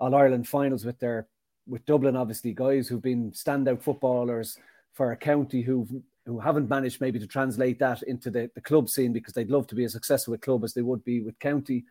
All 0.00 0.14
Ireland 0.14 0.48
finals 0.48 0.84
with 0.84 0.98
their 0.98 1.28
with 1.66 1.84
Dublin, 1.86 2.16
obviously, 2.16 2.52
guys 2.52 2.88
who've 2.88 3.02
been 3.02 3.30
standout 3.32 3.82
footballers 3.82 4.58
for 4.92 5.12
a 5.12 5.16
county 5.16 5.62
who 5.62 5.86
who 6.26 6.40
haven't 6.40 6.68
managed 6.68 7.00
maybe 7.00 7.18
to 7.18 7.26
translate 7.26 7.78
that 7.78 8.02
into 8.04 8.30
the, 8.30 8.50
the 8.54 8.60
club 8.60 8.88
scene 8.88 9.12
because 9.12 9.34
they'd 9.34 9.50
love 9.50 9.66
to 9.66 9.74
be 9.74 9.84
as 9.84 9.92
successful 9.92 10.32
with 10.32 10.40
club 10.40 10.64
as 10.64 10.72
they 10.72 10.82
would 10.82 11.04
be 11.04 11.20
with 11.20 11.38
county. 11.38 11.84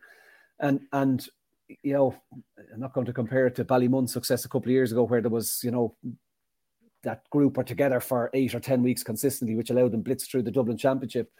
And 0.60 0.80
and 0.92 1.26
you 1.82 1.92
know, 1.92 2.14
I'm 2.72 2.80
not 2.80 2.92
going 2.92 3.06
to 3.06 3.12
compare 3.12 3.46
it 3.46 3.54
to 3.56 3.64
Ballymun's 3.64 4.12
success 4.12 4.44
a 4.44 4.48
couple 4.48 4.68
of 4.68 4.72
years 4.72 4.92
ago, 4.92 5.04
where 5.04 5.20
there 5.20 5.30
was, 5.30 5.60
you 5.62 5.70
know, 5.70 5.96
that 7.02 7.28
group 7.30 7.56
were 7.56 7.64
together 7.64 8.00
for 8.00 8.30
eight 8.34 8.54
or 8.54 8.60
ten 8.60 8.82
weeks 8.82 9.02
consistently, 9.02 9.56
which 9.56 9.70
allowed 9.70 9.92
them 9.92 10.02
blitz 10.02 10.26
through 10.26 10.42
the 10.42 10.50
Dublin 10.50 10.76
Championship. 10.76 11.32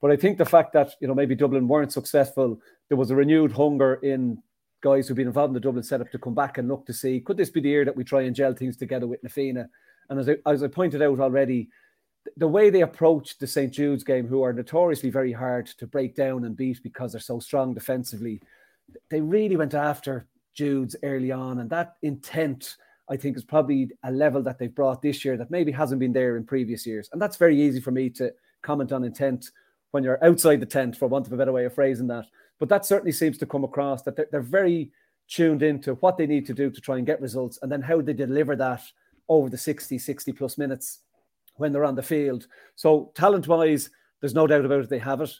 But 0.00 0.10
I 0.10 0.16
think 0.16 0.38
the 0.38 0.44
fact 0.44 0.72
that 0.74 0.92
you 1.00 1.08
know 1.08 1.14
maybe 1.14 1.34
Dublin 1.34 1.68
weren't 1.68 1.92
successful, 1.92 2.60
there 2.88 2.98
was 2.98 3.10
a 3.10 3.16
renewed 3.16 3.52
hunger 3.52 3.94
in 3.94 4.42
guys 4.82 5.08
who've 5.08 5.16
been 5.16 5.26
involved 5.26 5.50
in 5.50 5.54
the 5.54 5.60
Dublin 5.60 5.82
setup 5.82 6.10
to 6.12 6.18
come 6.18 6.34
back 6.34 6.58
and 6.58 6.68
look 6.68 6.86
to 6.86 6.92
see 6.92 7.20
could 7.20 7.36
this 7.36 7.50
be 7.50 7.60
the 7.60 7.68
year 7.68 7.84
that 7.84 7.96
we 7.96 8.04
try 8.04 8.22
and 8.22 8.36
gel 8.36 8.54
things 8.54 8.76
together 8.76 9.06
with 9.06 9.22
Na 9.22 9.30
Fianna? 9.30 9.68
And 10.08 10.20
as 10.20 10.28
I, 10.28 10.36
as 10.46 10.62
I 10.62 10.68
pointed 10.68 11.02
out 11.02 11.18
already, 11.18 11.68
the 12.36 12.48
way 12.48 12.70
they 12.70 12.82
approached 12.82 13.40
the 13.40 13.46
St 13.46 13.72
Jude's 13.72 14.04
game, 14.04 14.26
who 14.26 14.42
are 14.42 14.52
notoriously 14.52 15.10
very 15.10 15.32
hard 15.32 15.66
to 15.66 15.86
break 15.86 16.14
down 16.14 16.44
and 16.44 16.56
beat 16.56 16.82
because 16.82 17.12
they're 17.12 17.20
so 17.20 17.38
strong 17.38 17.74
defensively, 17.74 18.40
they 19.10 19.20
really 19.20 19.56
went 19.56 19.74
after 19.74 20.26
Jude's 20.54 20.96
early 21.02 21.32
on, 21.32 21.58
and 21.58 21.70
that 21.70 21.96
intent 22.02 22.76
I 23.08 23.16
think 23.16 23.36
is 23.36 23.44
probably 23.44 23.90
a 24.04 24.10
level 24.10 24.42
that 24.42 24.58
they've 24.58 24.74
brought 24.74 25.00
this 25.00 25.24
year 25.24 25.36
that 25.36 25.50
maybe 25.50 25.70
hasn't 25.70 26.00
been 26.00 26.12
there 26.12 26.36
in 26.36 26.44
previous 26.44 26.86
years. 26.86 27.08
And 27.12 27.22
that's 27.22 27.36
very 27.36 27.60
easy 27.60 27.80
for 27.80 27.92
me 27.92 28.10
to 28.10 28.32
comment 28.62 28.92
on 28.92 29.04
intent 29.04 29.50
when 29.92 30.02
you're 30.02 30.22
outside 30.24 30.60
the 30.60 30.66
tent, 30.66 30.96
for 30.96 31.06
want 31.06 31.26
of 31.26 31.32
a 31.32 31.36
better 31.36 31.52
way 31.52 31.64
of 31.64 31.74
phrasing 31.74 32.08
that. 32.08 32.26
But 32.58 32.68
that 32.68 32.84
certainly 32.84 33.12
seems 33.12 33.38
to 33.38 33.46
come 33.46 33.64
across 33.64 34.02
that 34.02 34.16
they're, 34.16 34.26
they're 34.32 34.40
very 34.40 34.90
tuned 35.28 35.62
into 35.62 35.94
what 35.96 36.16
they 36.16 36.26
need 36.26 36.46
to 36.46 36.54
do 36.54 36.70
to 36.70 36.80
try 36.80 36.98
and 36.98 37.06
get 37.06 37.20
results 37.20 37.58
and 37.62 37.70
then 37.70 37.82
how 37.82 38.00
they 38.00 38.12
deliver 38.12 38.56
that 38.56 38.82
over 39.28 39.48
the 39.48 39.58
60, 39.58 39.98
60 39.98 40.32
plus 40.32 40.58
minutes 40.58 41.00
when 41.56 41.72
they're 41.72 41.84
on 41.84 41.94
the 41.94 42.02
field. 42.02 42.46
So, 42.74 43.12
talent 43.14 43.48
wise, 43.48 43.90
there's 44.20 44.34
no 44.34 44.46
doubt 44.46 44.64
about 44.64 44.84
it, 44.84 44.90
they 44.90 44.98
have 44.98 45.20
it. 45.20 45.32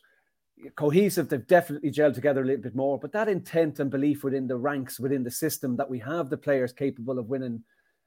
Cohesive, 0.75 1.29
they've 1.29 1.47
definitely 1.47 1.91
gelled 1.91 2.15
together 2.15 2.43
a 2.43 2.47
little 2.47 2.63
bit 2.63 2.75
more. 2.75 2.99
But 2.99 3.13
that 3.13 3.29
intent 3.29 3.79
and 3.79 3.91
belief 3.91 4.25
within 4.25 4.47
the 4.47 4.57
ranks, 4.57 4.99
within 4.99 5.23
the 5.23 5.31
system, 5.31 5.77
that 5.77 5.91
we 5.91 5.99
have 5.99 6.31
the 6.31 6.37
players 6.37 6.73
capable 6.73 7.19
of 7.19 7.29
winning 7.29 7.63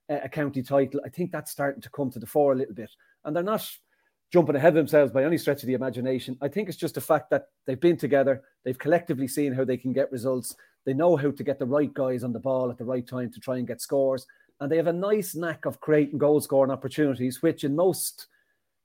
a 0.09 0.27
county 0.27 0.63
title, 0.63 0.99
I 1.05 1.09
think 1.09 1.31
that's 1.31 1.51
starting 1.51 1.81
to 1.81 1.89
come 1.91 2.09
to 2.11 2.19
the 2.19 2.25
fore 2.25 2.53
a 2.53 2.55
little 2.55 2.73
bit. 2.73 2.89
And 3.23 3.35
they're 3.35 3.43
not 3.43 3.69
jumping 4.31 4.55
ahead 4.55 4.69
of 4.69 4.75
themselves 4.75 5.11
by 5.11 5.23
any 5.23 5.37
stretch 5.37 5.63
of 5.63 5.67
the 5.67 5.73
imagination. 5.73 6.37
I 6.41 6.47
think 6.47 6.67
it's 6.67 6.77
just 6.77 6.95
the 6.95 7.01
fact 7.01 7.29
that 7.29 7.45
they've 7.65 7.79
been 7.79 7.97
together, 7.97 8.43
they've 8.63 8.77
collectively 8.77 9.27
seen 9.27 9.53
how 9.53 9.63
they 9.63 9.77
can 9.77 9.93
get 9.93 10.11
results, 10.11 10.55
they 10.85 10.93
know 10.93 11.15
how 11.15 11.31
to 11.31 11.43
get 11.43 11.59
the 11.59 11.65
right 11.65 11.93
guys 11.93 12.23
on 12.23 12.33
the 12.33 12.39
ball 12.39 12.69
at 12.69 12.77
the 12.77 12.85
right 12.85 13.07
time 13.07 13.31
to 13.31 13.39
try 13.39 13.57
and 13.57 13.67
get 13.67 13.81
scores, 13.81 14.25
and 14.59 14.71
they 14.71 14.77
have 14.77 14.87
a 14.87 14.93
nice 14.93 15.35
knack 15.35 15.65
of 15.65 15.79
creating 15.79 16.17
goal 16.17 16.41
scoring 16.41 16.71
opportunities, 16.71 17.41
which 17.41 17.63
in 17.63 17.75
most 17.75 18.27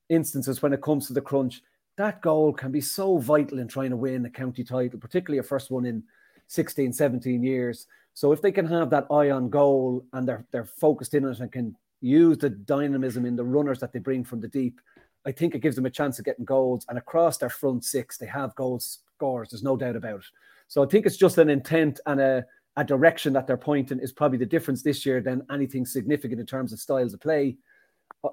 instances, 0.08 0.62
when 0.62 0.72
it 0.72 0.82
comes 0.82 1.06
to 1.06 1.12
the 1.12 1.20
crunch, 1.20 1.62
that 1.96 2.20
goal 2.22 2.52
can 2.52 2.72
be 2.72 2.80
so 2.80 3.18
vital 3.18 3.58
in 3.58 3.68
trying 3.68 3.90
to 3.90 3.96
win 3.96 4.26
a 4.26 4.30
county 4.30 4.64
title, 4.64 4.98
particularly 4.98 5.38
a 5.38 5.42
first 5.42 5.70
one 5.70 5.86
in 5.86 6.02
16, 6.48 6.92
17 6.92 7.42
years. 7.42 7.86
So 8.14 8.32
if 8.32 8.40
they 8.40 8.52
can 8.52 8.66
have 8.66 8.90
that 8.90 9.06
eye 9.10 9.30
on 9.30 9.50
goal 9.50 10.04
and 10.12 10.26
they're 10.26 10.44
they're 10.52 10.64
focused 10.64 11.14
in 11.14 11.24
it 11.24 11.40
and 11.40 11.50
can 11.50 11.76
use 12.00 12.38
the 12.38 12.50
dynamism 12.50 13.24
in 13.24 13.36
the 13.36 13.44
runners 13.44 13.80
that 13.80 13.92
they 13.92 13.98
bring 13.98 14.24
from 14.24 14.40
the 14.40 14.48
deep, 14.48 14.80
I 15.26 15.32
think 15.32 15.54
it 15.54 15.60
gives 15.60 15.76
them 15.76 15.86
a 15.86 15.90
chance 15.90 16.18
of 16.18 16.24
getting 16.24 16.44
goals. 16.44 16.84
And 16.88 16.98
across 16.98 17.38
their 17.38 17.50
front 17.50 17.84
six, 17.84 18.18
they 18.18 18.26
have 18.26 18.54
goals 18.54 19.00
scores. 19.16 19.50
There's 19.50 19.62
no 19.62 19.76
doubt 19.76 19.96
about 19.96 20.20
it. 20.20 20.26
So 20.68 20.82
I 20.82 20.86
think 20.86 21.06
it's 21.06 21.16
just 21.16 21.38
an 21.38 21.50
intent 21.50 22.00
and 22.06 22.20
a, 22.20 22.44
a 22.76 22.84
direction 22.84 23.32
that 23.32 23.46
they're 23.46 23.56
pointing 23.56 24.00
is 24.00 24.12
probably 24.12 24.38
the 24.38 24.46
difference 24.46 24.82
this 24.82 25.06
year 25.06 25.20
than 25.20 25.46
anything 25.50 25.86
significant 25.86 26.40
in 26.40 26.46
terms 26.46 26.72
of 26.72 26.80
styles 26.80 27.14
of 27.14 27.20
play. 27.20 27.56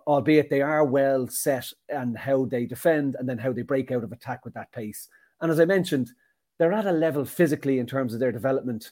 Albeit 0.07 0.49
they 0.49 0.61
are 0.61 0.85
well 0.85 1.27
set 1.27 1.71
and 1.89 2.17
how 2.17 2.45
they 2.45 2.65
defend 2.65 3.15
and 3.15 3.27
then 3.27 3.37
how 3.37 3.51
they 3.51 3.61
break 3.61 3.91
out 3.91 4.03
of 4.03 4.11
attack 4.11 4.45
with 4.45 4.53
that 4.53 4.71
pace. 4.71 5.09
And 5.41 5.51
as 5.51 5.59
I 5.59 5.65
mentioned, 5.65 6.11
they're 6.57 6.73
at 6.73 6.85
a 6.85 6.91
level 6.91 7.25
physically 7.25 7.79
in 7.79 7.85
terms 7.85 8.13
of 8.13 8.19
their 8.19 8.31
development 8.31 8.91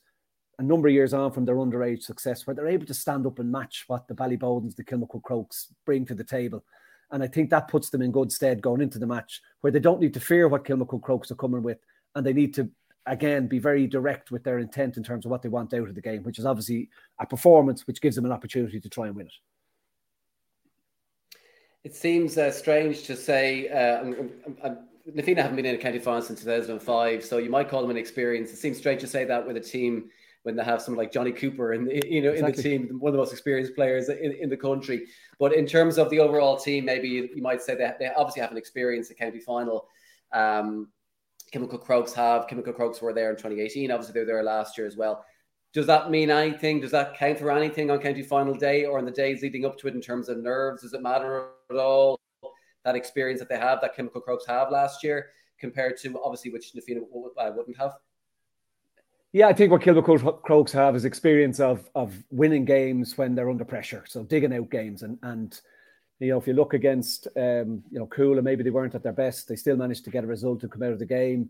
a 0.60 0.64
number 0.64 0.90
of 0.90 0.94
years 0.94 1.14
on 1.14 1.32
from 1.32 1.46
their 1.46 1.56
underage 1.56 2.04
success 2.04 2.46
where 2.46 2.54
they're 2.54 2.68
able 2.68 2.86
to 2.86 2.94
stand 2.94 3.26
up 3.26 3.40
and 3.40 3.50
match 3.50 3.86
what 3.88 4.08
the 4.08 4.14
Ballybodens, 4.14 4.76
the 4.76 4.84
Kilmacud 4.84 5.24
Crokes 5.24 5.74
bring 5.86 6.06
to 6.06 6.14
the 6.14 6.24
table. 6.24 6.64
And 7.12 7.24
I 7.24 7.28
think 7.28 7.50
that 7.50 7.70
puts 7.70 7.90
them 7.90 8.02
in 8.02 8.12
good 8.12 8.32
stead 8.32 8.62
going 8.62 8.82
into 8.82 9.00
the 9.00 9.08
match 9.08 9.42
where 9.62 9.72
they 9.72 9.80
don't 9.80 10.02
need 10.02 10.14
to 10.16 10.20
fear 10.20 10.48
what 10.48 10.66
Kilmacud 10.66 11.02
Crokes 11.02 11.32
are 11.32 11.36
coming 11.36 11.64
with. 11.64 11.80
And 12.14 12.26
they 12.26 12.34
need 12.34 12.54
to, 12.56 12.70
again, 13.06 13.48
be 13.48 13.60
very 13.60 13.88
direct 13.88 14.32
with 14.32 14.44
their 14.44 14.60
intent 14.60 14.98
in 14.98 15.04
terms 15.04 15.26
of 15.26 15.32
what 15.32 15.42
they 15.42 15.50
want 15.50 15.74
out 15.74 15.88
of 15.88 15.96
the 15.96 16.02
game, 16.02 16.24
which 16.24 16.40
is 16.40 16.46
obviously 16.46 16.90
a 17.20 17.26
performance 17.26 17.88
which 17.88 18.02
gives 18.02 18.16
them 18.16 18.26
an 18.26 18.32
opportunity 18.32 18.80
to 18.80 18.90
try 18.90 19.08
and 19.08 19.16
win 19.16 19.28
it. 19.28 19.34
It 21.84 21.96
seems 21.96 22.38
uh, 22.38 22.52
strange 22.52 23.04
to 23.04 23.16
say, 23.16 23.70
uh, 23.70 24.02
I'm, 24.02 24.32
I'm, 24.64 24.78
Na 25.16 25.24
haven't 25.42 25.56
been 25.56 25.66
in 25.66 25.76
a 25.76 25.78
county 25.78 26.00
final 26.00 26.22
since 26.22 26.42
2005, 26.42 27.24
so 27.24 27.38
you 27.38 27.50
might 27.50 27.70
call 27.70 27.82
them 27.82 27.90
an 27.90 27.98
experience. 27.98 28.52
It 28.52 28.58
seems 28.58 28.78
strange 28.78 29.02
to 29.02 29.08
say 29.08 29.26
that 29.26 29.48
with 29.48 29.58
a 29.58 29.62
team 29.62 30.10
when 30.44 30.56
they 30.56 30.64
have 30.64 30.82
someone 30.82 31.04
like 31.04 31.12
Johnny 31.12 31.32
Cooper 31.32 31.74
in 31.74 31.90
you 32.06 32.22
know 32.22 32.32
exactly. 32.32 32.74
in 32.74 32.82
the 32.82 32.88
team, 32.88 33.00
one 33.00 33.10
of 33.10 33.14
the 33.14 33.20
most 33.20 33.32
experienced 33.32 33.76
players 33.76 34.10
in, 34.10 34.34
in 34.34 34.50
the 34.50 34.58
country. 34.58 35.08
But 35.40 35.54
in 35.54 35.66
terms 35.66 35.98
of 35.98 36.10
the 36.10 36.20
overall 36.20 36.58
team, 36.58 36.86
maybe 36.86 37.08
you, 37.10 37.30
you 37.36 37.42
might 37.42 37.62
say 37.62 37.76
that 37.76 38.00
they 38.00 38.08
obviously 38.16 38.42
have 38.42 38.52
an 38.52 38.58
experience 38.58 39.10
at 39.10 39.18
county 39.18 39.40
final. 39.40 39.88
Um, 40.32 40.90
Kilmacud 41.52 41.82
Crokes 41.82 42.14
have. 42.14 42.48
Kilmacud 42.48 42.76
Crokes 42.76 43.02
were 43.02 43.14
there 43.14 43.30
in 43.30 43.36
2018. 43.36 43.92
Obviously, 43.92 44.14
they 44.14 44.20
were 44.20 44.26
there 44.26 44.44
last 44.44 44.78
year 44.78 44.88
as 44.88 44.98
well. 44.98 45.26
Does 45.74 45.86
that 45.86 46.10
mean 46.10 46.32
anything? 46.32 46.80
Does 46.80 46.92
that 46.92 47.16
count 47.16 47.38
for 47.38 47.52
anything 47.52 47.92
on 47.92 48.00
county 48.00 48.24
final 48.24 48.56
day 48.56 48.86
or 48.86 48.98
in 48.98 49.06
the 49.06 49.12
days 49.12 49.42
leading 49.42 49.66
up 49.66 49.78
to 49.80 49.88
it 49.88 49.94
in 49.94 50.02
terms 50.02 50.28
of 50.30 50.40
nerves? 50.40 50.82
Does 50.82 50.94
it 50.94 51.02
matter 51.02 51.50
at 51.70 51.76
all? 51.76 52.20
That 52.86 52.96
experience 52.96 53.40
that 53.40 53.50
they 53.50 53.58
have, 53.58 53.82
that 53.82 53.96
Kilmacud 53.96 54.24
Crokes 54.24 54.46
have 54.48 54.72
last 54.72 55.04
year, 55.04 55.28
compared 55.60 55.98
to 55.98 56.20
obviously 56.24 56.52
which 56.52 56.74
Na 56.74 56.82
Fianna 56.82 57.02
uh, 57.02 57.52
wouldn't 57.56 57.78
have. 57.78 57.94
Yeah, 59.32 59.48
I 59.48 59.54
think 59.54 59.72
what 59.72 59.82
Kilmacud 59.82 60.42
Crokes 60.42 60.72
have 60.72 60.96
is 60.96 61.06
experience 61.06 61.60
of 61.60 61.88
of 61.94 62.16
winning 62.32 62.66
games 62.66 63.18
when 63.18 63.36
they're 63.36 63.50
under 63.50 63.66
pressure. 63.66 64.04
So 64.08 64.24
digging 64.24 64.54
out 64.54 64.72
games 64.72 65.04
and 65.04 65.20
and 65.22 65.60
you 66.20 66.30
know 66.30 66.38
if 66.38 66.48
you 66.48 66.54
look 66.54 66.74
against 66.74 67.28
um, 67.36 67.84
you 67.92 68.00
know 68.00 68.08
Cuala, 68.08 68.42
maybe 68.42 68.64
they 68.64 68.70
weren't 68.70 68.96
at 68.96 69.04
their 69.04 69.14
best. 69.14 69.48
They 69.48 69.56
still 69.56 69.78
managed 69.78 70.04
to 70.06 70.10
get 70.10 70.24
a 70.24 70.28
result 70.28 70.62
to 70.62 70.68
come 70.68 70.84
out 70.84 70.94
of 70.94 71.00
the 71.00 71.06
game. 71.06 71.50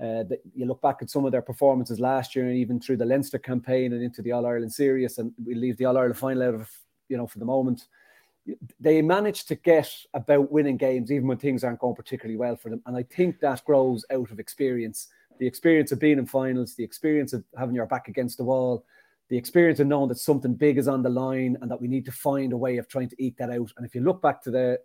Uh, 0.00 0.24
you 0.54 0.66
look 0.66 0.82
back 0.82 0.98
at 1.00 1.08
some 1.08 1.24
of 1.24 1.32
their 1.32 1.42
performances 1.42 1.98
last 1.98 2.36
year 2.36 2.46
and 2.46 2.56
even 2.56 2.78
through 2.78 2.98
the 2.98 3.04
Leinster 3.04 3.38
campaign 3.38 3.94
and 3.94 4.02
into 4.02 4.20
the 4.20 4.32
All 4.32 4.44
Ireland 4.46 4.72
series, 4.72 5.18
and 5.18 5.32
we 5.44 5.54
leave 5.54 5.76
the 5.76 5.86
All 5.86 5.96
Ireland 5.96 6.18
final 6.18 6.42
out 6.42 6.54
of 6.54 6.70
you 7.08 7.16
know 7.16 7.26
for 7.26 7.38
the 7.38 7.44
moment. 7.44 7.86
They 8.78 9.02
managed 9.02 9.48
to 9.48 9.56
get 9.56 9.92
about 10.14 10.52
winning 10.52 10.76
games 10.76 11.10
even 11.10 11.26
when 11.26 11.38
things 11.38 11.64
aren't 11.64 11.80
going 11.80 11.96
particularly 11.96 12.38
well 12.38 12.56
for 12.56 12.70
them, 12.70 12.82
and 12.86 12.96
I 12.96 13.02
think 13.02 13.40
that 13.40 13.64
grows 13.64 14.04
out 14.10 14.30
of 14.30 14.38
experience 14.38 15.08
the 15.38 15.46
experience 15.46 15.92
of 15.92 16.00
being 16.00 16.18
in 16.18 16.26
finals, 16.26 16.74
the 16.74 16.84
experience 16.84 17.32
of 17.32 17.44
having 17.58 17.74
your 17.74 17.86
back 17.86 18.08
against 18.08 18.38
the 18.38 18.44
wall, 18.44 18.84
the 19.28 19.36
experience 19.36 19.80
of 19.80 19.86
knowing 19.86 20.08
that 20.08 20.18
something 20.18 20.54
big 20.54 20.78
is 20.78 20.88
on 20.88 21.02
the 21.02 21.08
line 21.08 21.56
and 21.60 21.70
that 21.70 21.80
we 21.80 21.88
need 21.88 22.04
to 22.04 22.12
find 22.12 22.52
a 22.52 22.56
way 22.56 22.76
of 22.76 22.88
trying 22.88 23.08
to 23.08 23.22
eke 23.22 23.36
that 23.38 23.50
out. 23.50 23.72
And 23.76 23.84
if 23.84 23.94
you 23.94 24.00
look 24.00 24.22
back 24.22 24.42
to 24.42 24.50
the 24.50 24.78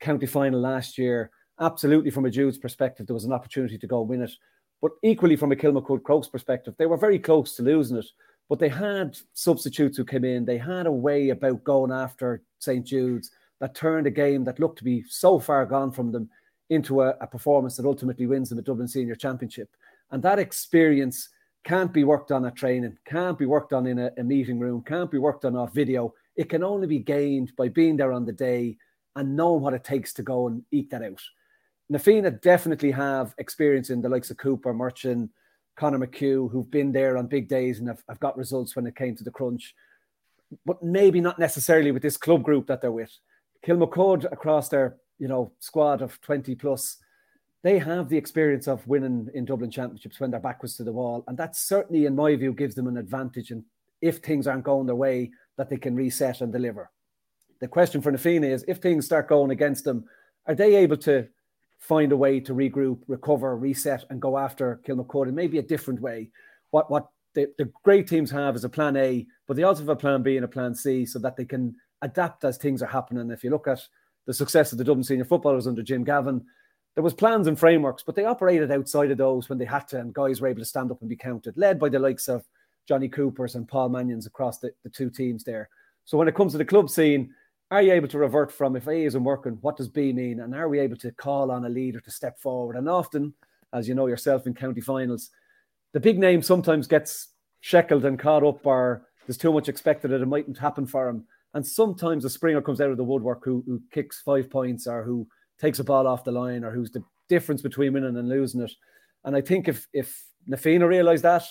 county 0.00 0.26
final 0.26 0.60
last 0.60 0.96
year, 0.96 1.30
absolutely 1.60 2.10
from 2.10 2.24
a 2.24 2.30
Jude's 2.30 2.58
perspective, 2.58 3.06
there 3.06 3.14
was 3.14 3.24
an 3.24 3.32
opportunity 3.32 3.78
to 3.78 3.86
go 3.86 4.02
win 4.02 4.22
it. 4.22 4.32
But 4.80 4.92
equally 5.02 5.36
from 5.36 5.52
a 5.52 5.56
Kilmacud 5.56 6.02
Crokes 6.04 6.28
perspective, 6.28 6.74
they 6.78 6.86
were 6.86 6.96
very 6.96 7.18
close 7.18 7.56
to 7.56 7.62
losing 7.62 7.98
it. 7.98 8.06
But 8.48 8.58
they 8.58 8.68
had 8.68 9.16
substitutes 9.34 9.96
who 9.96 10.04
came 10.04 10.24
in. 10.24 10.44
They 10.44 10.58
had 10.58 10.86
a 10.86 10.92
way 10.92 11.30
about 11.30 11.64
going 11.64 11.92
after 11.92 12.42
St. 12.58 12.84
Jude's 12.84 13.30
that 13.60 13.74
turned 13.74 14.06
a 14.06 14.10
game 14.10 14.44
that 14.44 14.58
looked 14.58 14.78
to 14.78 14.84
be 14.84 15.04
so 15.06 15.38
far 15.38 15.66
gone 15.66 15.92
from 15.92 16.10
them 16.10 16.30
into 16.70 17.02
a, 17.02 17.10
a 17.20 17.26
performance 17.26 17.76
that 17.76 17.86
ultimately 17.86 18.26
wins 18.26 18.48
them 18.48 18.58
a 18.58 18.62
Dublin 18.62 18.88
Senior 18.88 19.14
Championship. 19.14 19.68
And 20.10 20.22
that 20.22 20.38
experience 20.38 21.28
can't 21.64 21.92
be 21.92 22.04
worked 22.04 22.32
on 22.32 22.46
at 22.46 22.56
training, 22.56 22.96
can't 23.04 23.38
be 23.38 23.46
worked 23.46 23.72
on 23.72 23.86
in 23.86 23.98
a, 23.98 24.10
a 24.18 24.24
meeting 24.24 24.58
room, 24.58 24.82
can't 24.86 25.10
be 25.10 25.18
worked 25.18 25.44
on 25.44 25.56
off 25.56 25.74
video. 25.74 26.14
It 26.36 26.48
can 26.48 26.64
only 26.64 26.86
be 26.86 26.98
gained 26.98 27.54
by 27.56 27.68
being 27.68 27.96
there 27.96 28.12
on 28.12 28.24
the 28.24 28.32
day 28.32 28.78
and 29.16 29.36
knowing 29.36 29.62
what 29.62 29.74
it 29.74 29.84
takes 29.84 30.12
to 30.14 30.22
go 30.22 30.46
and 30.46 30.62
eke 30.70 30.90
that 30.90 31.02
out. 31.02 31.20
Na 31.88 31.98
Fianna 31.98 32.30
definitely 32.30 32.92
have 32.92 33.34
experience 33.38 33.90
in 33.90 34.00
the 34.00 34.08
likes 34.08 34.30
of 34.30 34.36
Cooper, 34.36 34.72
Murchan, 34.72 35.28
Conor 35.76 36.06
McHugh, 36.06 36.50
who've 36.50 36.70
been 36.70 36.92
there 36.92 37.16
on 37.16 37.26
big 37.26 37.48
days 37.48 37.78
and 37.78 37.88
have, 37.88 38.02
have 38.08 38.20
got 38.20 38.36
results 38.36 38.76
when 38.76 38.86
it 38.86 38.96
came 38.96 39.16
to 39.16 39.24
the 39.24 39.30
crunch, 39.30 39.74
but 40.64 40.82
maybe 40.82 41.20
not 41.20 41.38
necessarily 41.38 41.90
with 41.90 42.02
this 42.02 42.16
club 42.16 42.42
group 42.42 42.66
that 42.68 42.80
they're 42.80 42.92
with. 42.92 43.12
Kilmacud 43.66 44.30
across 44.32 44.68
their 44.68 44.96
you 45.18 45.28
know 45.28 45.52
squad 45.58 46.00
of 46.00 46.20
20 46.20 46.54
plus, 46.54 46.96
they 47.62 47.78
have 47.78 48.08
the 48.08 48.16
experience 48.16 48.66
of 48.66 48.86
winning 48.86 49.28
in 49.34 49.44
Dublin 49.44 49.70
championships 49.70 50.18
when 50.18 50.30
their 50.30 50.40
back 50.40 50.62
was 50.62 50.76
to 50.76 50.84
the 50.84 50.92
wall. 50.92 51.24
And 51.28 51.36
that 51.38 51.56
certainly, 51.56 52.06
in 52.06 52.16
my 52.16 52.34
view, 52.36 52.52
gives 52.52 52.74
them 52.74 52.86
an 52.86 52.96
advantage. 52.96 53.50
And 53.50 53.64
if 54.00 54.18
things 54.18 54.46
aren't 54.46 54.64
going 54.64 54.86
their 54.86 54.94
way, 54.94 55.30
that 55.56 55.68
they 55.68 55.76
can 55.76 55.94
reset 55.94 56.40
and 56.40 56.52
deliver. 56.52 56.90
The 57.60 57.68
question 57.68 58.00
for 58.00 58.10
Na 58.10 58.16
Fianna 58.16 58.46
is 58.46 58.64
if 58.66 58.78
things 58.78 59.04
start 59.04 59.28
going 59.28 59.50
against 59.50 59.84
them, 59.84 60.04
are 60.46 60.54
they 60.54 60.76
able 60.76 60.96
to 60.98 61.28
find 61.78 62.12
a 62.12 62.16
way 62.16 62.40
to 62.40 62.54
regroup, 62.54 63.02
recover, 63.08 63.56
reset, 63.56 64.04
and 64.08 64.22
go 64.22 64.38
after 64.38 64.80
Kilmacud 64.86 65.28
in 65.28 65.34
maybe 65.34 65.58
a 65.58 65.62
different 65.62 66.00
way? 66.00 66.30
What 66.70 66.90
what 66.90 67.08
the, 67.34 67.52
the 67.58 67.70
great 67.84 68.08
teams 68.08 68.30
have 68.30 68.56
is 68.56 68.64
a 68.64 68.70
plan 68.70 68.96
A, 68.96 69.26
but 69.46 69.56
they 69.56 69.64
also 69.64 69.82
have 69.82 69.90
a 69.90 69.96
plan 69.96 70.22
B 70.22 70.36
and 70.36 70.44
a 70.44 70.48
plan 70.48 70.74
C 70.74 71.04
so 71.04 71.18
that 71.18 71.36
they 71.36 71.44
can 71.44 71.76
adapt 72.00 72.44
as 72.44 72.56
things 72.56 72.82
are 72.82 72.86
happening. 72.86 73.30
If 73.30 73.44
you 73.44 73.50
look 73.50 73.68
at 73.68 73.86
the 74.26 74.32
success 74.32 74.72
of 74.72 74.78
the 74.78 74.84
Dublin 74.84 75.04
senior 75.04 75.26
footballers 75.26 75.66
under 75.66 75.82
Jim 75.82 76.04
Gavin, 76.04 76.44
there 76.94 77.04
was 77.04 77.14
plans 77.14 77.46
and 77.46 77.58
frameworks, 77.58 78.02
but 78.02 78.14
they 78.14 78.24
operated 78.24 78.70
outside 78.70 79.10
of 79.10 79.18
those 79.18 79.48
when 79.48 79.58
they 79.58 79.64
had 79.64 79.86
to, 79.88 80.00
and 80.00 80.12
guys 80.12 80.40
were 80.40 80.48
able 80.48 80.60
to 80.60 80.64
stand 80.64 80.90
up 80.90 81.00
and 81.00 81.08
be 81.08 81.16
counted, 81.16 81.56
led 81.56 81.78
by 81.78 81.88
the 81.88 81.98
likes 81.98 82.28
of 82.28 82.44
Jonny 82.88 83.08
Coopers 83.08 83.54
and 83.54 83.68
Paul 83.68 83.88
Mannions 83.88 84.26
across 84.26 84.58
the, 84.58 84.72
the 84.82 84.90
two 84.90 85.10
teams 85.10 85.44
there. 85.44 85.68
So 86.04 86.18
when 86.18 86.28
it 86.28 86.34
comes 86.34 86.52
to 86.52 86.58
the 86.58 86.64
club 86.64 86.90
scene, 86.90 87.32
are 87.70 87.82
you 87.82 87.92
able 87.92 88.08
to 88.08 88.18
revert 88.18 88.50
from 88.50 88.74
if 88.74 88.88
A 88.88 89.04
isn't 89.04 89.22
working, 89.22 89.58
what 89.60 89.76
does 89.76 89.88
B 89.88 90.12
mean? 90.12 90.40
And 90.40 90.54
are 90.54 90.68
we 90.68 90.80
able 90.80 90.96
to 90.96 91.12
call 91.12 91.52
on 91.52 91.64
a 91.64 91.68
leader 91.68 92.00
to 92.00 92.10
step 92.10 92.40
forward? 92.40 92.74
And 92.74 92.88
often, 92.88 93.32
as 93.72 93.86
you 93.86 93.94
know 93.94 94.08
yourself 94.08 94.46
in 94.46 94.54
county 94.54 94.80
finals, 94.80 95.30
the 95.92 96.00
big 96.00 96.18
name 96.18 96.42
sometimes 96.42 96.88
gets 96.88 97.28
shackled 97.60 98.04
and 98.04 98.18
caught 98.18 98.42
up, 98.42 98.66
or 98.66 99.06
there's 99.26 99.38
too 99.38 99.52
much 99.52 99.68
expected 99.68 100.10
that 100.10 100.22
it 100.22 100.26
mightn't 100.26 100.58
happen 100.58 100.86
for 100.86 101.08
him. 101.08 101.24
And 101.54 101.64
sometimes 101.64 102.24
a 102.24 102.30
springer 102.30 102.60
comes 102.60 102.80
out 102.80 102.90
of 102.90 102.96
the 102.96 103.04
woodwork 103.04 103.44
who, 103.44 103.62
who 103.66 103.80
kicks 103.92 104.20
five 104.20 104.50
points 104.50 104.88
or 104.88 105.04
who 105.04 105.28
takes 105.60 105.78
a 105.78 105.84
ball 105.84 106.06
off 106.06 106.24
the 106.24 106.32
line 106.32 106.64
or 106.64 106.70
who's 106.70 106.90
the 106.90 107.02
difference 107.28 107.62
between 107.62 107.92
winning 107.92 108.16
and 108.16 108.28
losing 108.28 108.62
it. 108.62 108.72
And 109.24 109.36
I 109.36 109.40
think 109.40 109.68
if 109.68 109.86
if 109.92 110.24
Na 110.46 110.56
Fianna 110.56 110.86
realise 110.88 111.22
that, 111.22 111.44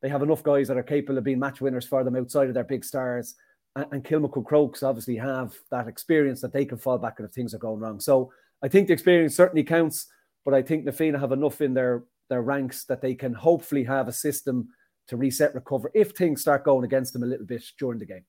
they 0.00 0.08
have 0.08 0.22
enough 0.22 0.42
guys 0.42 0.68
that 0.68 0.76
are 0.76 0.82
capable 0.82 1.18
of 1.18 1.24
being 1.24 1.38
match 1.38 1.60
winners 1.60 1.86
for 1.86 2.02
them 2.02 2.16
outside 2.16 2.48
of 2.48 2.54
their 2.54 2.64
big 2.64 2.84
stars. 2.84 3.34
And, 3.76 3.86
and 3.92 4.04
Kilmacud 4.04 4.44
Crokes 4.44 4.82
obviously 4.82 5.16
have 5.16 5.54
that 5.70 5.88
experience 5.88 6.40
that 6.40 6.52
they 6.52 6.64
can 6.64 6.78
fall 6.78 6.98
back 6.98 7.20
on 7.20 7.26
if 7.26 7.32
things 7.32 7.54
are 7.54 7.58
going 7.58 7.80
wrong. 7.80 8.00
So 8.00 8.32
I 8.62 8.68
think 8.68 8.88
the 8.88 8.92
experience 8.92 9.36
certainly 9.36 9.64
counts, 9.64 10.08
but 10.44 10.54
I 10.54 10.62
think 10.62 10.84
Na 10.84 10.92
Fianna 10.92 11.18
have 11.18 11.32
enough 11.32 11.60
in 11.60 11.74
their 11.74 12.04
their 12.28 12.42
ranks 12.42 12.84
that 12.84 13.02
they 13.02 13.14
can 13.14 13.34
hopefully 13.34 13.84
have 13.84 14.08
a 14.08 14.12
system 14.12 14.68
to 15.08 15.16
reset, 15.16 15.54
recover 15.54 15.90
if 15.94 16.12
things 16.12 16.40
start 16.40 16.64
going 16.64 16.84
against 16.84 17.12
them 17.12 17.22
a 17.22 17.26
little 17.26 17.46
bit 17.46 17.62
during 17.78 17.98
the 17.98 18.06
game. 18.06 18.24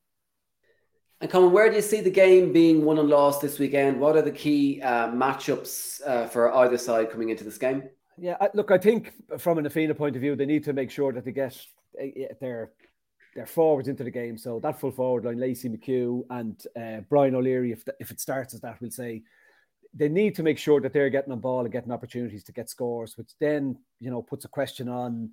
And 1.24 1.32
Coman, 1.32 1.54
where 1.54 1.70
do 1.70 1.78
you 1.78 1.82
see 1.82 2.02
the 2.02 2.12
game 2.12 2.52
being 2.52 2.84
won 2.84 3.00
and 3.00 3.08
lost 3.08 3.42
this 3.42 3.58
weekend? 3.58 3.98
What 3.98 4.18
are 4.18 4.22
the 4.22 4.30
key 4.30 4.82
uh, 4.82 5.08
matchups 5.08 6.06
uh, 6.06 6.28
for 6.28 6.54
either 6.54 6.78
side 6.78 7.10
coming 7.10 7.30
into 7.30 7.46
this 7.46 7.58
game? 7.58 7.84
Yeah, 8.18 8.36
look, 8.54 8.72
I 8.72 8.78
think 8.78 9.14
from 9.40 9.58
a 9.58 9.62
Na 9.62 9.70
Fianna 9.70 9.96
point 9.96 10.18
of 10.18 10.22
view, 10.22 10.36
they 10.36 10.46
need 10.46 10.66
to 10.66 10.74
make 10.74 10.92
sure 10.92 11.14
that 11.14 11.24
they 11.24 11.32
get 11.32 11.58
eh, 11.98 12.26
their 12.42 12.72
their 13.36 13.46
forwards 13.46 13.88
into 13.88 14.04
the 14.04 14.12
game. 14.12 14.38
So 14.38 14.60
that 14.64 14.82
full 14.82 14.92
forward 14.92 15.24
line, 15.24 15.40
Lacey 15.40 15.70
McHugh 15.70 16.26
and 16.30 16.62
uh, 16.76 17.06
Brian 17.08 17.36
O'Leary, 17.36 17.72
if 17.72 17.86
the, 17.86 17.96
if 18.02 18.12
it 18.12 18.20
starts 18.20 18.54
as 18.54 18.60
that, 18.60 18.82
we'll 18.82 18.92
say 18.92 19.24
they 19.94 20.10
need 20.10 20.36
to 20.36 20.44
make 20.44 20.58
sure 20.58 20.82
that 20.82 20.92
they're 20.92 21.10
getting 21.10 21.32
on 21.32 21.40
ball 21.40 21.62
and 21.62 21.72
getting 21.72 21.94
opportunities 21.94 22.44
to 22.44 22.52
get 22.52 22.70
scores, 22.70 23.18
which 23.18 23.32
then 23.40 23.78
you 24.02 24.12
know 24.12 24.22
puts 24.22 24.44
a 24.44 24.50
question 24.50 24.90
on 24.90 25.32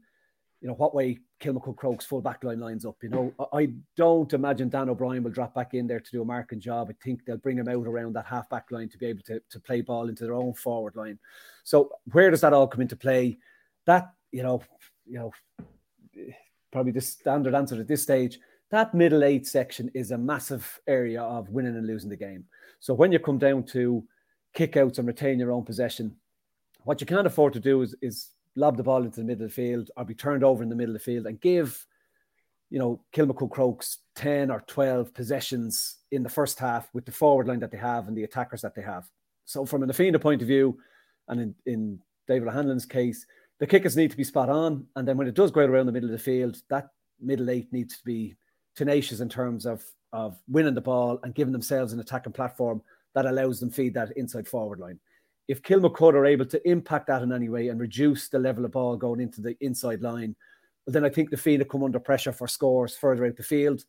you 0.61 0.69
know, 0.69 0.75
what 0.75 0.95
way 0.95 1.19
Kilmacud 1.41 1.77
Crokes 1.77 2.05
full 2.05 2.21
back 2.21 2.45
line 2.45 2.61
lines 2.61 2.85
up. 2.85 2.97
You 3.03 3.09
know, 3.09 3.35
I 3.53 3.73
don't 3.97 4.33
imagine 4.33 4.69
Dan 4.69 4.91
O'Brien 4.91 5.23
will 5.23 5.31
drop 5.31 5.55
back 5.55 5.73
in 5.73 5.87
there 5.87 6.01
to 6.01 6.11
do 6.11 6.21
a 6.21 6.25
marking 6.25 6.61
job. 6.61 6.89
I 6.91 6.95
think 7.03 7.25
they'll 7.25 7.39
bring 7.39 7.57
him 7.57 7.69
out 7.69 7.87
around 7.87 8.15
that 8.15 8.27
half 8.27 8.49
back 8.51 8.67
line 8.71 8.91
to 8.91 8.99
be 8.99 9.07
able 9.07 9.23
to, 9.23 9.41
to 9.49 9.61
play 9.61 9.81
ball 9.81 10.09
into 10.09 10.25
their 10.25 10.35
own 10.35 10.53
forward 10.53 10.97
line. 10.97 11.19
So 11.65 11.91
where 12.13 12.31
does 12.31 12.43
that 12.43 12.53
all 12.53 12.67
come 12.67 12.83
into 12.83 12.97
play? 12.97 13.39
That, 13.87 14.13
you 14.33 14.43
know, 14.43 14.63
you 15.07 15.19
know, 15.19 15.33
probably 16.71 16.93
the 16.93 17.01
standard 17.01 17.55
answer 17.55 17.81
at 17.81 17.89
this 17.89 18.03
stage, 18.03 18.39
that 18.71 18.95
middle 18.95 19.25
eight 19.25 19.47
section 19.47 19.91
is 19.95 20.11
a 20.11 20.19
massive 20.19 20.79
area 20.87 21.23
of 21.23 21.49
winning 21.49 21.77
and 21.77 21.87
losing 21.87 22.11
the 22.11 22.17
game. 22.17 22.45
So 22.81 22.93
when 22.93 23.13
you 23.13 23.19
come 23.19 23.39
down 23.39 23.65
to 23.69 24.05
kickouts 24.55 24.99
and 24.99 25.09
retain 25.09 25.39
your 25.39 25.53
own 25.53 25.65
possession, 25.65 26.17
what 26.85 27.01
you 27.01 27.07
can't 27.07 27.27
afford 27.27 27.55
to 27.55 27.61
do 27.61 27.83
is, 27.83 27.95
is 28.03 28.29
lob 28.57 28.77
the 28.77 28.83
ball 28.83 29.05
into 29.05 29.21
the 29.21 29.27
middle 29.27 29.45
of 29.45 29.51
the 29.51 29.55
field 29.55 29.91
or 29.97 30.05
be 30.05 30.15
turned 30.15 30.45
over 30.45 30.63
in 30.63 30.69
the 30.69 30.75
middle 30.75 30.95
of 30.95 31.01
the 31.01 31.05
field 31.05 31.27
and 31.27 31.41
give, 31.41 31.87
you 32.69 32.79
know, 32.79 33.01
Kilmacud 33.15 33.51
Crokes 33.51 33.99
10 34.17 34.51
or 34.51 34.63
12 34.67 35.15
possessions 35.15 35.99
in 36.11 36.23
the 36.23 36.29
first 36.29 36.59
half 36.59 36.89
with 36.93 37.05
the 37.05 37.13
forward 37.13 37.49
line 37.49 37.61
that 37.61 37.71
they 37.71 37.79
have 37.79 38.09
and 38.09 38.17
the 38.17 38.25
attackers 38.25 38.63
that 38.63 38.75
they 38.75 38.83
have. 38.83 39.09
So 39.45 39.65
from 39.65 39.83
an 39.83 39.89
Na 39.89 39.93
Fianna 39.93 40.19
point 40.19 40.43
of 40.43 40.49
view, 40.49 40.79
and 41.29 41.41
in, 41.41 41.55
in 41.67 41.99
David 42.27 42.49
O'Hanlon's 42.49 42.87
case, 42.87 43.27
the 43.59 43.67
kickers 43.67 43.97
need 43.97 44.11
to 44.11 44.17
be 44.17 44.25
spot 44.25 44.49
on. 44.49 44.87
And 44.97 45.07
then 45.07 45.17
when 45.17 45.29
it 45.29 45.35
does 45.35 45.51
go 45.51 45.65
around 45.65 45.87
the 45.87 45.93
middle 45.93 46.09
of 46.09 46.13
the 46.13 46.19
field, 46.19 46.57
that 46.71 46.89
middle 47.21 47.51
eight 47.51 47.73
needs 47.73 47.99
to 47.99 48.05
be 48.05 48.37
tenacious 48.75 49.21
in 49.21 49.29
terms 49.29 49.67
of, 49.67 49.85
of 50.13 50.39
winning 50.49 50.75
the 50.75 50.81
ball 50.81 51.21
and 51.23 51.35
giving 51.35 51.53
themselves 51.53 51.93
an 51.93 52.01
attacking 52.01 52.33
platform 52.33 52.83
that 53.15 53.27
allows 53.27 53.61
them 53.61 53.71
feed 53.71 53.95
that 53.95 54.17
inside 54.17 54.49
forward 54.49 54.79
line 54.81 54.99
if 55.51 55.63
Kilmacud 55.63 56.15
are 56.15 56.27
able 56.27 56.47
to 56.47 56.69
impact 56.69 57.09
that 57.09 57.23
in 57.23 57.33
any 57.33 57.49
way 57.49 57.69
and 57.69 57.81
reduce 57.81 58.29
the 58.29 58.39
level 58.39 58.65
of 58.65 58.71
ball 58.71 58.97
going 58.97 59.19
into 59.19 59.41
the 59.41 59.57
inside 59.61 60.01
line, 60.01 60.37
then 60.87 61.05
I 61.05 61.09
think 61.09 61.29
the 61.29 61.37
Fianna 61.37 61.65
come 61.65 61.83
under 61.83 61.99
pressure 61.99 62.31
for 62.31 62.47
scores 62.47 62.97
further 62.97 63.27
out 63.27 63.35
the 63.35 63.43
field, 63.43 63.85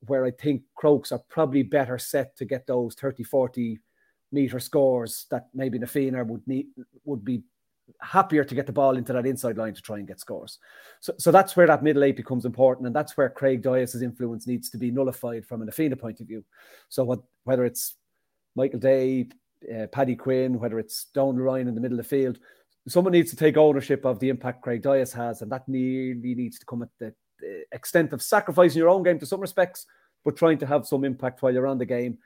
where 0.00 0.24
I 0.24 0.32
think 0.32 0.62
Crokes 0.74 1.12
are 1.12 1.22
probably 1.28 1.62
better 1.62 1.98
set 1.98 2.36
to 2.38 2.44
get 2.44 2.66
those 2.66 2.96
30, 2.96 3.22
40 3.22 3.78
meter 4.32 4.58
scores 4.58 5.26
that 5.30 5.46
maybe 5.54 5.78
the 5.78 5.86
Fianna 5.86 6.24
would 6.24 6.44
need 6.48 6.66
would 7.04 7.24
be 7.24 7.44
happier 8.00 8.42
to 8.42 8.54
get 8.56 8.66
the 8.66 8.72
ball 8.72 8.96
into 8.96 9.12
that 9.12 9.24
inside 9.24 9.56
line 9.56 9.74
to 9.74 9.82
try 9.82 9.98
and 9.98 10.08
get 10.08 10.18
scores. 10.18 10.58
So, 10.98 11.14
so 11.16 11.30
that's 11.30 11.54
where 11.54 11.68
that 11.68 11.84
middle 11.84 12.02
eight 12.02 12.16
becomes 12.16 12.44
important, 12.44 12.88
and 12.88 12.96
that's 12.96 13.16
where 13.16 13.30
Craig 13.30 13.62
Dias's 13.62 14.02
influence 14.02 14.48
needs 14.48 14.68
to 14.70 14.78
be 14.78 14.90
nullified 14.90 15.46
from 15.46 15.60
an 15.60 15.66
Na 15.66 15.72
Fianna 15.72 15.94
point 15.94 16.20
of 16.20 16.26
view. 16.26 16.44
So 16.88 17.04
what, 17.04 17.20
whether 17.44 17.64
it's 17.64 17.94
Michael 18.56 18.80
Day, 18.80 19.28
uh, 19.72 19.86
Paddy 19.88 20.16
Quinn, 20.16 20.58
whether 20.58 20.78
it's 20.78 21.06
Don 21.14 21.36
Ryan 21.36 21.68
in 21.68 21.74
the 21.74 21.80
middle 21.80 21.98
of 21.98 22.04
the 22.04 22.08
field. 22.08 22.38
Someone 22.86 23.12
needs 23.12 23.30
to 23.30 23.36
take 23.36 23.56
ownership 23.56 24.04
of 24.04 24.20
the 24.20 24.28
impact 24.28 24.62
Craig 24.62 24.82
Dias 24.82 25.12
has, 25.12 25.42
and 25.42 25.50
that 25.50 25.68
nearly 25.68 26.34
needs 26.34 26.58
to 26.58 26.66
come 26.66 26.82
at 26.82 26.90
the, 26.98 27.14
the 27.40 27.64
extent 27.72 28.12
of 28.12 28.22
sacrificing 28.22 28.78
your 28.78 28.90
own 28.90 29.02
game 29.02 29.18
to 29.18 29.26
some 29.26 29.40
respects, 29.40 29.86
but 30.24 30.36
trying 30.36 30.58
to 30.58 30.66
have 30.66 30.86
some 30.86 31.04
impact 31.04 31.42
while 31.42 31.52
you're 31.52 31.66
on 31.66 31.78
the 31.78 31.86
game. 31.86 32.18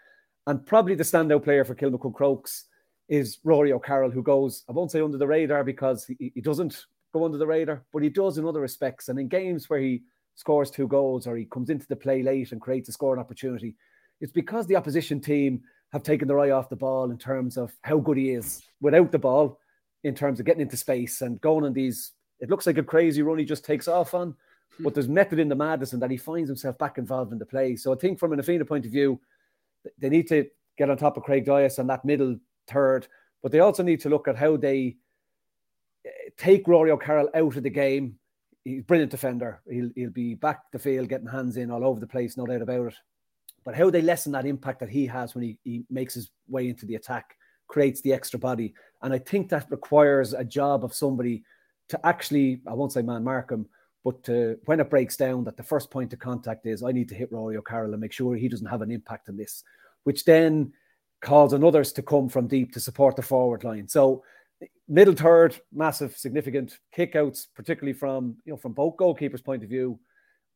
And 0.46 0.64
probably 0.66 0.94
the 0.94 1.04
standout 1.04 1.44
player 1.44 1.64
for 1.64 1.74
Kilmacud 1.74 2.14
Crokes 2.14 2.64
is 3.08 3.38
Rory 3.44 3.72
O'Carroll, 3.72 4.10
who 4.10 4.22
goes, 4.22 4.64
I 4.68 4.72
won't 4.72 4.90
say 4.90 5.00
under 5.00 5.18
the 5.18 5.26
radar 5.26 5.64
because 5.64 6.04
he, 6.04 6.32
he 6.34 6.40
doesn't 6.40 6.86
go 7.12 7.24
under 7.24 7.38
the 7.38 7.46
radar, 7.46 7.84
but 7.92 8.02
he 8.02 8.08
does 8.08 8.38
in 8.38 8.46
other 8.46 8.60
respects. 8.60 9.08
And 9.08 9.18
in 9.18 9.28
games 9.28 9.70
where 9.70 9.80
he 9.80 10.02
scores 10.34 10.70
two 10.70 10.88
goals 10.88 11.26
or 11.26 11.36
he 11.36 11.44
comes 11.46 11.70
into 11.70 11.86
the 11.86 11.96
play 11.96 12.22
late 12.22 12.52
and 12.52 12.60
creates 12.60 12.88
a 12.88 12.92
scoring 12.92 13.20
opportunity, 13.20 13.76
it's 14.20 14.32
because 14.32 14.66
the 14.66 14.76
opposition 14.76 15.20
team 15.20 15.62
have 15.92 16.02
taken 16.02 16.28
their 16.28 16.40
eye 16.40 16.50
off 16.50 16.68
the 16.68 16.76
ball 16.76 17.10
in 17.10 17.18
terms 17.18 17.56
of 17.56 17.72
how 17.82 17.98
good 17.98 18.16
he 18.16 18.30
is 18.30 18.62
without 18.80 19.10
the 19.10 19.18
ball, 19.18 19.58
in 20.04 20.14
terms 20.14 20.38
of 20.38 20.46
getting 20.46 20.62
into 20.62 20.76
space 20.76 21.22
and 21.22 21.40
going 21.40 21.64
on 21.64 21.72
these. 21.72 22.12
It 22.40 22.50
looks 22.50 22.66
like 22.66 22.78
a 22.78 22.82
crazy 22.82 23.22
run 23.22 23.38
he 23.38 23.44
just 23.44 23.64
takes 23.64 23.88
off 23.88 24.14
on, 24.14 24.34
but 24.80 24.94
there's 24.94 25.08
method 25.08 25.38
in 25.38 25.48
the 25.48 25.56
madness 25.56 25.92
and 25.92 26.02
that 26.02 26.10
he 26.10 26.16
finds 26.16 26.48
himself 26.48 26.78
back 26.78 26.98
involved 26.98 27.32
in 27.32 27.38
the 27.38 27.46
play. 27.46 27.74
So 27.74 27.92
I 27.92 27.96
think 27.96 28.18
from 28.18 28.32
a 28.32 28.36
Na 28.36 28.42
Fianna 28.42 28.64
point 28.64 28.86
of 28.86 28.92
view, 28.92 29.20
they 29.98 30.08
need 30.08 30.28
to 30.28 30.46
get 30.76 30.90
on 30.90 30.96
top 30.96 31.16
of 31.16 31.24
Craig 31.24 31.44
Dias 31.44 31.78
and 31.78 31.90
that 31.90 32.04
middle 32.04 32.36
third, 32.68 33.08
but 33.42 33.50
they 33.50 33.60
also 33.60 33.82
need 33.82 34.00
to 34.00 34.08
look 34.08 34.28
at 34.28 34.36
how 34.36 34.56
they 34.56 34.96
eh, 36.04 36.10
take 36.36 36.68
Rory 36.68 36.90
O'Carroll 36.90 37.30
out 37.34 37.56
of 37.56 37.62
the 37.62 37.70
game. 37.70 38.18
He's 38.62 38.80
a 38.80 38.84
brilliant 38.84 39.10
defender. 39.10 39.60
He'll, 39.68 39.90
he'll 39.96 40.10
be 40.10 40.34
back 40.34 40.70
the 40.70 40.78
field, 40.78 41.08
getting 41.08 41.26
hands 41.26 41.56
in 41.56 41.70
all 41.70 41.84
over 41.84 41.98
the 41.98 42.06
place, 42.06 42.36
no 42.36 42.46
doubt 42.46 42.62
about 42.62 42.88
it 42.88 42.94
but 43.68 43.76
how 43.76 43.90
they 43.90 44.00
lessen 44.00 44.32
that 44.32 44.46
impact 44.46 44.80
that 44.80 44.88
he 44.88 45.04
has 45.04 45.34
when 45.34 45.44
he, 45.44 45.58
he 45.62 45.84
makes 45.90 46.14
his 46.14 46.30
way 46.48 46.70
into 46.70 46.86
the 46.86 46.94
attack, 46.94 47.36
creates 47.66 48.00
the 48.00 48.14
extra 48.14 48.38
body. 48.38 48.72
And 49.02 49.12
I 49.12 49.18
think 49.18 49.50
that 49.50 49.70
requires 49.70 50.32
a 50.32 50.42
job 50.42 50.84
of 50.84 50.94
somebody 50.94 51.44
to 51.90 52.06
actually, 52.06 52.62
I 52.66 52.72
won't 52.72 52.94
say 52.94 53.02
man 53.02 53.22
mark 53.22 53.50
him, 53.50 53.66
but 54.06 54.24
to, 54.24 54.56
when 54.64 54.80
it 54.80 54.88
breaks 54.88 55.18
down, 55.18 55.44
that 55.44 55.58
the 55.58 55.62
first 55.62 55.90
point 55.90 56.14
of 56.14 56.18
contact 56.18 56.64
is 56.64 56.82
I 56.82 56.92
need 56.92 57.10
to 57.10 57.14
hit 57.14 57.30
Rory 57.30 57.58
O'Carroll 57.58 57.92
and 57.92 58.00
make 58.00 58.14
sure 58.14 58.34
he 58.36 58.48
doesn't 58.48 58.66
have 58.68 58.80
an 58.80 58.90
impact 58.90 59.28
on 59.28 59.36
this, 59.36 59.62
which 60.04 60.24
then 60.24 60.72
calls 61.20 61.52
on 61.52 61.62
others 61.62 61.92
to 61.92 62.02
come 62.02 62.30
from 62.30 62.46
deep 62.46 62.72
to 62.72 62.80
support 62.80 63.16
the 63.16 63.22
forward 63.22 63.64
line. 63.64 63.86
So 63.86 64.24
middle 64.88 65.12
third, 65.12 65.60
massive, 65.74 66.16
significant 66.16 66.78
kickouts, 66.96 67.48
particularly 67.54 67.92
from 67.92 68.36
you 68.46 68.54
know 68.54 68.56
from 68.56 68.72
both 68.72 68.96
goalkeepers' 68.96 69.44
point 69.44 69.62
of 69.62 69.68
view, 69.68 70.00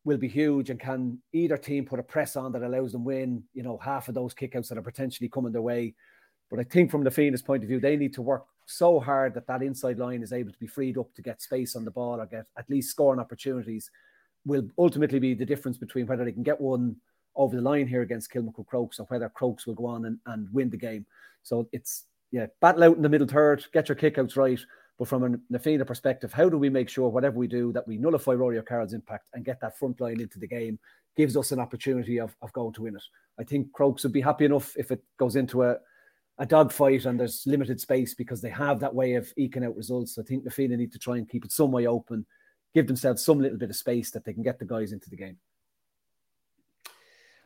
will 0.05 0.17
be 0.17 0.27
huge. 0.27 0.69
And 0.69 0.79
can 0.79 1.19
either 1.31 1.57
team 1.57 1.85
put 1.85 1.99
a 1.99 2.03
press 2.03 2.35
on 2.35 2.51
that 2.51 2.63
allows 2.63 2.91
them 2.91 3.05
win? 3.05 3.43
You 3.53 3.63
know, 3.63 3.77
half 3.77 4.07
of 4.07 4.15
those 4.15 4.33
kickouts 4.33 4.69
that 4.69 4.77
are 4.77 4.83
potentially 4.83 5.29
coming 5.29 5.51
their 5.51 5.61
way. 5.61 5.95
But 6.49 6.59
I 6.59 6.63
think 6.63 6.91
from 6.91 7.03
the 7.03 7.11
Fianna 7.11 7.37
point 7.39 7.63
of 7.63 7.69
view, 7.69 7.79
they 7.79 7.97
need 7.97 8.13
to 8.13 8.21
work 8.21 8.45
so 8.65 8.99
hard 8.99 9.33
that 9.33 9.47
that 9.47 9.61
inside 9.61 9.97
line 9.97 10.21
is 10.21 10.33
able 10.33 10.51
to 10.51 10.59
be 10.59 10.67
freed 10.67 10.97
up 10.97 11.13
to 11.15 11.21
get 11.21 11.41
space 11.41 11.75
on 11.75 11.83
the 11.83 11.91
ball 11.91 12.21
or 12.21 12.25
get 12.25 12.45
at 12.57 12.69
least 12.69 12.91
scoring 12.91 13.19
opportunities. 13.19 13.89
Will 14.45 14.67
ultimately 14.77 15.19
be 15.19 15.33
the 15.33 15.45
difference 15.45 15.77
between 15.77 16.05
whether 16.05 16.25
they 16.25 16.31
can 16.31 16.43
get 16.43 16.59
one 16.59 16.97
over 17.35 17.55
the 17.55 17.61
line 17.61 17.87
here 17.87 18.01
against 18.01 18.31
Kilmacud 18.31 18.67
Crokes 18.67 18.99
or 18.99 19.05
whether 19.05 19.29
Crokes 19.29 19.65
will 19.65 19.73
go 19.73 19.85
on 19.85 20.05
and, 20.05 20.19
and 20.27 20.47
win 20.53 20.69
the 20.69 20.77
game. 20.77 21.05
So 21.43 21.67
it's 21.71 22.05
yeah, 22.31 22.47
battle 22.61 22.83
out 22.83 22.97
in 22.97 23.03
the 23.03 23.09
middle 23.09 23.27
third, 23.27 23.65
get 23.73 23.87
your 23.87 23.95
kickouts 23.95 24.35
right. 24.35 24.59
But 24.99 25.07
from 25.07 25.23
a 25.23 25.29
Na 25.49 25.83
perspective, 25.85 26.31
how 26.31 26.49
do 26.49 26.57
we 26.57 26.69
make 26.69 26.87
sure 26.87 27.09
whatever 27.09 27.37
we 27.37 27.47
do 27.47 27.73
that 27.73 27.87
we 27.87 27.97
nullify 27.97 28.33
Rory 28.33 28.59
O'Carroll's 28.59 28.93
impact 28.93 29.27
and 29.33 29.45
get 29.45 29.59
that 29.61 29.77
front 29.77 29.99
line 29.99 30.19
into 30.19 30.39
the 30.39 30.47
game 30.47 30.79
gives 31.15 31.37
us 31.37 31.51
an 31.51 31.59
opportunity 31.59 32.19
of, 32.19 32.35
of 32.41 32.53
going 32.53 32.73
to 32.73 32.83
win 32.83 32.95
it. 32.95 33.03
I 33.39 33.43
think 33.43 33.71
Crokes 33.71 34.03
would 34.03 34.13
be 34.13 34.21
happy 34.21 34.45
enough 34.45 34.75
if 34.77 34.91
it 34.91 35.03
goes 35.17 35.35
into 35.35 35.63
a, 35.63 35.77
a 36.37 36.45
dogfight 36.45 37.05
and 37.05 37.19
there's 37.19 37.43
limited 37.45 37.79
space 37.79 38.13
because 38.13 38.41
they 38.41 38.49
have 38.49 38.79
that 38.79 38.93
way 38.93 39.15
of 39.15 39.31
eking 39.37 39.63
out 39.63 39.75
results. 39.75 40.17
I 40.17 40.23
think 40.23 40.43
Na 40.45 40.75
need 40.75 40.91
to 40.91 40.99
try 40.99 41.17
and 41.17 41.29
keep 41.29 41.45
it 41.45 41.51
some 41.51 41.71
way 41.71 41.87
open, 41.87 42.25
give 42.73 42.87
themselves 42.87 43.23
some 43.23 43.39
little 43.39 43.57
bit 43.57 43.69
of 43.69 43.75
space 43.75 44.11
that 44.11 44.25
they 44.25 44.33
can 44.33 44.43
get 44.43 44.59
the 44.59 44.65
guys 44.65 44.91
into 44.91 45.09
the 45.09 45.17
game. 45.17 45.37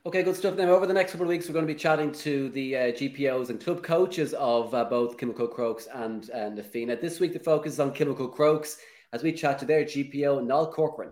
Okay, 0.08 0.24
good 0.24 0.38
stuff. 0.38 0.55
Now, 0.55 0.70
over 0.70 0.86
the 0.86 0.93
next 0.93 1.12
couple 1.12 1.26
of 1.26 1.28
weeks, 1.28 1.49
we're 1.49 1.53
going 1.53 1.68
to 1.68 1.74
be 1.74 1.78
chatting 1.78 2.14
to 2.14 2.47
the 2.51 2.78
uh, 2.78 2.80
GPOs 2.93 3.49
and 3.49 3.62
club 3.62 3.84
coaches 3.84 4.34
of 4.36 4.74
uh, 4.74 4.86
both 4.86 5.18
Kilmacud 5.18 5.53
Crokes 5.53 5.89
and, 5.93 6.30
and 6.30 6.55
Na 6.55 6.64
Fianna. 6.64 6.95
This 6.95 7.20
week, 7.20 7.34
the 7.34 7.39
focus 7.39 7.74
is 7.74 7.82
on 7.82 7.93
Kilmacud 7.93 8.34
Crokes 8.34 8.78
as 9.12 9.22
we 9.22 9.34
chat 9.34 9.60
to 9.60 9.66
their 9.66 9.84
GPO, 9.84 10.45
Niall 10.45 10.72
Corcoran. 10.72 11.10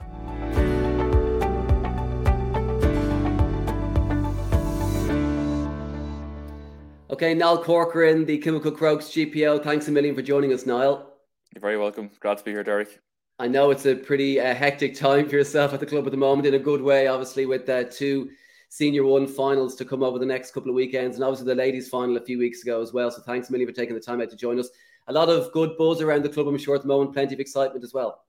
Okay, 7.09 7.33
Niall 7.33 7.61
Corcoran, 7.61 8.23
the 8.23 8.39
Kilmacud 8.39 8.77
Crokes 8.77 9.07
GPO. 9.07 9.61
Thanks 9.61 9.89
a 9.89 9.91
million 9.91 10.15
for 10.15 10.21
joining 10.21 10.53
us, 10.53 10.65
Niall. 10.65 11.15
You're 11.53 11.59
very 11.59 11.77
welcome. 11.77 12.11
Glad 12.21 12.37
to 12.37 12.45
be 12.45 12.51
here, 12.51 12.63
Derek. 12.63 13.01
I 13.39 13.49
know 13.49 13.71
it's 13.71 13.85
a 13.85 13.93
pretty 13.93 14.39
uh, 14.39 14.55
hectic 14.55 14.95
time 14.95 15.27
for 15.27 15.35
yourself 15.35 15.73
at 15.73 15.81
the 15.81 15.85
club 15.85 16.05
at 16.05 16.11
the 16.11 16.17
moment, 16.17 16.47
in 16.47 16.53
a 16.53 16.59
good 16.59 16.81
way, 16.81 17.07
obviously, 17.07 17.45
with 17.45 17.67
uh, 17.67 17.83
two 17.91 18.29
Senior 18.75 19.05
One 19.05 19.25
finals 19.25 19.73
to 19.75 19.85
come 19.85 20.03
over 20.03 20.19
the 20.19 20.25
next 20.25 20.53
couple 20.53 20.69
of 20.69 20.75
weekends, 20.75 21.15
and 21.15 21.23
obviously 21.23 21.47
the 21.47 21.55
ladies' 21.55 21.87
final 21.87 22.17
a 22.17 22.19
few 22.19 22.37
weeks 22.37 22.61
ago 22.61 22.81
as 22.81 22.91
well. 22.91 23.09
So 23.09 23.21
thanks, 23.21 23.49
Millie, 23.49 23.65
for 23.65 23.71
taking 23.71 23.95
the 23.95 24.01
time 24.01 24.19
out 24.19 24.29
to 24.31 24.35
join 24.35 24.59
us. 24.59 24.67
A 25.07 25.13
lot 25.13 25.29
of 25.29 25.49
good 25.53 25.77
buzz 25.77 26.01
around 26.01 26.23
the 26.23 26.27
club, 26.27 26.49
I'm 26.49 26.57
sure, 26.57 26.75
at 26.75 26.81
the 26.81 26.89
moment. 26.89 27.13
Plenty 27.13 27.35
of 27.35 27.39
excitement 27.39 27.85
as 27.85 27.93
well. 27.93 28.25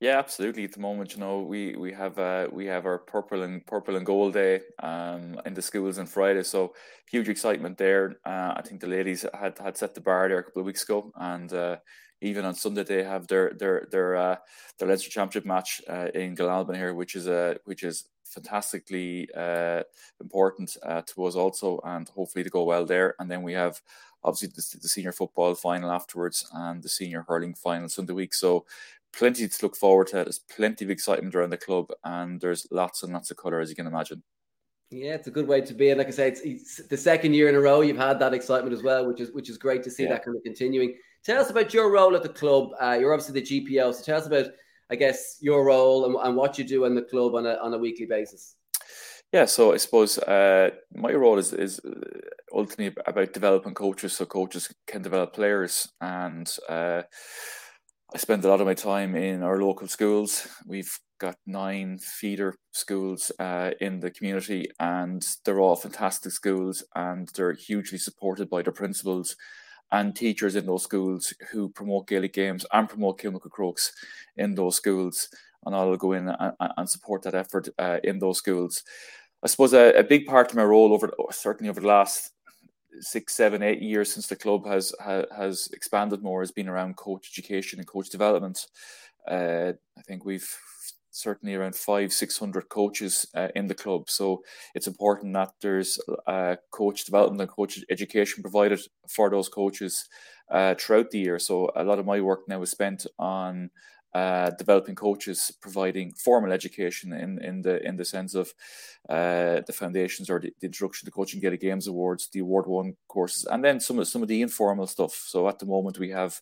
Yeah, 0.00 0.18
absolutely. 0.18 0.64
At 0.64 0.72
the 0.72 0.80
moment, 0.80 1.12
you 1.12 1.20
know, 1.20 1.40
we 1.40 1.76
we 1.76 1.92
have 1.92 2.18
uh, 2.18 2.48
we 2.50 2.64
have 2.64 2.86
our 2.86 3.00
purple 3.00 3.42
and 3.42 3.66
purple 3.66 3.96
and 3.96 4.06
gold 4.06 4.32
day 4.32 4.62
um, 4.82 5.38
in 5.44 5.52
the 5.52 5.60
schools 5.60 5.98
on 5.98 6.06
Friday, 6.06 6.42
so 6.42 6.72
huge 7.10 7.28
excitement 7.28 7.76
there. 7.76 8.16
Uh, 8.24 8.54
I 8.56 8.62
think 8.64 8.80
the 8.80 8.86
ladies 8.86 9.26
had 9.34 9.58
had 9.58 9.76
set 9.76 9.94
the 9.94 10.00
bar 10.00 10.26
there 10.30 10.38
a 10.38 10.42
couple 10.42 10.60
of 10.60 10.66
weeks 10.66 10.84
ago, 10.84 11.12
and 11.16 11.52
uh, 11.52 11.76
even 12.22 12.46
on 12.46 12.54
Sunday 12.54 12.84
they 12.84 13.02
have 13.02 13.26
their 13.26 13.52
their 13.52 13.88
their 13.90 14.16
uh, 14.16 14.36
their 14.78 14.88
Leinster 14.88 15.10
Championship 15.10 15.44
match 15.44 15.82
uh, 15.86 16.08
in 16.14 16.34
Glenalbyn 16.34 16.76
here, 16.76 16.94
which 16.94 17.14
is 17.14 17.26
a 17.26 17.58
which 17.66 17.82
is 17.82 18.08
fantastically 18.36 19.28
uh, 19.34 19.82
important 20.20 20.76
uh, 20.82 21.02
to 21.06 21.24
us 21.24 21.34
also, 21.34 21.80
and 21.84 22.08
hopefully 22.10 22.44
to 22.44 22.50
go 22.50 22.64
well 22.64 22.84
there. 22.84 23.14
And 23.18 23.30
then 23.30 23.42
we 23.42 23.54
have 23.54 23.80
obviously 24.22 24.48
the, 24.48 24.78
the, 24.82 24.88
senior 24.88 25.12
football 25.12 25.54
final 25.54 25.90
afterwards 25.90 26.46
and 26.52 26.82
the 26.82 26.88
senior 26.88 27.24
hurling 27.26 27.54
final 27.54 27.88
Sunday 27.88 28.12
week. 28.12 28.34
So 28.34 28.66
plenty 29.12 29.48
to 29.48 29.64
look 29.64 29.76
forward 29.76 30.08
to. 30.08 30.16
There's 30.16 30.38
plenty 30.38 30.84
of 30.84 30.90
excitement 30.90 31.34
around 31.34 31.50
the 31.50 31.56
club, 31.56 31.90
and 32.04 32.40
there's 32.40 32.66
lots 32.70 33.02
and 33.02 33.12
lots 33.12 33.30
of 33.30 33.38
colour 33.38 33.60
as 33.60 33.70
you 33.70 33.76
can 33.76 33.86
imagine. 33.86 34.22
Yeah, 34.90 35.14
it's 35.14 35.26
a 35.26 35.32
good 35.32 35.48
way 35.48 35.62
to 35.62 35.74
be, 35.74 35.90
and 35.90 35.98
like 35.98 36.06
I 36.06 36.10
say, 36.10 36.28
it's, 36.28 36.40
it's, 36.42 36.76
the 36.76 36.96
second 36.96 37.34
year 37.34 37.48
in 37.48 37.56
a 37.56 37.60
row 37.60 37.80
you've 37.80 37.96
had 37.96 38.20
that 38.20 38.34
excitement 38.34 38.72
as 38.72 38.84
well, 38.84 39.08
which 39.08 39.20
is 39.20 39.32
which 39.32 39.50
is 39.50 39.58
great 39.58 39.82
to 39.82 39.90
see 39.90 40.04
yeah. 40.04 40.10
that 40.10 40.24
kind 40.24 40.36
of 40.36 40.44
continuing. 40.44 40.94
Tell 41.24 41.40
us 41.40 41.50
about 41.50 41.74
your 41.74 41.90
role 41.90 42.14
at 42.14 42.22
the 42.22 42.28
club. 42.28 42.70
Uh, 42.80 42.96
you're 43.00 43.12
obviously 43.12 43.40
the 43.40 43.46
GPO, 43.46 43.94
so 43.94 44.04
tell 44.04 44.18
us 44.18 44.28
about 44.28 44.46
I 44.90 44.96
guess, 44.96 45.38
your 45.40 45.64
role 45.64 46.06
and, 46.06 46.16
and 46.26 46.36
what 46.36 46.58
you 46.58 46.64
do 46.64 46.84
in 46.84 46.94
the 46.94 47.02
club 47.02 47.34
on 47.34 47.46
a, 47.46 47.54
on 47.54 47.74
a 47.74 47.78
weekly 47.78 48.06
basis? 48.06 48.56
Yeah, 49.32 49.46
so 49.46 49.72
I 49.72 49.78
suppose 49.78 50.18
uh, 50.18 50.70
my 50.94 51.12
role 51.12 51.38
is 51.38 51.52
is 51.52 51.80
uh, 51.80 51.90
ultimately 52.52 52.94
about 53.06 53.32
developing 53.32 53.74
coaches, 53.74 54.12
so 54.14 54.24
coaches 54.24 54.72
can 54.86 55.02
develop 55.02 55.34
players, 55.34 55.88
and 56.00 56.48
uh, 56.68 57.02
I 58.14 58.18
spend 58.18 58.44
a 58.44 58.48
lot 58.48 58.60
of 58.60 58.66
my 58.66 58.74
time 58.74 59.16
in 59.16 59.42
our 59.42 59.60
local 59.60 59.88
schools. 59.88 60.46
We've 60.64 60.96
got 61.18 61.36
nine 61.44 61.98
feeder 61.98 62.54
schools 62.70 63.32
uh, 63.40 63.72
in 63.80 63.98
the 63.98 64.12
community, 64.12 64.70
and 64.78 65.26
they're 65.44 65.60
all 65.60 65.76
fantastic 65.76 66.30
schools, 66.30 66.84
and 66.94 67.28
they're 67.34 67.54
hugely 67.54 67.98
supported 67.98 68.48
by 68.48 68.62
their 68.62 68.72
principals 68.72 69.36
and 69.92 70.14
teachers 70.14 70.56
in 70.56 70.66
those 70.66 70.82
schools 70.82 71.32
who 71.50 71.68
promote 71.68 72.08
Gaelic 72.08 72.32
games 72.32 72.66
and 72.72 72.88
promote 72.88 73.20
Kilmacud 73.20 73.50
Crokes 73.50 73.92
in 74.36 74.54
those 74.54 74.76
schools. 74.76 75.28
And 75.64 75.74
I'll 75.74 75.96
go 75.96 76.12
in 76.12 76.28
and, 76.28 76.52
and 76.76 76.88
support 76.88 77.22
that 77.22 77.34
effort 77.34 77.68
uh, 77.78 77.98
in 78.04 78.18
those 78.18 78.38
schools. 78.38 78.82
I 79.42 79.48
suppose 79.48 79.72
a, 79.72 79.92
a, 79.98 80.02
big 80.02 80.26
part 80.26 80.50
of 80.50 80.56
my 80.56 80.64
role 80.64 80.92
over 80.92 81.12
certainly 81.30 81.70
over 81.70 81.80
the 81.80 81.86
last 81.86 82.32
six, 83.00 83.34
seven, 83.34 83.62
eight 83.62 83.82
years 83.82 84.12
since 84.12 84.26
the 84.26 84.36
club 84.36 84.66
has 84.66 84.94
has 85.00 85.68
expanded 85.72 86.22
more 86.22 86.40
has 86.40 86.50
been 86.50 86.68
around 86.68 86.96
coach 86.96 87.30
education 87.32 87.78
and 87.78 87.86
coach 87.86 88.08
development. 88.08 88.66
Uh, 89.28 89.72
I 89.98 90.02
think 90.02 90.24
we've 90.24 90.48
certainly 91.16 91.54
around 91.54 91.74
five, 91.74 92.12
six 92.12 92.38
hundred 92.38 92.68
coaches 92.68 93.26
uh, 93.34 93.48
in 93.54 93.66
the 93.68 93.74
club. 93.74 94.08
So 94.08 94.42
it's 94.74 94.86
important 94.86 95.34
that 95.34 95.52
there's 95.60 95.98
uh, 96.26 96.56
coach 96.70 97.04
development 97.04 97.40
and 97.40 97.50
coach 97.50 97.78
education 97.90 98.42
provided 98.42 98.80
for 99.08 99.30
those 99.30 99.48
coaches 99.48 100.08
uh, 100.50 100.74
throughout 100.78 101.10
the 101.10 101.18
year. 101.18 101.38
So 101.38 101.70
a 101.74 101.84
lot 101.84 101.98
of 101.98 102.06
my 102.06 102.20
work 102.20 102.40
now 102.48 102.62
is 102.62 102.70
spent 102.70 103.06
on 103.18 103.70
uh, 104.16 104.50
developing 104.50 104.94
coaches, 104.94 105.52
providing 105.60 106.12
formal 106.12 106.50
education 106.50 107.12
in, 107.12 107.38
in 107.42 107.60
the 107.60 107.86
in 107.86 107.96
the 107.96 108.04
sense 108.04 108.34
of 108.34 108.54
uh, 109.08 109.60
the 109.66 109.72
foundations 109.72 110.30
or 110.30 110.40
the, 110.40 110.52
the, 110.60 110.66
introduction 110.66 111.04
to 111.06 111.12
coaching 111.12 111.40
get 111.40 111.52
a 111.52 111.56
Games 111.56 111.86
awards, 111.86 112.28
the 112.32 112.40
award 112.40 112.66
one 112.66 112.96
courses, 113.08 113.44
and 113.44 113.62
then 113.64 113.78
some 113.78 113.98
of 113.98 114.08
some 114.08 114.22
of 114.22 114.28
the 114.28 114.42
informal 114.42 114.86
stuff. 114.86 115.12
So 115.26 115.48
at 115.48 115.58
the 115.58 115.66
moment 115.66 115.98
we 115.98 116.10
have 116.10 116.40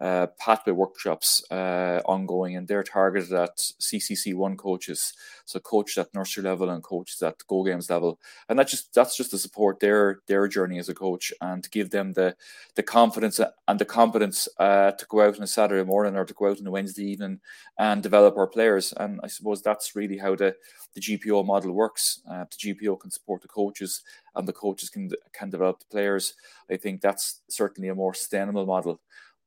uh, 0.00 0.26
pathway 0.38 0.72
workshops 0.72 1.42
uh, 1.50 2.00
ongoing, 2.04 2.56
and 2.56 2.68
they're 2.68 2.82
targeted 2.82 3.32
at 3.32 3.56
CCC 3.80 4.34
one 4.34 4.56
coaches, 4.56 5.12
so 5.44 5.58
coaches 5.60 5.98
at 5.98 6.14
nursery 6.14 6.44
level 6.44 6.70
and 6.70 6.82
coaches 6.82 7.22
at 7.22 7.46
Go 7.48 7.64
Games 7.64 7.90
level, 7.90 8.20
and 8.48 8.58
that's 8.58 8.70
just 8.70 8.94
that's 8.94 9.16
just 9.16 9.30
to 9.30 9.38
support 9.38 9.80
their 9.80 10.20
their 10.28 10.46
journey 10.46 10.78
as 10.78 10.88
a 10.88 10.94
coach 10.94 11.32
and 11.40 11.70
give 11.70 11.90
them 11.90 12.12
the 12.12 12.36
the 12.74 12.82
confidence 12.82 13.40
and 13.66 13.78
the 13.78 13.84
competence 13.84 14.46
uh, 14.58 14.92
to 14.92 15.06
go 15.06 15.20
out 15.22 15.36
on 15.36 15.42
a 15.42 15.48
Saturday 15.48 15.84
morning 15.84 16.16
or 16.16 16.24
to 16.24 16.34
go 16.34 16.48
out 16.48 16.60
on 16.60 16.66
a 16.66 16.70
Wednesday 16.70 17.13
and 17.22 18.02
develop 18.02 18.36
our 18.36 18.46
players. 18.46 18.92
And 18.96 19.20
I 19.22 19.28
suppose 19.28 19.62
that's 19.62 19.96
really 19.96 20.18
how 20.18 20.34
the 20.34 20.54
the 20.94 21.00
GPO 21.00 21.44
model 21.44 21.72
works. 21.72 22.20
Uh, 22.30 22.44
the 22.44 22.74
GPO 22.74 23.00
can 23.00 23.10
support 23.10 23.42
the 23.42 23.48
coaches, 23.48 24.02
and 24.34 24.46
the 24.46 24.52
coaches 24.52 24.90
can 24.90 25.10
can 25.32 25.50
develop 25.50 25.80
the 25.80 25.86
players. 25.90 26.34
I 26.70 26.76
think 26.76 27.00
that's 27.00 27.42
certainly 27.48 27.88
a 27.88 27.94
more 27.94 28.14
sustainable 28.14 28.66
model. 28.66 29.00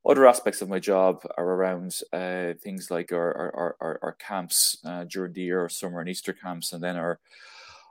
Other 0.05 0.27
aspects 0.27 0.61
of 0.61 0.69
my 0.69 0.79
job 0.79 1.25
are 1.37 1.45
around 1.45 1.99
uh, 2.13 2.53
things 2.61 2.89
like 2.89 3.11
our 3.11 3.51
our, 3.53 3.75
our, 3.81 3.99
our 4.01 4.13
camps 4.13 4.77
uh, 4.85 5.03
during 5.03 5.33
the 5.33 5.41
year, 5.41 5.67
summer 5.69 5.99
and 5.99 6.09
Easter 6.09 6.33
camps, 6.33 6.73
and 6.73 6.81
then 6.81 6.95
our 6.95 7.19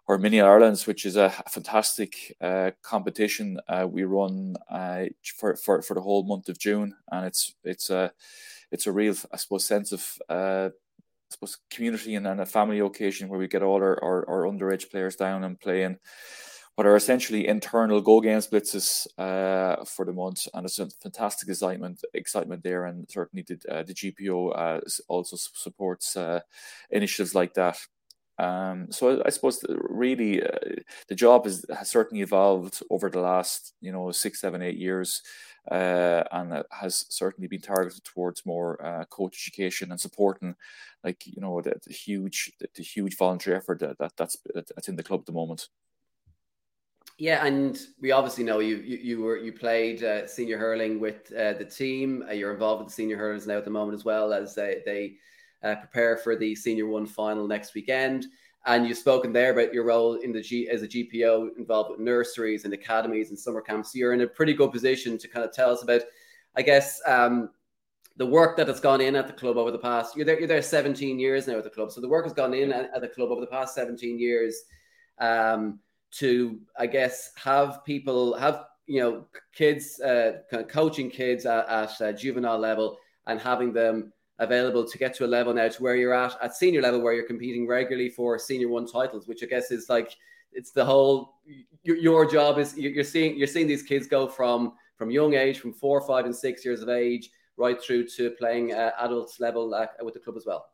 our 0.08 0.18
mini 0.18 0.40
Irelands, 0.40 0.86
which 0.86 1.04
is 1.04 1.16
a, 1.16 1.30
fantastic 1.50 2.36
uh, 2.40 2.70
competition 2.82 3.58
uh, 3.68 3.86
we 3.90 4.04
run 4.04 4.56
uh, 4.70 5.06
for, 5.36 5.56
for 5.56 5.82
for 5.82 5.94
the 5.94 6.00
whole 6.00 6.22
month 6.22 6.48
of 6.48 6.58
June, 6.58 6.94
and 7.10 7.26
it's 7.26 7.54
it's 7.64 7.90
a 7.90 8.12
it's 8.70 8.86
a 8.86 8.92
real, 8.92 9.14
I 9.32 9.36
suppose, 9.36 9.64
sense 9.64 9.92
of 9.92 10.18
uh, 10.28 10.70
I 10.70 11.30
suppose 11.30 11.58
community 11.70 12.14
and, 12.14 12.26
and 12.26 12.40
a 12.40 12.46
family 12.46 12.78
occasion 12.78 13.28
where 13.28 13.38
we 13.38 13.48
get 13.48 13.62
all 13.62 13.82
our, 13.82 14.02
our, 14.02 14.28
our 14.28 14.42
underage 14.44 14.90
players 14.90 15.16
down 15.16 15.42
and 15.42 15.58
playing 15.58 15.98
what 16.76 16.86
are 16.86 16.94
essentially 16.94 17.48
internal 17.48 18.02
go 18.02 18.20
games 18.20 18.46
blitzes 18.46 19.06
uh, 19.18 19.82
for 19.84 20.04
the 20.04 20.12
month, 20.12 20.46
and 20.52 20.66
it's 20.66 20.78
a 20.78 20.88
fantastic 21.02 21.48
excitement 21.48 22.04
excitement 22.12 22.62
there, 22.62 22.84
and 22.84 23.10
certainly 23.10 23.44
the, 23.48 23.58
uh, 23.74 23.82
the 23.82 23.94
GPO 23.94 24.52
uh, 24.54 24.80
also 25.08 25.36
supports 25.36 26.16
uh, 26.16 26.40
initiatives 26.90 27.34
like 27.34 27.54
that. 27.54 27.78
Um, 28.38 28.88
so 28.92 29.22
I, 29.22 29.28
I, 29.28 29.30
suppose 29.30 29.64
really 29.70 30.42
uh, 30.42 30.48
the 31.08 31.14
job 31.14 31.46
is, 31.46 31.64
has 31.74 31.88
certainly 31.88 32.20
evolved 32.20 32.82
over 32.90 33.08
the 33.08 33.20
last 33.20 33.72
you 33.80 33.90
know 33.90 34.10
six, 34.10 34.42
seven, 34.42 34.60
eight 34.60 34.76
years 34.76 35.22
uh, 35.70 36.24
and 36.32 36.64
has 36.70 37.06
certainly 37.08 37.48
been 37.48 37.60
targeted 37.60 38.04
towards 38.04 38.46
more 38.46 38.84
uh, 38.84 39.04
coach 39.06 39.48
education 39.48 39.90
and 39.90 40.00
supporting, 40.00 40.54
like 41.04 41.26
you 41.26 41.40
know, 41.40 41.60
the, 41.60 41.74
the 41.86 41.92
huge, 41.92 42.52
the, 42.60 42.68
the, 42.74 42.82
huge 42.82 43.16
voluntary 43.16 43.56
effort 43.56 43.80
that, 43.80 43.98
that 43.98 44.12
that's 44.16 44.36
that's 44.54 44.88
in 44.88 44.96
the 44.96 45.02
club 45.02 45.20
at 45.20 45.26
the 45.26 45.32
moment. 45.32 45.68
Yeah, 47.18 47.46
and 47.46 47.78
we 48.00 48.12
obviously 48.12 48.44
know 48.44 48.58
you. 48.58 48.76
You, 48.76 48.98
you 48.98 49.22
were 49.22 49.38
you 49.38 49.52
played 49.52 50.04
uh, 50.04 50.26
senior 50.26 50.58
hurling 50.58 51.00
with 51.00 51.32
uh, 51.32 51.54
the 51.54 51.64
team. 51.64 52.24
Uh, 52.28 52.32
you're 52.32 52.52
involved 52.52 52.80
with 52.80 52.88
the 52.88 52.94
senior 52.94 53.16
hurlers 53.16 53.46
now 53.46 53.56
at 53.56 53.64
the 53.64 53.70
moment 53.70 53.98
as 53.98 54.04
well 54.04 54.34
as 54.34 54.54
they 54.54 54.82
they 54.84 55.16
uh, 55.62 55.76
prepare 55.76 56.18
for 56.18 56.36
the 56.36 56.54
senior 56.54 56.86
one 56.86 57.06
final 57.06 57.48
next 57.48 57.74
weekend. 57.74 58.26
And 58.66 58.86
you've 58.86 58.98
spoken 58.98 59.32
there 59.32 59.52
about 59.52 59.72
your 59.72 59.84
role 59.84 60.14
in 60.14 60.32
the 60.32 60.42
G 60.42 60.68
as 60.68 60.82
a 60.82 60.88
GPO 60.88 61.56
involved 61.56 61.90
with 61.90 62.00
nurseries 62.00 62.64
and 62.64 62.74
academies 62.74 63.30
and 63.30 63.38
summer 63.38 63.60
camps. 63.60 63.92
So 63.92 63.98
you're 63.98 64.12
in 64.12 64.22
a 64.22 64.26
pretty 64.26 64.54
good 64.54 64.72
position 64.72 65.16
to 65.18 65.28
kind 65.28 65.44
of 65.44 65.52
tell 65.52 65.70
us 65.70 65.82
about, 65.82 66.02
I 66.56 66.62
guess, 66.62 67.00
um, 67.06 67.50
the 68.16 68.26
work 68.26 68.56
that 68.56 68.66
has 68.66 68.80
gone 68.80 69.00
in 69.00 69.14
at 69.14 69.28
the 69.28 69.32
club 69.32 69.56
over 69.56 69.70
the 69.70 69.78
past. 69.78 70.16
You're 70.16 70.24
there. 70.24 70.38
You're 70.38 70.48
there 70.48 70.62
17 70.62 71.18
years 71.18 71.46
now 71.46 71.58
at 71.58 71.64
the 71.64 71.70
club. 71.70 71.92
So 71.92 72.00
the 72.00 72.08
work 72.08 72.24
has 72.24 72.32
gone 72.32 72.54
in 72.54 72.72
at, 72.72 72.90
at 72.94 73.00
the 73.02 73.08
club 73.08 73.30
over 73.30 73.40
the 73.40 73.46
past 73.46 73.74
17 73.74 74.18
years. 74.18 74.64
Um, 75.18 75.78
to 76.12 76.60
I 76.78 76.86
guess 76.86 77.32
have 77.36 77.84
people 77.84 78.34
have 78.36 78.64
you 78.86 79.00
know 79.00 79.26
kids 79.54 80.00
uh, 80.00 80.38
kind 80.50 80.62
of 80.62 80.68
coaching 80.68 81.10
kids 81.10 81.46
at, 81.46 81.68
at 81.68 82.00
uh, 82.00 82.12
juvenile 82.12 82.58
level 82.58 82.98
and 83.26 83.40
having 83.40 83.72
them 83.72 84.12
available 84.38 84.86
to 84.86 84.98
get 84.98 85.14
to 85.14 85.24
a 85.24 85.26
level 85.26 85.54
now 85.54 85.68
to 85.68 85.82
where 85.82 85.96
you're 85.96 86.14
at 86.14 86.36
at 86.42 86.54
senior 86.54 86.82
level 86.82 87.00
where 87.00 87.14
you're 87.14 87.26
competing 87.26 87.66
regularly 87.66 88.08
for 88.08 88.38
senior 88.38 88.68
one 88.68 88.86
titles 88.86 89.26
which 89.26 89.42
i 89.42 89.46
guess 89.46 89.70
is 89.70 89.88
like 89.88 90.16
it's 90.52 90.72
the 90.72 90.84
whole 90.84 91.36
your, 91.82 91.96
your 91.96 92.30
job 92.30 92.58
is 92.58 92.76
you're 92.76 93.04
seeing 93.04 93.36
you're 93.36 93.46
seeing 93.46 93.66
these 93.66 93.82
kids 93.82 94.06
go 94.06 94.26
from 94.28 94.74
from 94.96 95.10
young 95.10 95.34
age 95.34 95.58
from 95.58 95.72
four 95.72 96.00
five 96.00 96.26
and 96.26 96.36
six 96.36 96.64
years 96.64 96.82
of 96.82 96.88
age 96.88 97.30
right 97.56 97.82
through 97.82 98.06
to 98.06 98.30
playing 98.32 98.72
uh, 98.72 98.90
adults 99.00 99.40
level 99.40 99.72
uh, 99.74 99.86
with 100.02 100.14
the 100.14 100.20
club 100.20 100.36
as 100.36 100.44
well 100.44 100.66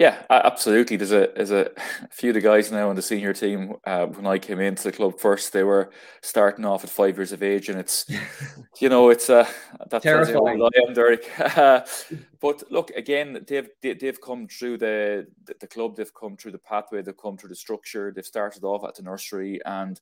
yeah, 0.00 0.24
absolutely. 0.28 0.96
There's 0.96 1.12
a 1.12 1.30
there's 1.36 1.50
a 1.52 1.70
few 2.10 2.30
of 2.30 2.34
the 2.34 2.40
guys 2.40 2.72
now 2.72 2.88
on 2.88 2.96
the 2.96 3.02
senior 3.02 3.32
team. 3.32 3.74
Uh, 3.84 4.06
when 4.06 4.26
I 4.26 4.38
came 4.38 4.58
into 4.58 4.82
the 4.82 4.92
club 4.92 5.20
first, 5.20 5.52
they 5.52 5.62
were 5.62 5.90
starting 6.20 6.64
off 6.64 6.82
at 6.82 6.90
five 6.90 7.16
years 7.16 7.30
of 7.30 7.44
age, 7.44 7.68
and 7.68 7.78
it's 7.78 8.04
you 8.80 8.88
know 8.88 9.10
it's 9.10 9.30
uh, 9.30 9.48
that's 9.90 10.02
terrifying. 10.02 10.60
I 10.60 10.88
am, 10.88 10.94
Derek. 10.94 11.30
but 12.40 12.64
look, 12.72 12.90
again, 12.90 13.44
they've 13.46 13.68
they've 13.80 14.20
come 14.20 14.48
through 14.48 14.78
the, 14.78 15.28
the 15.60 15.66
club. 15.68 15.94
They've 15.96 16.14
come 16.14 16.36
through 16.36 16.52
the 16.52 16.58
pathway. 16.58 17.02
They've 17.02 17.16
come 17.16 17.36
through 17.36 17.50
the 17.50 17.56
structure. 17.56 18.12
They've 18.12 18.26
started 18.26 18.64
off 18.64 18.84
at 18.84 18.96
the 18.96 19.02
nursery, 19.04 19.60
and 19.64 20.00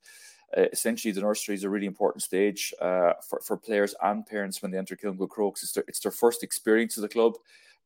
uh, 0.57 0.69
essentially 0.73 1.13
the 1.13 1.21
nursery 1.21 1.55
is 1.55 1.65
a 1.65 1.71
really 1.71 1.87
important 1.87 2.23
stage 2.23 2.73
uh, 2.81 3.13
for 3.29 3.43
for 3.45 3.59
players 3.59 3.95
and 4.03 4.25
parents 4.25 4.63
when 4.63 4.71
they 4.71 4.79
enter 4.79 4.97
Kilmacud 4.97 5.29
Crokes. 5.29 5.63
It's 5.63 5.73
their, 5.73 5.85
it's 5.87 6.01
their 6.01 6.13
first 6.13 6.43
experience 6.43 6.97
of 6.97 7.03
the 7.03 7.11
club 7.11 7.35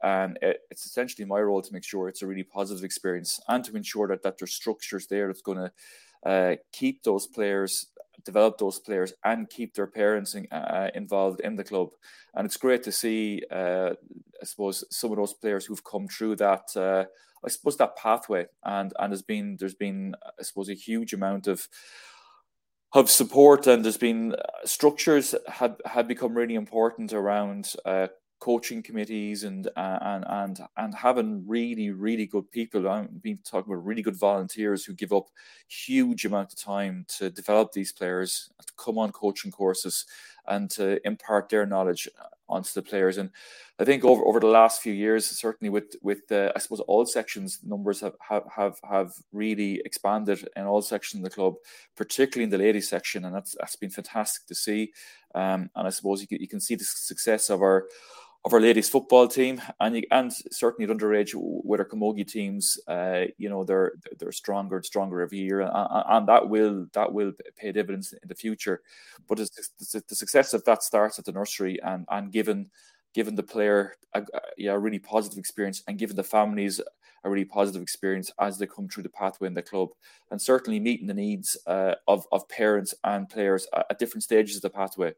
and 0.03 0.38
it's 0.42 0.86
essentially 0.86 1.24
my 1.24 1.40
role 1.40 1.62
to 1.62 1.72
make 1.72 1.84
sure 1.84 2.09
it's 2.09 2.22
a 2.22 2.26
really 2.26 2.42
positive 2.42 2.84
experience 2.84 3.40
and 3.49 3.64
to 3.64 3.76
ensure 3.76 4.09
that, 4.09 4.22
that 4.22 4.38
there's 4.38 4.55
structures 4.55 5.07
there 5.07 5.26
that's 5.26 5.42
going 5.42 5.59
to 5.59 5.72
uh, 6.28 6.57
keep 6.72 7.03
those 7.03 7.26
players 7.26 7.86
develop 8.24 8.59
those 8.59 8.78
players 8.78 9.12
and 9.24 9.49
keep 9.49 9.74
their 9.74 9.86
parents 9.86 10.34
in, 10.34 10.47
uh, 10.51 10.90
involved 10.94 11.40
in 11.40 11.55
the 11.57 11.64
club. 11.64 11.90
And 12.34 12.44
it's 12.44 12.57
great 12.57 12.82
to 12.84 12.92
see 12.92 13.42
uh, 13.51 13.90
i 14.42 14.44
suppose 14.44 14.84
some 14.90 15.12
of 15.12 15.16
those 15.16 15.32
players 15.32 15.64
who've 15.64 15.84
come 15.84 16.09
through 16.09 16.36
that 16.36 16.64
uh, 16.76 17.05
i 17.44 17.49
suppose 17.49 17.76
that 17.76 17.97
pathway. 17.97 18.47
And 18.64 18.92
and 18.99 19.12
has 19.12 19.22
been 19.22 19.57
there's 19.59 19.74
been 19.74 20.14
i 20.38 20.42
suppose 20.42 20.68
a 20.68 20.74
huge 20.74 21.12
amount 21.12 21.47
of 21.47 21.68
of 22.92 23.11
support 23.11 23.66
and 23.66 23.84
there's 23.84 23.97
been 23.99 24.34
uh, 24.34 24.38
structures 24.64 25.34
have 25.49 25.80
have 25.84 26.09
become 26.09 26.34
really 26.34 26.55
important 26.55 27.12
around 27.12 27.74
uh, 27.84 28.09
coaching 28.39 28.82
committees 28.82 29.45
and 29.45 29.68
uh, 29.76 29.99
and 30.03 30.24
and 30.28 30.61
and 30.76 30.95
having 30.95 31.47
really 31.47 31.91
really 31.91 32.26
good 32.26 32.51
people. 32.51 32.89
I've 32.89 33.22
been 33.22 33.39
talking 33.39 33.72
about 33.72 33.87
really 33.87 34.03
good 34.03 34.18
volunteers 34.18 34.84
who 34.84 34.93
give 34.95 35.12
up 35.12 35.28
huge 35.68 36.24
amount 36.24 36.53
of 36.53 36.59
time 36.59 37.07
to 37.18 37.30
develop 37.30 37.72
these 37.72 37.93
players, 37.93 38.51
to 38.64 38.72
come 38.76 38.99
on 38.99 39.12
coaching 39.12 39.51
courses, 39.51 40.05
and 40.47 40.70
to 40.70 41.05
impart 41.07 41.49
their 41.49 41.66
knowledge 41.66 42.09
onto 42.49 42.70
the 42.74 42.82
players. 42.82 43.18
And 43.18 43.30
I 43.78 43.84
think 43.84 44.05
over, 44.05 44.24
over 44.24 44.39
the 44.39 44.47
last 44.47 44.80
few 44.80 44.93
years, 44.93 45.26
certainly 45.26 45.70
with 45.70 45.97
with 46.03 46.30
uh, 46.30 46.53
I 46.55 46.59
suppose 46.59 46.80
all 46.80 47.07
sections 47.07 47.61
numbers 47.64 48.01
have, 48.01 48.16
have 48.28 48.45
have 48.55 48.78
have 48.89 49.12
really 49.32 49.80
expanded 49.84 50.47
in 50.57 50.64
all 50.64 50.82
sections 50.82 51.24
of 51.24 51.30
the 51.30 51.34
club, 51.34 51.55
particularly 51.97 52.45
in 52.45 52.51
the 52.51 52.59
ladies 52.59 52.89
section, 52.89 53.24
and 53.24 53.34
that's 53.34 53.57
that's 53.59 53.76
been 53.76 53.91
fantastic 53.91 54.47
to 54.47 54.55
see. 54.55 54.93
Um, 55.34 55.70
and 55.74 55.87
I 55.87 55.91
suppose 55.91 56.22
you 56.22 56.28
can, 56.28 56.41
you 56.41 56.49
can 56.49 56.61
see 56.61 56.76
the 56.76 56.84
success 56.84 57.51
of 57.51 57.61
our 57.61 57.89
of 58.47 58.53
our 58.55 58.61
ladies 58.61 58.88
football 58.88 59.26
team, 59.26 59.61
and 59.80 59.97
you, 59.97 60.03
and 60.12 60.32
certainly 60.53 60.88
at 60.88 60.97
underage 60.97 61.32
with 61.34 61.80
our 61.80 61.86
camogie 61.86 62.26
teams, 62.26 62.78
uh, 62.86 63.24
you 63.38 63.49
know 63.49 63.64
they're 63.64 63.94
they're 64.18 64.30
stronger 64.30 64.76
and 64.76 64.84
stronger 64.86 65.20
every 65.20 65.38
year, 65.38 65.62
and, 65.62 65.72
and, 65.74 66.28
that 66.28 66.49
will 66.49 66.86
that 66.92 67.12
will 67.12 67.32
pay 67.57 67.72
dividends 67.72 68.12
in 68.12 68.28
the 68.28 68.36
future. 68.36 68.82
But 69.28 69.38
the, 69.38 70.03
the 70.09 70.14
success 70.14 70.55
of 70.55 70.64
that 70.64 70.84
starts 70.84 71.18
at 71.18 71.24
the 71.24 71.32
nursery, 71.32 71.82
and 71.82 72.07
and 72.09 72.30
given 72.30 72.70
given 73.14 73.34
the 73.34 73.42
player 73.42 73.97
a, 74.14 74.20
a, 74.20 74.40
yeah, 74.57 74.72
a 74.74 74.78
really 74.78 75.01
positive 75.01 75.38
experience, 75.38 75.82
and 75.88 75.99
given 75.99 76.14
the 76.14 76.22
families 76.22 76.80
a 77.24 77.30
really 77.30 77.44
positive 77.44 77.82
experience 77.82 78.30
as 78.40 78.58
they 78.58 78.66
come 78.66 78.88
through 78.88 79.02
the 79.02 79.08
pathway 79.08 79.48
in 79.48 79.54
the 79.54 79.62
club, 79.62 79.90
and 80.30 80.40
certainly 80.40 80.80
meeting 80.80 81.06
the 81.06 81.14
needs 81.14 81.56
uh, 81.66 81.94
of 82.08 82.26
of 82.32 82.48
parents 82.48 82.94
and 83.04 83.28
players 83.28 83.66
at, 83.74 83.86
at 83.90 83.98
different 83.98 84.22
stages 84.22 84.56
of 84.56 84.62
the 84.62 84.70
pathway, 84.70 85.12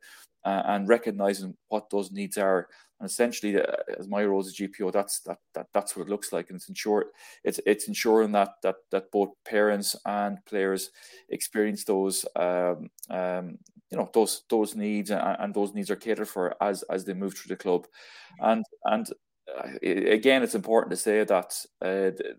uh, 0.44 0.62
and 0.66 0.88
recognizing 0.88 1.56
what 1.68 1.90
those 1.90 2.10
needs 2.12 2.38
are. 2.38 2.68
And 3.00 3.08
essentially, 3.08 3.60
uh, 3.60 3.64
as 3.98 4.08
my 4.08 4.24
role 4.24 4.40
as 4.40 4.48
a 4.48 4.52
GPO, 4.52 4.92
that's 4.92 5.20
that, 5.20 5.38
that 5.54 5.68
that's 5.72 5.96
what 5.96 6.06
it 6.06 6.10
looks 6.10 6.32
like, 6.32 6.50
and 6.50 6.56
it's 6.56 6.68
ensure 6.68 7.06
it's 7.44 7.60
it's 7.64 7.86
ensuring 7.86 8.32
that 8.32 8.54
that 8.62 8.76
that 8.90 9.10
both 9.12 9.30
parents 9.44 9.94
and 10.04 10.44
players 10.46 10.90
experience 11.28 11.84
those 11.84 12.26
um, 12.34 12.90
um, 13.10 13.58
you 13.90 13.96
know 13.96 14.10
those 14.12 14.42
those 14.50 14.74
needs, 14.74 15.10
and, 15.10 15.36
and, 15.38 15.54
those 15.54 15.74
needs 15.74 15.90
are 15.90 15.96
catered 15.96 16.28
for 16.28 16.54
as 16.60 16.82
as 16.84 17.04
they 17.04 17.14
move 17.14 17.34
through 17.34 17.54
the 17.54 17.62
club, 17.62 17.86
and 18.40 18.64
and 18.84 19.08
uh, 19.10 19.14
again, 19.82 20.42
it's 20.42 20.54
important 20.54 20.90
to 20.90 20.96
say 20.96 21.24
that 21.24 21.64
uh, 21.82 22.10
the, 22.16 22.34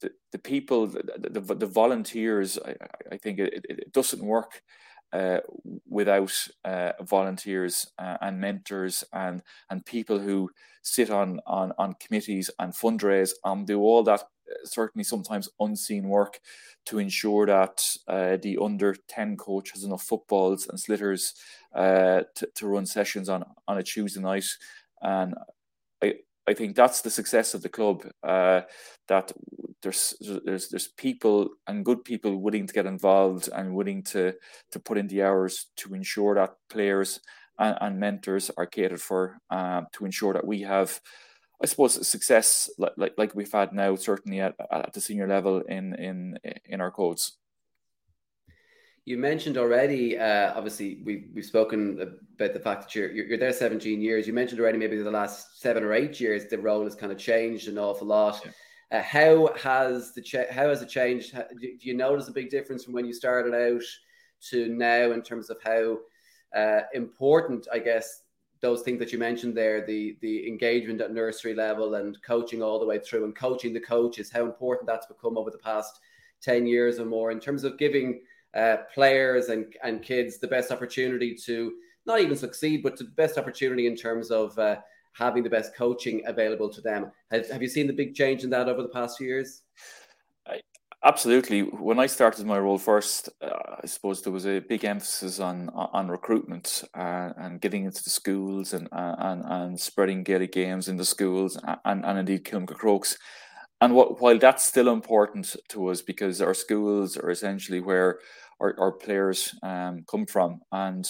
the, 0.00 0.10
the 0.32 0.38
people, 0.38 0.86
the, 0.86 1.30
the, 1.30 1.54
the 1.54 1.66
volunteers, 1.66 2.58
I, 2.64 2.74
I 3.12 3.16
think 3.16 3.38
it, 3.38 3.64
it 3.68 3.92
doesn't 3.92 4.22
work 4.22 4.62
uh, 5.12 5.38
without 5.88 6.32
uh, 6.64 6.92
volunteers 7.00 7.86
uh, 7.98 8.18
and 8.20 8.40
mentors 8.40 9.04
and 9.12 9.42
and 9.70 9.86
people 9.86 10.18
who 10.18 10.50
sit 10.82 11.10
on 11.10 11.40
on 11.46 11.72
on 11.78 11.94
committees 11.94 12.50
and 12.58 12.72
fundraise 12.72 13.30
and 13.44 13.66
do 13.66 13.80
all 13.80 14.02
that 14.02 14.20
uh, 14.20 14.54
certainly 14.64 15.04
sometimes 15.04 15.48
unseen 15.60 16.08
work 16.08 16.40
to 16.84 16.98
ensure 16.98 17.46
that 17.46 17.82
uh, 18.06 18.36
the 18.42 18.58
under 18.60 18.94
10 19.08 19.36
coach 19.36 19.70
has 19.72 19.84
enough 19.84 20.02
footballs 20.02 20.68
and 20.68 20.78
sliotars 20.78 21.32
uh, 21.74 22.22
to, 22.34 22.46
to 22.54 22.66
run 22.66 22.84
sessions 22.84 23.28
on 23.28 23.44
on 23.66 23.78
a 23.78 23.82
Tuesday 23.82 24.20
night 24.20 24.44
and 25.00 25.34
I, 26.02 26.14
I 26.46 26.54
think 26.54 26.76
that's 26.76 27.02
the 27.02 27.10
success 27.10 27.54
of 27.54 27.62
the 27.62 27.68
club. 27.68 28.06
Uh, 28.22 28.62
that 29.08 29.32
there's 29.82 30.14
there's 30.44 30.68
there's 30.68 30.88
people 30.96 31.50
and 31.66 31.84
good 31.84 32.04
people 32.04 32.36
willing 32.36 32.66
to 32.66 32.74
get 32.74 32.86
involved 32.86 33.48
and 33.52 33.74
willing 33.74 34.02
to 34.04 34.34
to 34.72 34.80
put 34.80 34.98
in 34.98 35.08
the 35.08 35.22
hours 35.22 35.66
to 35.76 35.94
ensure 35.94 36.34
that 36.34 36.54
players 36.70 37.20
and, 37.58 37.76
and 37.80 38.00
mentors 38.00 38.50
are 38.56 38.66
catered 38.66 39.00
for. 39.00 39.38
Uh, 39.50 39.82
to 39.92 40.04
ensure 40.04 40.32
that 40.32 40.46
we 40.46 40.62
have, 40.62 41.00
I 41.62 41.66
suppose, 41.66 42.06
success 42.06 42.70
like 42.78 42.92
like, 42.96 43.14
like 43.18 43.34
we've 43.34 43.52
had 43.52 43.72
now, 43.72 43.96
certainly 43.96 44.40
at, 44.40 44.54
at 44.70 44.92
the 44.92 45.00
senior 45.00 45.28
level 45.28 45.60
in 45.60 45.94
in 45.94 46.38
in 46.64 46.80
our 46.80 46.90
codes. 46.90 47.36
You 49.08 49.16
mentioned 49.16 49.56
already, 49.56 50.18
uh, 50.18 50.52
obviously, 50.54 51.00
we've, 51.02 51.30
we've 51.32 51.42
spoken 51.46 52.18
about 52.34 52.52
the 52.52 52.60
fact 52.60 52.82
that 52.82 52.94
you're, 52.94 53.10
you're 53.10 53.38
there 53.38 53.54
17 53.54 54.02
years. 54.02 54.26
You 54.26 54.34
mentioned 54.34 54.60
already 54.60 54.76
maybe 54.76 54.98
the 54.98 55.10
last 55.10 55.62
seven 55.62 55.82
or 55.82 55.94
eight 55.94 56.20
years, 56.20 56.44
the 56.44 56.58
role 56.58 56.84
has 56.84 56.94
kind 56.94 57.10
of 57.10 57.16
changed 57.16 57.68
an 57.68 57.78
awful 57.78 58.06
lot. 58.06 58.38
Yeah. 58.44 58.98
Uh, 58.98 59.02
how 59.02 59.48
has 59.56 60.12
the 60.12 60.20
cha- 60.20 60.52
how 60.52 60.68
has 60.68 60.82
it 60.82 60.90
changed? 60.90 61.34
do 61.58 61.78
you 61.80 61.94
notice 61.94 62.28
a 62.28 62.32
big 62.32 62.50
difference 62.50 62.84
from 62.84 62.92
when 62.92 63.06
you 63.06 63.14
started 63.14 63.54
out 63.54 63.82
to 64.50 64.68
now 64.68 65.12
in 65.12 65.22
terms 65.22 65.48
of 65.48 65.56
how 65.64 65.96
uh, 66.54 66.80
important, 66.92 67.66
I 67.72 67.78
guess, 67.78 68.24
those 68.60 68.82
things 68.82 68.98
that 68.98 69.10
you 69.10 69.18
mentioned 69.18 69.56
there, 69.56 69.86
the 69.86 70.18
the 70.20 70.46
engagement 70.46 71.00
at 71.00 71.14
nursery 71.14 71.54
level 71.54 71.94
and 71.94 72.22
coaching 72.22 72.62
all 72.62 72.78
the 72.78 72.86
way 72.86 72.98
through 72.98 73.24
and 73.24 73.34
coaching 73.34 73.72
the 73.72 73.80
coaches, 73.80 74.30
how 74.30 74.44
important 74.44 74.86
that's 74.86 75.06
become 75.06 75.38
over 75.38 75.50
the 75.50 75.58
past 75.58 75.98
10 76.42 76.66
years 76.66 76.98
or 76.98 77.06
more 77.06 77.30
in 77.30 77.40
terms 77.40 77.64
of 77.64 77.78
giving 77.78 78.20
uh, 78.54 78.78
players 78.94 79.48
and, 79.48 79.74
and 79.82 80.02
kids 80.02 80.38
the 80.38 80.48
best 80.48 80.70
opportunity 80.70 81.34
to 81.34 81.74
not 82.06 82.20
even 82.20 82.36
succeed, 82.36 82.82
but 82.82 82.96
the 82.96 83.04
best 83.04 83.38
opportunity 83.38 83.86
in 83.86 83.94
terms 83.94 84.30
of 84.30 84.58
uh, 84.58 84.76
having 85.12 85.42
the 85.42 85.50
best 85.50 85.74
coaching 85.74 86.22
available 86.26 86.68
to 86.70 86.80
them. 86.80 87.10
Have, 87.30 87.48
have 87.50 87.62
you 87.62 87.68
seen 87.68 87.86
the 87.86 87.92
big 87.92 88.14
change 88.14 88.44
in 88.44 88.50
that 88.50 88.68
over 88.68 88.82
the 88.82 88.88
past 88.88 89.18
few 89.18 89.26
years? 89.26 89.62
Absolutely. 91.04 91.60
When 91.60 92.00
I 92.00 92.06
started 92.06 92.44
my 92.44 92.58
role 92.58 92.78
first, 92.78 93.28
uh, 93.40 93.76
I 93.82 93.86
suppose 93.86 94.20
there 94.20 94.32
was 94.32 94.46
a 94.46 94.58
big 94.58 94.84
emphasis 94.84 95.38
on 95.38 95.68
on 95.68 96.08
recruitment 96.08 96.82
uh, 96.92 97.32
and 97.36 97.60
getting 97.60 97.84
into 97.84 98.02
the 98.02 98.10
schools 98.10 98.72
and 98.72 98.88
and 98.90 99.44
and 99.46 99.80
spreading 99.80 100.24
Gaelic 100.24 100.50
games 100.50 100.88
in 100.88 100.96
the 100.96 101.04
schools 101.04 101.56
and 101.84 102.04
and 102.04 102.18
indeed 102.18 102.44
Crokes. 102.66 103.16
And 103.80 103.94
what, 103.94 104.20
while 104.20 104.38
that's 104.38 104.64
still 104.64 104.88
important 104.88 105.54
to 105.68 105.88
us 105.88 106.02
because 106.02 106.40
our 106.40 106.54
schools 106.54 107.16
are 107.16 107.30
essentially 107.30 107.80
where 107.80 108.18
our, 108.60 108.74
our 108.78 108.92
players 108.92 109.54
um, 109.62 110.04
come 110.10 110.26
from, 110.26 110.60
and 110.72 111.08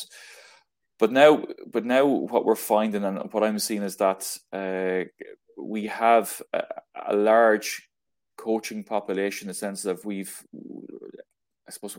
but 0.98 1.12
now, 1.12 1.44
but 1.72 1.84
now 1.84 2.04
what 2.04 2.44
we're 2.44 2.56
finding 2.56 3.04
and 3.04 3.32
what 3.32 3.44
I'm 3.44 3.58
seeing 3.58 3.82
is 3.82 3.96
that 3.96 4.36
uh, 4.52 5.04
we 5.56 5.86
have 5.86 6.42
a, 6.52 6.62
a, 7.06 7.16
large 7.16 7.88
coaching 8.36 8.82
population 8.82 9.46
in 9.46 9.48
the 9.48 9.54
sense 9.54 9.82
that 9.84 10.04
we've, 10.04 10.44
I 11.66 11.70
suppose, 11.70 11.98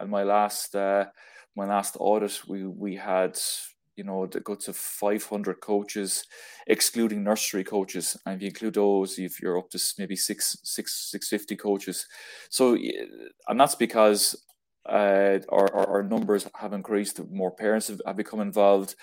in 0.00 0.10
my 0.10 0.22
last 0.22 0.74
uh, 0.74 1.06
my 1.56 1.66
last 1.66 1.96
audit, 1.98 2.40
we 2.48 2.64
we 2.64 2.96
had 2.96 3.38
you 3.98 4.04
know 4.04 4.26
the 4.26 4.40
guts 4.40 4.68
of 4.68 4.76
500 4.76 5.60
coaches 5.60 6.24
excluding 6.66 7.24
nursery 7.24 7.64
coaches. 7.64 8.16
And 8.24 8.36
if 8.36 8.42
you 8.42 8.48
include 8.48 8.74
those 8.74 9.18
if 9.18 9.42
you're 9.42 9.58
up 9.58 9.70
to 9.70 9.80
maybe 9.98 10.16
six 10.16 10.56
six 10.62 11.10
650 11.10 11.56
coaches. 11.56 12.06
So 12.48 12.78
and 13.48 13.60
that's 13.60 13.74
because 13.74 14.36
uh, 14.88 15.40
our, 15.50 15.74
our, 15.74 15.86
our, 15.88 16.02
numbers 16.02 16.48
have 16.54 16.72
increased 16.72 17.20
more 17.30 17.50
parents 17.50 17.88
have, 17.88 18.00
have 18.06 18.16
become 18.16 18.40
involved. 18.40 18.94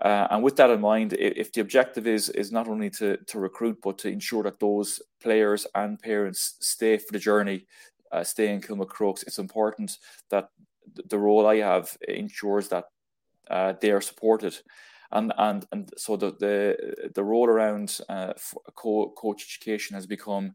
Uh, 0.00 0.26
and 0.30 0.42
with 0.42 0.56
that 0.56 0.70
in 0.70 0.80
mind 0.80 1.12
if 1.12 1.52
the 1.52 1.60
objective 1.60 2.06
is 2.06 2.30
is 2.30 2.50
not 2.50 2.68
only 2.68 2.88
to 2.88 3.16
to 3.26 3.38
recruit 3.38 3.78
but 3.82 3.98
to 3.98 4.08
ensure 4.08 4.42
that 4.44 4.60
those 4.60 5.02
players 5.20 5.66
and 5.74 5.98
parents 6.00 6.54
stay 6.60 6.96
for 6.96 7.12
the 7.12 7.18
journey 7.18 7.66
uh, 8.12 8.22
stay 8.22 8.52
in 8.52 8.60
Kilmacrokes 8.60 9.24
it's 9.26 9.40
important 9.40 9.98
that 10.30 10.50
the 11.08 11.18
role 11.18 11.46
I 11.46 11.56
have 11.56 11.96
ensures 12.06 12.68
that 12.68 12.84
uh, 13.50 13.74
they 13.80 13.90
are 13.90 14.00
supported. 14.00 14.58
And, 15.10 15.32
and 15.38 15.66
and 15.72 15.90
so 15.96 16.16
the 16.16 16.32
the, 16.38 17.10
the 17.14 17.24
role 17.24 17.48
around 17.48 17.98
uh, 18.10 18.34
co- 18.76 19.10
coach 19.16 19.42
education 19.48 19.94
has 19.94 20.06
become 20.06 20.54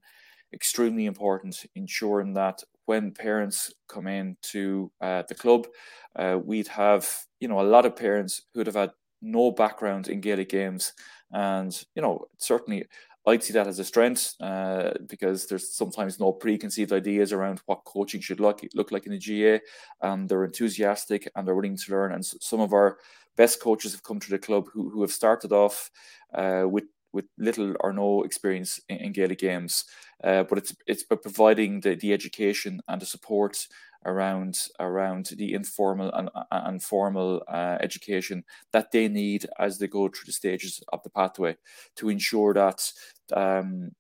extremely 0.54 1.06
important, 1.06 1.66
ensuring 1.76 2.34
that 2.36 2.64
when 2.86 3.12
parents 3.12 3.74
come 3.88 4.08
in 4.08 4.38
to 4.42 4.92
uh, 5.02 5.24
the 5.28 5.36
club, 5.36 5.68
uh, 6.16 6.38
we'd 6.44 6.68
have 6.68 7.08
you 7.40 7.48
know 7.48 7.60
a 7.60 7.64
lot 7.64 7.86
of 7.86 7.96
parents 7.96 8.42
who'd 8.54 8.68
have 8.68 8.76
had 8.76 8.92
no 9.22 9.52
background 9.52 10.08
in 10.08 10.22
Gaelic 10.22 10.50
games, 10.50 10.94
and 11.32 11.84
you 11.96 12.02
know 12.02 12.28
certainly 12.38 12.86
I'd 13.26 13.44
see 13.44 13.54
that 13.54 13.68
as 13.68 13.80
a 13.80 13.86
strength 13.86 14.36
uh, 14.42 14.92
because 15.08 15.48
there's 15.48 15.74
sometimes 15.74 16.20
no 16.20 16.34
preconceived 16.34 16.92
ideas 16.92 17.32
around 17.32 17.62
what 17.66 17.86
coaching 17.86 18.20
should 18.20 18.40
look 18.42 18.62
look 18.74 18.92
like 18.92 19.06
in 19.06 19.14
the 19.14 19.18
GA. 19.18 19.62
And 20.02 20.28
they're 20.28 20.44
enthusiastic 20.44 21.30
and 21.36 21.48
they're 21.48 21.56
willing 21.56 21.78
to 21.78 21.92
learn. 21.92 22.12
And 22.12 22.26
some 22.26 22.60
of 22.60 22.74
our 22.74 22.98
best 23.38 23.62
coaches 23.62 23.94
have 23.94 24.04
come 24.04 24.20
to 24.20 24.30
the 24.30 24.40
club 24.40 24.68
who, 24.74 24.90
who 24.90 25.02
have 25.02 25.12
started 25.12 25.52
off 25.52 25.90
uh, 26.34 26.66
with 26.70 26.86
with 27.14 27.26
little 27.38 27.76
or 27.80 27.94
no 27.94 28.24
experience 28.24 28.80
in, 28.90 28.98
in 28.98 29.14
Gaelic 29.14 29.40
games. 29.40 29.86
Uh, 30.24 30.44
but 30.44 30.58
it's 30.58 30.76
it's 30.86 31.04
by 31.04 31.16
providing 31.16 31.80
the, 31.80 31.96
the 31.96 32.12
education 32.12 32.82
and 32.88 33.02
the 33.02 33.06
support 33.06 33.68
around 34.06 34.68
around 34.80 35.32
the 35.38 35.54
informal 35.54 36.12
and, 36.14 36.30
and 36.52 36.84
formal 36.84 37.44
uh, 37.48 37.78
education 37.82 38.44
that 38.72 38.92
they 38.92 39.08
need 39.08 39.46
as 39.60 39.78
they 39.78 39.88
go 39.88 40.08
through 40.08 40.26
the 40.26 40.32
stages 40.32 40.82
of 40.92 41.02
the 41.04 41.10
pathway 41.10 41.56
to 41.96 42.10
ensure 42.10 42.54
that 42.54 42.92
um, 43.34 43.92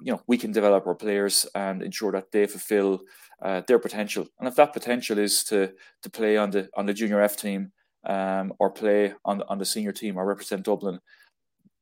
you 0.00 0.12
know 0.12 0.22
we 0.26 0.38
can 0.38 0.52
develop 0.52 0.86
our 0.86 0.94
players 0.94 1.46
and 1.54 1.82
ensure 1.82 2.12
that 2.12 2.30
they 2.32 2.46
fulfill 2.46 3.00
uh, 3.42 3.62
their 3.66 3.78
potential. 3.78 4.26
And 4.38 4.48
if 4.48 4.54
that 4.56 4.72
potential 4.72 5.18
is 5.18 5.44
to 5.44 5.72
to 6.02 6.10
play 6.10 6.36
on 6.36 6.50
the 6.50 6.68
on 6.76 6.86
the 6.86 6.94
junior 6.94 7.20
F 7.20 7.36
team 7.36 7.72
um, 8.06 8.52
or 8.58 8.70
play 8.70 9.14
on 9.24 9.42
on 9.42 9.58
the 9.58 9.64
senior 9.64 9.92
team 9.92 10.16
or 10.16 10.26
represent 10.26 10.64
Dublin 10.64 11.00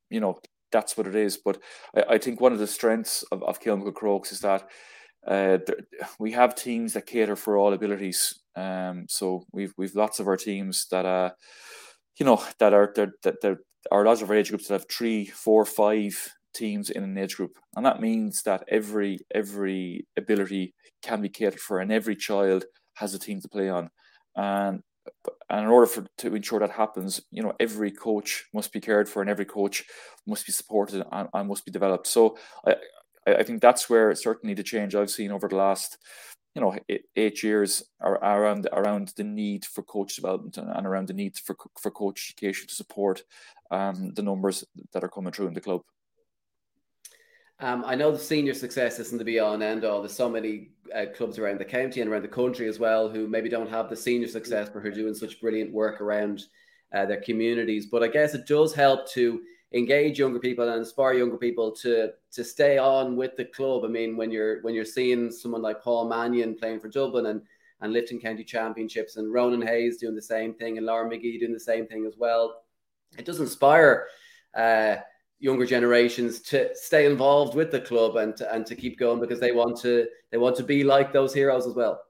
you 0.09 0.19
know 0.19 0.39
that's 0.71 0.97
what 0.97 1.07
it 1.07 1.15
is. 1.15 1.37
But 1.37 1.59
I, 1.95 2.15
I 2.15 2.17
think 2.17 2.39
one 2.39 2.53
of 2.53 2.59
the 2.59 2.67
strengths 2.67 3.23
of, 3.31 3.43
of 3.43 3.61
Kilmacrokes 3.61 4.31
is 4.31 4.39
that 4.41 4.69
uh, 5.27 5.57
we 6.19 6.31
have 6.31 6.55
teams 6.55 6.93
that 6.93 7.05
cater 7.05 7.35
for 7.35 7.57
all 7.57 7.73
abilities. 7.73 8.39
Um, 8.55 9.05
so 9.09 9.45
we've 9.51 9.73
we've 9.77 9.95
lots 9.95 10.19
of 10.19 10.27
our 10.27 10.37
teams 10.37 10.87
that 10.91 11.05
uh, 11.05 11.31
you 12.17 12.25
know, 12.25 12.43
that 12.59 12.73
are 12.73 12.91
that 12.95 13.09
that 13.23 13.41
there 13.41 13.57
are 13.91 14.05
lots 14.05 14.21
of 14.21 14.29
our 14.29 14.35
age 14.35 14.49
groups 14.49 14.67
that 14.67 14.75
have 14.75 14.85
three, 14.89 15.25
four, 15.25 15.65
five 15.65 16.33
teams 16.53 16.89
in 16.89 17.03
an 17.03 17.17
age 17.17 17.35
group, 17.35 17.57
and 17.75 17.85
that 17.85 18.01
means 18.01 18.43
that 18.43 18.63
every 18.67 19.19
every 19.33 20.05
ability 20.17 20.73
can 21.01 21.21
be 21.21 21.29
catered 21.29 21.59
for, 21.59 21.79
and 21.79 21.91
every 21.91 22.15
child 22.15 22.65
has 22.95 23.13
a 23.13 23.19
team 23.19 23.41
to 23.41 23.49
play 23.49 23.69
on, 23.69 23.89
and 24.35 24.81
and 25.49 25.65
in 25.65 25.67
order 25.67 25.87
for 25.87 26.05
to 26.19 26.35
ensure 26.35 26.59
that 26.59 26.71
happens, 26.71 27.21
you 27.31 27.41
know, 27.41 27.53
every 27.59 27.91
coach 27.91 28.45
must 28.53 28.71
be 28.71 28.79
cared 28.79 29.09
for, 29.09 29.21
and 29.21 29.29
every 29.29 29.45
coach 29.45 29.83
must 30.27 30.45
be 30.45 30.51
supported 30.51 31.03
and, 31.11 31.29
and 31.33 31.49
must 31.49 31.65
be 31.65 31.71
developed. 31.71 32.07
So 32.07 32.37
I, 32.65 32.75
I, 33.27 33.43
think 33.43 33.61
that's 33.61 33.89
where 33.89 34.13
certainly 34.15 34.53
the 34.53 34.63
change 34.63 34.95
I've 34.95 35.09
seen 35.09 35.31
over 35.31 35.47
the 35.47 35.55
last 35.55 35.97
you 36.55 36.61
know 36.61 36.75
eight 37.15 37.41
years 37.41 37.83
are 37.99 38.15
around 38.15 38.67
around 38.71 39.13
the 39.15 39.23
need 39.23 39.65
for 39.65 39.81
coach 39.83 40.15
development 40.15 40.57
and, 40.57 40.69
and 40.69 40.85
around 40.85 41.07
the 41.07 41.13
need 41.13 41.37
for 41.37 41.55
for 41.79 41.91
coach 41.91 42.31
education 42.31 42.67
to 42.67 42.75
support 42.75 43.23
um, 43.71 44.13
the 44.13 44.21
numbers 44.21 44.63
that 44.91 45.03
are 45.03 45.09
coming 45.09 45.33
through 45.33 45.47
in 45.47 45.53
the 45.53 45.61
club. 45.61 45.81
Um, 47.59 47.83
I 47.85 47.95
know 47.95 48.11
the 48.11 48.19
senior 48.19 48.53
success 48.53 48.99
isn't 48.99 49.17
the 49.17 49.23
be 49.23 49.39
all 49.39 49.53
and 49.53 49.63
end 49.63 49.85
all. 49.85 50.01
There's 50.01 50.13
so 50.13 50.29
many 50.29 50.71
uh, 50.93 51.05
clubs 51.15 51.39
around 51.39 51.59
the 51.59 51.65
county 51.65 52.01
and 52.01 52.09
around 52.09 52.23
the 52.23 52.27
country 52.27 52.67
as 52.67 52.77
well 52.77 53.07
who 53.07 53.27
maybe 53.27 53.47
don't 53.47 53.69
have 53.69 53.89
the 53.89 53.95
senior 53.95 54.27
success, 54.27 54.69
but 54.69 54.81
who 54.81 54.89
are 54.89 54.91
doing 54.91 55.13
such 55.13 55.39
brilliant 55.39 55.71
work 55.71 56.01
around 56.01 56.43
uh, 56.93 57.05
their 57.05 57.21
communities. 57.21 57.85
But 57.85 58.03
I 58.03 58.07
guess 58.07 58.33
it 58.33 58.47
does 58.47 58.73
help 58.73 59.09
to 59.11 59.41
engage 59.73 60.19
younger 60.19 60.39
people 60.39 60.67
and 60.67 60.77
inspire 60.77 61.13
younger 61.13 61.37
people 61.37 61.71
to 61.71 62.11
to 62.31 62.43
stay 62.43 62.77
on 62.77 63.15
with 63.15 63.35
the 63.35 63.45
club. 63.45 63.83
I 63.83 63.87
mean, 63.87 64.15
when 64.15 64.31
you're 64.31 64.61
when 64.61 64.75
you're 64.75 64.85
seeing 64.85 65.31
someone 65.31 65.61
like 65.61 65.81
Paul 65.81 66.07
Mannion 66.07 66.55
playing 66.55 66.79
for 66.79 66.89
Dublin 66.89 67.27
and 67.27 67.41
and 67.81 67.91
lifting 67.91 68.19
county 68.19 68.43
championships, 68.43 69.17
and 69.17 69.33
Ronan 69.33 69.61
Hayes 69.61 69.97
doing 69.97 70.15
the 70.15 70.21
same 70.21 70.53
thing, 70.53 70.77
and 70.77 70.85
Laura 70.85 71.09
McGee 71.09 71.39
doing 71.39 71.53
the 71.53 71.59
same 71.59 71.85
thing 71.85 72.05
as 72.05 72.15
well, 72.17 72.63
it 73.17 73.25
does 73.25 73.39
inspire 73.39 74.07
uh, 74.55 74.95
younger 75.39 75.65
generations 75.65 76.39
to 76.39 76.69
stay 76.73 77.05
involved 77.05 77.55
with 77.55 77.71
the 77.71 77.81
club 77.81 78.15
and 78.15 78.37
to, 78.37 78.53
and 78.53 78.65
to 78.65 78.75
keep 78.75 78.97
going 78.97 79.19
because 79.19 79.39
they 79.39 79.51
want 79.51 79.77
to 79.81 80.07
they 80.31 80.37
want 80.37 80.55
to 80.55 80.63
be 80.63 80.83
like 80.83 81.11
those 81.11 81.33
heroes 81.33 81.67
as 81.67 81.73
well. 81.73 82.01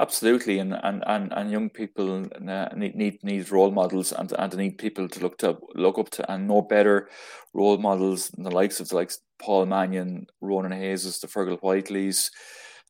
Absolutely, 0.00 0.58
and 0.58 0.72
and 0.82 1.04
and, 1.06 1.30
and 1.34 1.50
young 1.50 1.68
people 1.68 2.26
need, 2.74 2.94
need 2.96 3.22
need 3.22 3.50
role 3.52 3.70
models, 3.70 4.12
and 4.12 4.32
and 4.38 4.56
need 4.56 4.78
people 4.78 5.08
to 5.08 5.20
look 5.20 5.36
to 5.38 5.58
look 5.74 5.98
up 5.98 6.08
to, 6.10 6.32
and 6.32 6.48
no 6.48 6.62
better 6.62 7.10
role 7.52 7.76
models 7.76 8.30
than 8.30 8.44
the 8.44 8.50
likes 8.50 8.80
of 8.80 8.88
the 8.88 8.94
likes 8.96 9.20
Paul 9.38 9.66
Mannion, 9.66 10.26
Ronan 10.40 10.72
Hayes, 10.72 11.20
the 11.20 11.26
Fergal 11.26 11.60
Whiteleys, 11.60 12.30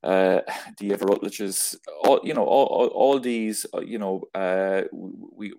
uh, 0.04 0.42
the 0.78 0.92
Ever 0.92 1.06
Rutledges, 1.06 1.76
all 2.04 2.20
you 2.22 2.32
know, 2.34 2.44
all, 2.44 2.66
all, 2.66 2.86
all 2.88 3.18
these, 3.18 3.66
uh, 3.74 3.80
you 3.80 3.98
know, 3.98 4.22
uh, 4.34 4.82
we 4.92 5.52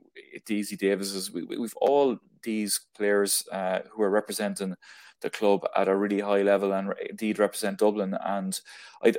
Daisy 0.46 0.78
Davises, 0.78 1.32
we, 1.32 1.44
we've 1.44 1.76
all 1.82 2.18
these 2.44 2.80
players 2.96 3.44
uh, 3.52 3.80
who 3.92 4.04
are 4.04 4.10
representing 4.10 4.76
the 5.22 5.30
club 5.30 5.66
at 5.76 5.88
a 5.88 5.96
really 5.96 6.20
high 6.22 6.42
level 6.42 6.74
and 6.74 6.94
indeed 7.10 7.40
represent 7.40 7.78
Dublin. 7.80 8.16
And 8.26 8.60
I, 9.04 9.14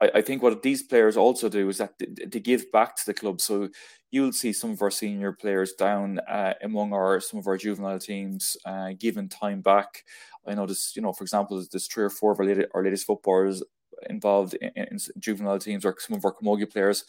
I, 0.00 0.10
I 0.16 0.22
think 0.22 0.42
what 0.42 0.62
these 0.62 0.82
players 0.82 1.16
also 1.16 1.48
do 1.48 1.68
is 1.68 1.78
that 1.78 1.94
they, 1.98 2.40
give 2.40 2.70
back 2.72 2.96
to 2.96 3.06
the 3.06 3.14
club. 3.14 3.40
So 3.40 3.68
you'll 4.10 4.32
see 4.32 4.52
some 4.52 4.70
of 4.70 4.82
our 4.82 4.90
senior 4.90 5.32
players 5.32 5.72
down 5.72 6.20
uh, 6.28 6.54
among 6.62 6.92
our 6.92 7.20
some 7.20 7.38
of 7.40 7.46
our 7.46 7.56
juvenile 7.56 7.98
teams 7.98 8.56
uh, 8.64 8.90
giving 8.98 9.28
time 9.28 9.60
back. 9.60 10.04
I 10.46 10.54
know 10.54 10.66
this, 10.66 10.94
you 10.94 11.02
know, 11.02 11.12
for 11.12 11.24
example, 11.24 11.64
there's 11.70 11.88
three 11.88 12.04
or 12.04 12.10
four 12.10 12.32
of 12.32 12.40
our, 12.40 12.46
latest, 12.46 12.68
our 12.74 12.84
latest 12.84 13.06
footballers 13.06 13.62
involved 14.08 14.54
in, 14.54 14.70
in, 14.76 14.98
juvenile 15.18 15.58
teams 15.58 15.84
or 15.84 15.94
some 15.98 16.16
of 16.16 16.24
our 16.24 16.32
camogie 16.32 16.70
players 16.70 17.04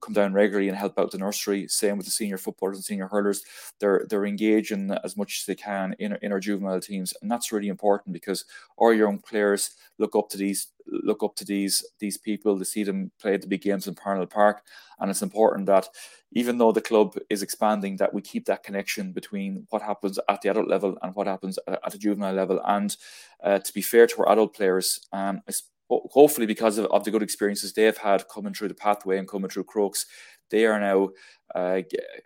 come 0.00 0.14
down 0.14 0.32
regularly 0.32 0.68
and 0.68 0.76
help 0.76 0.98
out 0.98 1.10
the 1.10 1.18
nursery. 1.18 1.66
Same 1.68 1.96
with 1.96 2.06
the 2.06 2.12
senior 2.12 2.38
footballers 2.38 2.76
and 2.76 2.84
senior 2.84 3.08
hurlers. 3.08 3.42
They're 3.78 4.06
they're 4.08 4.26
engaging 4.26 4.90
as 5.04 5.16
much 5.16 5.40
as 5.40 5.46
they 5.46 5.54
can 5.54 5.94
in, 5.98 6.16
in 6.22 6.32
our 6.32 6.40
juvenile 6.40 6.80
teams, 6.80 7.14
and 7.20 7.30
that's 7.30 7.52
really 7.52 7.68
important 7.68 8.12
because 8.12 8.44
our 8.78 8.92
young 8.92 9.18
players 9.18 9.70
look 9.98 10.16
up 10.16 10.28
to 10.30 10.36
these 10.36 10.68
look 10.86 11.22
up 11.22 11.36
to 11.36 11.44
these 11.44 11.84
these 11.98 12.16
people 12.16 12.58
to 12.58 12.64
see 12.64 12.82
them 12.82 13.10
play 13.20 13.36
the 13.36 13.46
big 13.46 13.62
games 13.62 13.86
in 13.86 13.94
Parnell 13.94 14.26
Park, 14.26 14.62
and 14.98 15.10
it's 15.10 15.22
important 15.22 15.66
that 15.66 15.88
even 16.32 16.58
though 16.58 16.72
the 16.72 16.80
club 16.80 17.16
is 17.28 17.42
expanding, 17.42 17.96
that 17.96 18.14
we 18.14 18.22
keep 18.22 18.44
that 18.46 18.62
connection 18.62 19.12
between 19.12 19.66
what 19.70 19.82
happens 19.82 20.18
at 20.28 20.40
the 20.42 20.48
adult 20.48 20.68
level 20.68 20.96
and 21.02 21.14
what 21.14 21.26
happens 21.26 21.58
at, 21.66 21.80
at 21.84 21.94
a 21.94 21.98
juvenile 21.98 22.34
level. 22.34 22.60
And 22.64 22.96
uh, 23.42 23.58
to 23.58 23.72
be 23.72 23.82
fair 23.82 24.06
to 24.06 24.22
our 24.22 24.32
adult 24.32 24.54
players, 24.54 25.00
um, 25.12 25.42
hopefully 25.90 26.46
because 26.46 26.78
of, 26.78 26.86
of, 26.86 27.04
the 27.04 27.10
good 27.10 27.22
experiences 27.22 27.72
they've 27.72 27.96
had 27.96 28.28
coming 28.28 28.54
through 28.54 28.68
the 28.68 28.74
pathway 28.74 29.18
and 29.18 29.28
coming 29.28 29.50
through 29.50 29.64
Crokes, 29.64 30.06
they 30.50 30.64
are 30.66 30.80
now, 30.80 31.10
uh, 31.54 31.80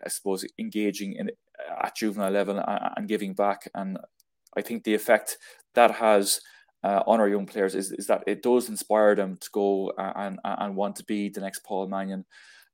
I 0.05 0.09
suppose, 0.09 0.45
engaging 0.59 1.15
in 1.15 1.31
at 1.83 1.97
juvenile 1.97 2.31
level 2.31 2.59
and, 2.59 2.81
and, 2.97 3.09
giving 3.09 3.33
back. 3.33 3.69
And 3.75 3.99
I 4.57 4.63
think 4.63 4.85
the 4.85 4.95
effect 4.95 5.39
that 5.75 5.93
has 5.93 6.41
uh, 6.83 7.03
on 7.07 7.21
our 7.21 7.29
young 7.29 7.47
players 7.47 7.75
is, 7.75 7.93
is 7.93 8.07
that 8.09 8.25
it 8.27 8.43
does 8.43 8.69
inspire 8.69 9.15
them 9.15 9.37
to 9.39 9.49
go 9.53 9.93
and, 9.97 10.39
and 10.45 10.77
want 10.77 10.97
to 10.97 11.05
be 11.05 11.29
the 11.29 11.41
next 11.41 11.65
Paul 11.65 11.89
Mannion, 11.89 12.25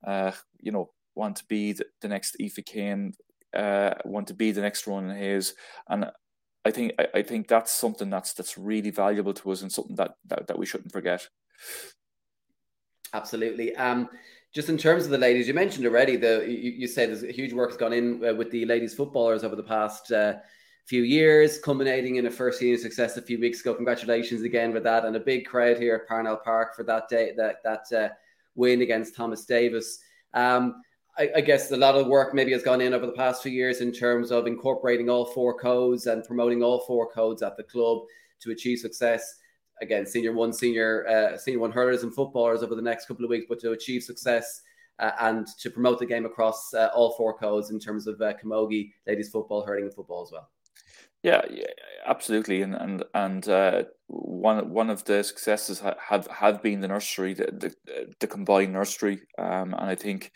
uh, 0.07 0.33
you 0.59 0.73
know, 0.73 0.91
want 1.15 1.37
to 1.37 1.45
be 1.45 1.73
the, 1.73 1.85
the 2.01 2.09
next 2.09 2.37
Aoife 2.41 2.65
Kane, 2.65 3.13
uh, 3.55 3.95
want 4.05 4.27
to 4.29 4.35
be 4.35 4.51
the 4.53 4.61
next 4.61 4.87
Ronan 4.87 5.17
Hayes. 5.17 5.55
And 5.89 6.07
I, 6.71 6.73
think 6.73 6.93
I, 6.99 7.07
I, 7.15 7.23
think 7.23 7.49
that's 7.49 7.73
something 7.73 8.11
that's 8.11 8.33
that's 8.33 8.57
really 8.57 8.91
valuable 8.91 9.35
to 9.35 9.51
us 9.51 9.63
and 9.63 9.73
something 9.73 9.97
that 9.97 10.15
that, 10.27 10.47
that 10.47 10.59
we 10.59 10.67
shouldn't 10.67 10.93
forget. 10.93 11.29
Absolutely. 13.13 13.75
Um, 13.75 14.09
just 14.55 14.69
in 14.69 14.79
terms 14.79 15.05
of 15.05 15.11
the 15.11 15.19
ladies, 15.19 15.49
you 15.49 15.55
mentioned 15.55 15.85
already 15.85 16.15
the 16.17 16.47
you, 16.49 16.71
you 16.71 16.87
said 16.87 17.09
there's 17.09 17.23
huge 17.23 17.53
work 17.53 17.71
has 17.71 17.77
gone 17.77 17.93
in 17.93 18.25
uh, 18.25 18.35
with 18.35 18.53
the 18.53 18.65
ladies 18.67 18.95
footballers 18.95 19.43
over 19.43 19.57
the 19.57 19.65
past 19.65 20.13
uh, 20.13 20.35
few 20.87 21.03
years, 21.03 21.59
culminating 21.59 22.17
in 22.17 22.27
a 22.27 22.31
first 22.31 22.61
season 22.61 22.81
success 22.81 23.17
a 23.17 23.23
few 23.23 23.41
weeks 23.41 23.61
ago. 23.61 23.75
Congratulations 23.75 24.43
again 24.43 24.73
with 24.73 24.85
that, 24.85 25.05
and 25.05 25.17
a 25.17 25.21
big 25.21 25.47
crowd 25.47 25.77
here 25.77 25.97
at 25.97 26.09
Parnell 26.09 26.37
Park 26.37 26.77
for 26.77 26.85
that 26.85 27.09
day 27.09 27.33
that 27.37 27.57
that 27.65 27.93
uh, 27.93 28.15
win 28.55 28.83
against 28.83 29.17
Thomas 29.17 29.45
Davis. 29.45 29.99
Um, 30.35 30.83
I, 31.21 31.31
I, 31.37 31.41
guess 31.43 31.71
a 31.71 31.77
lot 31.77 31.97
of 31.97 32.07
work 32.07 32.33
maybe 32.33 32.53
has 32.53 32.63
gone 32.63 32.81
in 32.81 32.95
over 32.95 33.05
the 33.05 33.13
past 33.13 33.43
few 33.43 33.53
years 33.53 33.83
in 33.83 33.93
terms 33.93 34.31
of 34.31 34.47
incorporating 34.47 35.11
all 35.11 35.27
four 35.27 35.59
codes 35.59 36.07
and 36.07 36.25
promoting 36.25 36.63
all 36.63 36.81
four 36.81 37.11
codes 37.11 37.43
at 37.43 37.59
the 37.59 37.63
club 37.63 38.05
to 38.41 38.53
achieve 38.53 38.79
success. 38.79 39.35
Again, 39.83 40.07
senior 40.07 40.33
one, 40.33 40.51
senior 40.53 41.07
uh, 41.07 41.37
senior 41.37 41.61
one 41.61 41.73
hurlers 41.73 42.05
and 42.05 42.15
footballers 42.15 42.63
over 42.63 42.75
the 42.75 42.81
next 42.81 43.07
couple 43.07 43.25
of 43.25 43.31
weeks, 43.31 43.45
but 43.51 43.61
to 43.61 43.73
achieve 43.73 44.03
success 44.03 44.63
uh, 44.99 45.11
and 45.21 45.47
to 45.59 45.69
promote 45.69 45.99
the 45.99 46.07
game 46.07 46.25
across 46.25 46.73
uh, 46.73 46.89
all 46.95 47.15
four 47.17 47.37
codes 47.37 47.71
in 47.71 47.79
terms 47.79 48.07
of 48.07 48.19
uh, 48.23 48.33
camogie, 48.43 48.91
ladies 49.07 49.29
football, 49.29 49.63
hurling, 49.63 49.85
and 49.85 49.95
football 49.95 50.23
as 50.23 50.33
well. 50.33 50.49
Yeah, 51.23 51.43
yeah, 51.51 51.67
absolutely, 52.07 52.63
and 52.63 52.75
and 52.75 53.05
and 53.13 53.47
uh, 53.47 53.85
one 54.07 54.71
one 54.71 54.89
of 54.89 55.05
the 55.05 55.23
successes 55.23 55.83
have 56.09 56.27
have 56.29 56.63
been 56.63 56.81
the 56.81 56.89
nursery, 56.89 57.35
the 57.35 57.75
the, 57.85 58.15
the 58.21 58.27
combined 58.27 58.73
nursery, 58.73 59.21
um, 59.37 59.75
and 59.75 59.91
I 59.91 59.95
think 59.95 60.33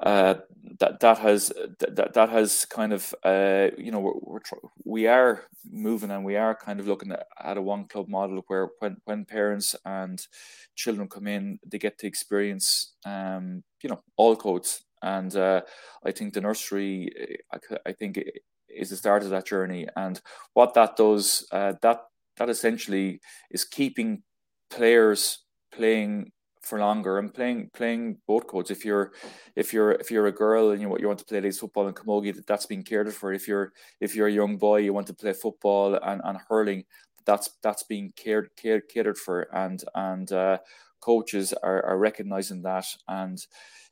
uh, 0.00 0.34
that 0.78 1.00
that 1.00 1.18
has 1.18 1.52
that 1.78 2.12
that 2.14 2.28
has 2.30 2.64
kind 2.64 2.92
of 2.92 3.14
uh, 3.24 3.68
you 3.76 3.90
know 3.90 4.00
we're, 4.00 4.18
we're 4.22 4.40
we 4.84 5.06
are 5.06 5.44
moving 5.70 6.10
and 6.10 6.24
we 6.24 6.36
are 6.36 6.54
kind 6.54 6.80
of 6.80 6.88
looking 6.88 7.12
at, 7.12 7.56
a 7.56 7.62
one 7.62 7.84
club 7.84 8.08
model 8.08 8.42
where 8.46 8.68
when 8.78 8.96
when 9.04 9.24
parents 9.24 9.76
and 9.84 10.26
children 10.74 11.08
come 11.08 11.26
in, 11.26 11.58
they 11.66 11.78
get 11.78 11.98
to 11.98 12.06
experience 12.06 12.94
um, 13.04 13.62
you 13.82 13.90
know 13.90 14.00
all 14.16 14.36
codes 14.36 14.82
and 15.02 15.34
uh, 15.34 15.62
I 16.04 16.12
think 16.12 16.34
the 16.34 16.40
nursery, 16.40 17.10
I, 17.52 17.58
I 17.86 17.92
think 17.92 18.22
is 18.68 18.90
the 18.90 18.96
start 18.96 19.22
of 19.22 19.30
that 19.30 19.46
journey. 19.46 19.86
And 19.96 20.20
what 20.54 20.74
that 20.74 20.96
does, 20.96 21.46
uh, 21.52 21.74
that 21.82 22.02
that 22.36 22.48
essentially 22.48 23.20
is 23.50 23.64
keeping 23.64 24.22
players 24.70 25.40
playing 25.72 26.32
for 26.60 26.78
longer 26.78 27.18
and 27.18 27.32
playing 27.32 27.70
playing 27.72 28.18
both 28.26 28.46
codes. 28.46 28.70
If 28.70 28.84
you're 28.84 29.12
if 29.56 29.72
you're 29.72 29.92
if 29.92 30.10
you're 30.10 30.26
a 30.26 30.32
girl 30.32 30.70
and 30.70 30.80
you 30.80 30.88
want 30.88 31.00
you 31.00 31.06
want 31.08 31.18
to 31.20 31.24
play 31.24 31.38
ladies 31.38 31.58
football 31.58 31.86
and 31.86 31.96
camogie, 31.96 32.34
that, 32.34 32.46
that's 32.46 32.66
being 32.66 32.82
catered 32.82 33.14
for. 33.14 33.32
If 33.32 33.48
you're 33.48 33.72
if 34.00 34.14
you're 34.14 34.28
a 34.28 34.32
young 34.32 34.56
boy, 34.56 34.78
you 34.78 34.92
want 34.92 35.06
to 35.08 35.14
play 35.14 35.32
football 35.32 35.94
and, 35.94 36.20
and 36.24 36.38
hurling, 36.48 36.84
that's 37.24 37.50
that's 37.62 37.82
being 37.84 38.12
cared, 38.16 38.50
cared 38.56 38.88
catered 38.88 39.18
for. 39.18 39.42
And 39.54 39.82
and 39.94 40.30
uh, 40.32 40.58
coaches 41.00 41.52
are, 41.62 41.84
are 41.84 41.98
recognizing 41.98 42.62
that. 42.62 42.86
And 43.08 43.44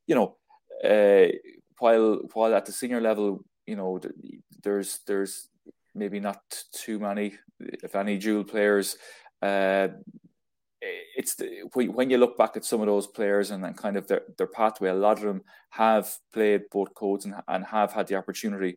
you 0.06 0.14
know, 0.14 0.36
uh, 0.84 1.32
while 1.78 2.20
while 2.34 2.54
at 2.54 2.66
the 2.66 2.72
senior 2.72 3.00
level 3.00 3.44
you 3.68 3.76
know, 3.76 4.00
there's 4.62 5.00
there's 5.06 5.48
maybe 5.94 6.20
not 6.20 6.40
too 6.72 6.98
many, 6.98 7.34
if 7.60 7.94
any, 7.94 8.16
dual 8.16 8.44
players. 8.44 8.96
Uh, 9.42 9.88
it's 10.80 11.34
the, 11.34 11.62
when 11.72 12.10
you 12.10 12.18
look 12.18 12.36
back 12.36 12.56
at 12.56 12.64
some 12.64 12.80
of 12.80 12.86
those 12.86 13.06
players 13.06 13.50
and, 13.50 13.64
and 13.64 13.76
kind 13.76 13.96
of 13.96 14.06
their, 14.06 14.22
their 14.36 14.46
pathway, 14.46 14.90
a 14.90 14.94
lot 14.94 15.18
of 15.18 15.24
them 15.24 15.42
have 15.70 16.14
played 16.32 16.62
both 16.70 16.94
codes 16.94 17.24
and, 17.24 17.34
and 17.48 17.64
have 17.66 17.92
had 17.92 18.06
the 18.06 18.14
opportunity. 18.14 18.76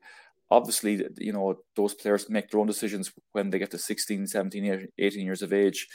Obviously, 0.50 1.06
you 1.18 1.32
know, 1.32 1.56
those 1.76 1.94
players 1.94 2.30
make 2.30 2.50
their 2.50 2.60
own 2.60 2.68
decisions 2.68 3.12
when 3.32 3.50
they 3.50 3.60
get 3.60 3.72
to 3.72 3.78
16, 3.78 4.28
17, 4.28 4.88
18 4.98 5.26
years 5.26 5.42
of 5.42 5.54
age. 5.54 5.88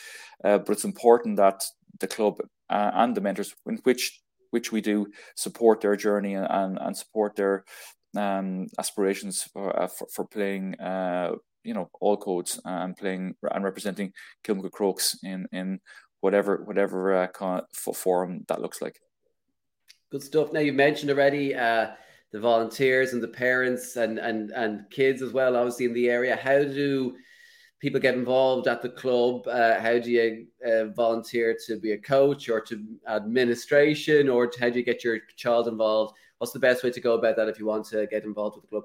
Uh, 0.43 0.59
but 0.59 0.73
it's 0.73 0.85
important 0.85 1.37
that 1.37 1.65
the 2.01 2.07
club 2.07 2.39
uh, 2.71 2.91
and 2.95 3.15
the 3.15 3.21
mentors, 3.21 3.55
in 3.67 3.79
which 3.85 4.23
which 4.51 4.73
we 4.73 4.81
do, 4.81 5.07
support 5.35 5.81
their 5.81 5.97
journey 5.97 6.35
and, 6.35 6.79
and, 6.81 6.97
support 6.97 7.37
their 7.37 7.65
um, 8.17 8.69
aspirations 8.79 9.43
for, 9.43 9.79
uh, 9.79 9.87
for, 9.87 10.07
for 10.15 10.25
playing, 10.25 10.75
uh, 10.81 11.33
you 11.67 11.75
know, 11.75 11.91
all 12.01 12.17
codes 12.17 12.61
and 12.65 12.97
playing 12.97 13.35
and 13.53 13.65
representing 13.65 14.13
Kilmacud 14.45 14.73
Crokes 14.73 15.19
in 15.23 15.47
in 15.53 15.81
whatever 16.21 16.63
whatever 16.65 17.15
uh, 17.15 17.27
kind 17.29 17.63
of 17.63 17.97
form 17.97 18.45
that 18.49 18.61
looks 18.61 18.81
like. 18.81 18.99
Good 20.11 20.23
stuff. 20.23 20.53
Now 20.53 20.61
you 20.61 20.73
mentioned 20.73 21.11
already 21.11 21.55
uh, 21.55 21.89
the 22.33 22.41
volunteers 22.41 23.13
and 23.13 23.23
the 23.23 23.29
parents 23.29 23.97
and 23.97 24.19
and 24.19 24.51
and 24.51 24.91
kids 24.91 25.23
as 25.23 25.33
well. 25.33 25.57
Obviously 25.57 25.87
in 25.87 25.95
the 25.95 26.09
area, 26.09 26.37
how 26.37 26.63
do 26.63 27.17
people 27.81 28.01
get 28.01 28.15
involved 28.15 28.69
at 28.69 28.81
the 28.81 28.89
club? 28.89 29.47
Uh, 29.47 29.79
how 29.81 29.99
do 29.99 30.11
you 30.11 30.47
uh, 30.67 30.87
volunteer 30.97 31.57
to 31.67 31.79
be 31.79 31.93
a 31.93 31.99
coach 31.99 32.49
or 32.49 32.61
to 32.61 32.83
administration, 33.09 34.29
or 34.29 34.51
how 34.59 34.71
do 34.71 34.79
you 34.79 34.85
get 34.85 35.05
your 35.05 35.19
child 35.37 35.69
involved? 35.69 36.15
what's 36.39 36.53
the 36.53 36.59
best 36.59 36.85
way 36.85 36.91
to 36.91 37.01
go 37.01 37.15
about 37.15 37.37
that 37.37 37.49
if 37.49 37.59
you 37.59 37.67
want 37.67 37.87
to 37.87 38.07
get 38.07 38.25
involved 38.25 38.57
with 38.57 38.65
the 38.65 38.69
club? 38.69 38.85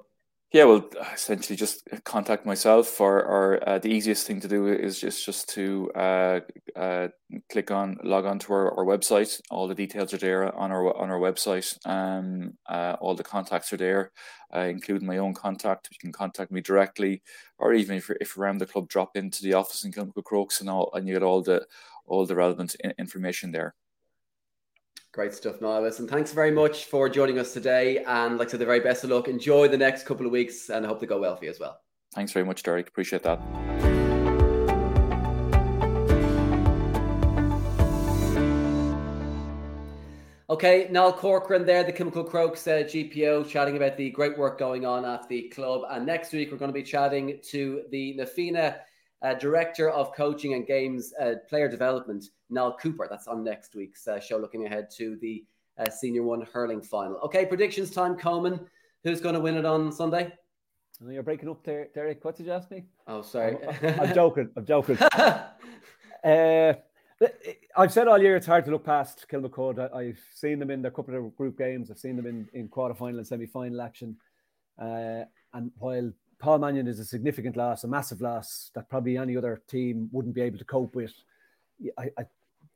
Yeah, 0.52 0.64
well, 0.64 0.86
essentially 1.14 1.56
just 1.56 1.88
contact 2.04 2.44
myself, 2.44 3.00
or, 3.00 3.24
or 3.24 3.66
uh, 3.66 3.78
the 3.78 3.88
easiest 3.88 4.26
thing 4.26 4.38
to 4.42 4.48
do 4.48 4.66
is 4.66 5.00
just 5.00 5.24
just 5.24 5.48
to 5.54 5.90
uh, 5.94 6.40
uh, 6.76 7.08
click 7.50 7.70
on 7.70 7.96
log 8.04 8.26
on 8.26 8.38
to 8.40 8.52
our, 8.52 8.78
our, 8.78 8.84
website. 8.84 9.40
All 9.50 9.66
the 9.66 9.74
details 9.74 10.12
are 10.12 10.18
there 10.18 10.54
on 10.54 10.70
our 10.70 10.94
on 10.94 11.10
our 11.10 11.18
website. 11.18 11.74
Um, 11.86 12.58
uh, 12.68 12.96
all 13.00 13.14
the 13.14 13.24
contacts 13.24 13.72
are 13.72 13.78
there, 13.78 14.12
uh, 14.54 14.60
including 14.68 15.06
my 15.06 15.16
own 15.16 15.32
contact. 15.32 15.88
You 15.90 15.98
can 15.98 16.12
contact 16.12 16.52
me 16.52 16.60
directly, 16.60 17.22
or 17.58 17.72
even 17.72 17.96
if 17.96 18.10
you're, 18.10 18.18
if 18.20 18.36
you're 18.36 18.44
around 18.44 18.58
the 18.58 18.66
club, 18.66 18.88
drop 18.88 19.16
into 19.16 19.42
the 19.42 19.54
office 19.54 19.84
in 19.84 19.92
Kilmacud 19.92 20.24
Crokes 20.24 20.60
and 20.60 20.68
all, 20.68 20.90
and 20.92 21.08
you 21.08 21.14
get 21.14 21.22
all 21.22 21.40
the 21.40 21.66
all 22.04 22.26
the 22.26 22.36
relevant 22.36 22.76
information 22.98 23.52
there. 23.52 23.74
Great 25.12 25.34
stuff, 25.34 25.60
Niall. 25.60 25.84
And 25.84 26.08
thanks 26.08 26.32
very 26.32 26.50
much 26.50 26.86
for 26.86 27.06
joining 27.06 27.38
us 27.38 27.52
today. 27.52 28.02
And 28.06 28.38
like 28.38 28.48
I 28.48 28.52
said, 28.52 28.60
the 28.60 28.64
very 28.64 28.80
best 28.80 29.04
of 29.04 29.10
luck. 29.10 29.28
Enjoy 29.28 29.68
the 29.68 29.76
next 29.76 30.06
couple 30.06 30.24
of 30.24 30.32
weeks 30.32 30.70
and 30.70 30.86
I 30.86 30.88
hope 30.88 31.00
they 31.00 31.06
go 31.06 31.20
well 31.20 31.36
for 31.36 31.44
you 31.44 31.50
as 31.50 31.60
well. 31.60 31.78
Thanks 32.14 32.32
very 32.32 32.46
much, 32.46 32.62
Derek. 32.62 32.88
Appreciate 32.88 33.22
that. 33.22 33.38
Okay, 40.48 40.88
Niall 40.90 41.12
Corcoran 41.12 41.66
there, 41.66 41.84
the 41.84 41.92
Kilmacud 41.92 42.28
Crokes 42.30 42.66
uh, 42.66 42.82
GPO, 42.84 43.48
chatting 43.48 43.76
about 43.76 43.98
the 43.98 44.10
great 44.10 44.36
work 44.38 44.58
going 44.58 44.86
on 44.86 45.04
at 45.04 45.28
the 45.28 45.48
club. 45.50 45.82
And 45.90 46.06
next 46.06 46.32
week, 46.32 46.50
we're 46.50 46.58
going 46.58 46.70
to 46.70 46.74
be 46.74 46.82
chatting 46.82 47.38
to 47.50 47.82
the 47.90 48.14
Na 48.14 48.24
Fianna 48.24 48.76
uh, 49.22 49.34
Director 49.34 49.90
of 49.90 50.14
Coaching 50.14 50.54
and 50.54 50.66
Games 50.66 51.12
uh, 51.20 51.34
Player 51.48 51.68
Development, 51.68 52.24
Niall 52.50 52.76
Cooper. 52.80 53.06
That's 53.08 53.28
on 53.28 53.44
next 53.44 53.74
week's 53.74 54.06
uh, 54.08 54.20
show, 54.20 54.36
looking 54.36 54.66
ahead 54.66 54.88
to 54.96 55.16
the 55.16 55.44
uh, 55.78 55.88
Senior 55.88 56.24
One 56.24 56.42
hurling 56.52 56.82
final. 56.82 57.18
Okay, 57.18 57.46
predictions 57.46 57.90
time, 57.90 58.16
Coman. 58.16 58.60
Who's 59.04 59.20
going 59.20 59.34
to 59.34 59.40
win 59.40 59.56
it 59.56 59.64
on 59.64 59.90
Sunday? 59.92 60.32
Oh, 61.04 61.10
you're 61.10 61.22
breaking 61.22 61.48
up 61.48 61.64
there, 61.64 61.88
Derek. 61.94 62.24
What 62.24 62.36
did 62.36 62.46
you 62.46 62.52
ask 62.52 62.70
me? 62.70 62.84
Oh, 63.06 63.22
sorry. 63.22 63.56
I'm, 63.82 64.00
I'm 64.00 64.14
joking. 64.14 64.50
I'm 64.56 64.64
joking. 64.64 64.98
uh, 66.24 66.74
I've 67.76 67.92
said 67.92 68.08
all 68.08 68.20
year 68.20 68.36
it's 68.36 68.46
hard 68.46 68.64
to 68.66 68.70
look 68.70 68.84
past 68.84 69.26
Kilmacud. 69.30 69.92
I, 69.92 70.04
have 70.06 70.18
seen 70.34 70.58
them 70.58 70.70
in 70.70 70.84
a 70.84 70.90
couple 70.90 71.16
of 71.16 71.36
group 71.36 71.58
games. 71.58 71.90
I've 71.90 71.98
seen 71.98 72.16
them 72.16 72.26
in, 72.26 72.48
in 72.52 72.68
quarter 72.68 72.94
final 72.94 73.18
and 73.18 73.26
semi 73.26 73.46
final 73.46 73.80
action. 73.80 74.16
Uh, 74.78 75.24
and 75.54 75.70
while 75.78 76.12
Paul 76.42 76.58
Mannion 76.58 76.88
is 76.88 76.98
a 76.98 77.04
significant 77.04 77.56
loss, 77.56 77.84
a 77.84 77.88
massive 77.88 78.20
loss 78.20 78.72
that 78.74 78.90
probably 78.90 79.16
any 79.16 79.36
other 79.36 79.62
team 79.68 80.08
wouldn't 80.10 80.34
be 80.34 80.40
able 80.40 80.58
to 80.58 80.64
cope 80.64 80.96
with. 80.96 81.14
I, 81.96 82.10
I, 82.18 82.24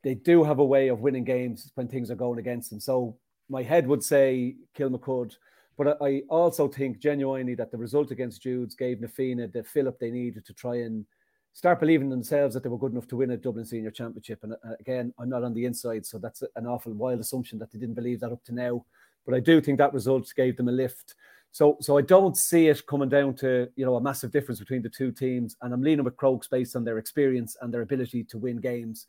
they 0.04 0.14
do 0.14 0.44
have 0.44 0.60
a 0.60 0.64
way 0.64 0.86
of 0.86 1.00
winning 1.00 1.24
games 1.24 1.72
when 1.74 1.88
things 1.88 2.08
are 2.08 2.14
going 2.14 2.38
against 2.38 2.70
them. 2.70 2.78
So 2.78 3.16
my 3.48 3.64
head 3.64 3.88
would 3.88 4.04
say 4.04 4.54
Kilmacud, 4.78 5.36
but 5.76 6.00
I 6.00 6.22
also 6.28 6.68
think 6.68 7.00
genuinely 7.00 7.56
that 7.56 7.72
the 7.72 7.76
result 7.76 8.12
against 8.12 8.40
Jude's 8.40 8.76
gave 8.76 9.00
Na 9.00 9.08
Fianna 9.08 9.48
the 9.48 9.64
fillip 9.64 9.98
they 9.98 10.12
needed 10.12 10.46
to 10.46 10.54
try 10.54 10.76
and 10.76 11.04
start 11.52 11.80
believing 11.80 12.08
themselves 12.08 12.54
that 12.54 12.62
they 12.62 12.68
were 12.68 12.78
good 12.78 12.92
enough 12.92 13.08
to 13.08 13.16
win 13.16 13.32
a 13.32 13.36
Dublin 13.36 13.64
Senior 13.64 13.90
Championship. 13.90 14.44
And 14.44 14.52
uh, 14.52 14.74
again, 14.78 15.12
I'm 15.18 15.28
not 15.28 15.42
on 15.42 15.54
the 15.54 15.64
inside, 15.64 16.06
so 16.06 16.18
that's 16.18 16.44
an 16.54 16.68
awful 16.68 16.92
wild 16.92 17.18
assumption 17.18 17.58
that 17.58 17.72
they 17.72 17.80
didn't 17.80 17.96
believe 17.96 18.20
that 18.20 18.30
up 18.30 18.44
to 18.44 18.54
now. 18.54 18.84
But 19.24 19.34
I 19.34 19.40
do 19.40 19.60
think 19.60 19.78
that 19.78 19.92
result 19.92 20.32
gave 20.36 20.56
them 20.56 20.68
a 20.68 20.72
lift. 20.72 21.16
So, 21.56 21.78
so 21.80 21.96
I 21.96 22.02
don't 22.02 22.36
see 22.36 22.68
it 22.68 22.86
coming 22.86 23.08
down 23.08 23.32
to 23.36 23.66
you 23.76 23.86
know 23.86 23.96
a 23.96 24.00
massive 24.00 24.30
difference 24.30 24.60
between 24.60 24.82
the 24.82 24.90
two 24.90 25.10
teams, 25.10 25.56
and 25.62 25.72
I'm 25.72 25.80
leaning 25.80 26.04
with 26.04 26.18
Crokes 26.18 26.48
based 26.48 26.76
on 26.76 26.84
their 26.84 26.98
experience 26.98 27.56
and 27.62 27.72
their 27.72 27.80
ability 27.80 28.24
to 28.24 28.36
win 28.36 28.58
games. 28.58 29.06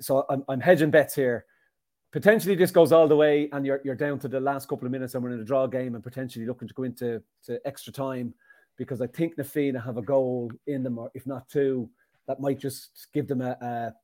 So 0.00 0.24
I'm, 0.30 0.42
I'm 0.48 0.60
hedging 0.60 0.90
bets 0.90 1.14
here. 1.14 1.44
Potentially, 2.10 2.54
this 2.54 2.70
goes 2.70 2.90
all 2.90 3.06
the 3.06 3.16
way, 3.16 3.50
and 3.52 3.66
you're 3.66 3.82
you're 3.84 3.94
down 3.94 4.18
to 4.20 4.28
the 4.28 4.40
last 4.40 4.66
couple 4.66 4.86
of 4.86 4.92
minutes, 4.92 5.14
and 5.14 5.22
we're 5.22 5.32
in 5.32 5.40
a 5.40 5.44
draw 5.44 5.66
game, 5.66 5.94
and 5.94 6.02
potentially 6.02 6.46
looking 6.46 6.68
to 6.68 6.72
go 6.72 6.84
into 6.84 7.22
to 7.44 7.60
extra 7.66 7.92
time, 7.92 8.32
because 8.78 9.02
I 9.02 9.06
think 9.06 9.36
Na 9.36 9.44
Fianna 9.44 9.78
have 9.78 9.98
a 9.98 10.02
goal 10.02 10.50
in 10.68 10.82
them, 10.82 10.96
or 10.96 11.10
if 11.12 11.26
not 11.26 11.50
two, 11.50 11.90
that 12.28 12.40
might 12.40 12.58
just 12.58 13.08
give 13.12 13.28
them 13.28 13.42
a 13.42 13.58
a, 13.60 13.94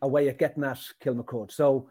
a 0.00 0.08
way 0.08 0.28
of 0.28 0.38
getting 0.38 0.64
at 0.64 0.80
Kilmacud. 1.04 1.52
So 1.52 1.90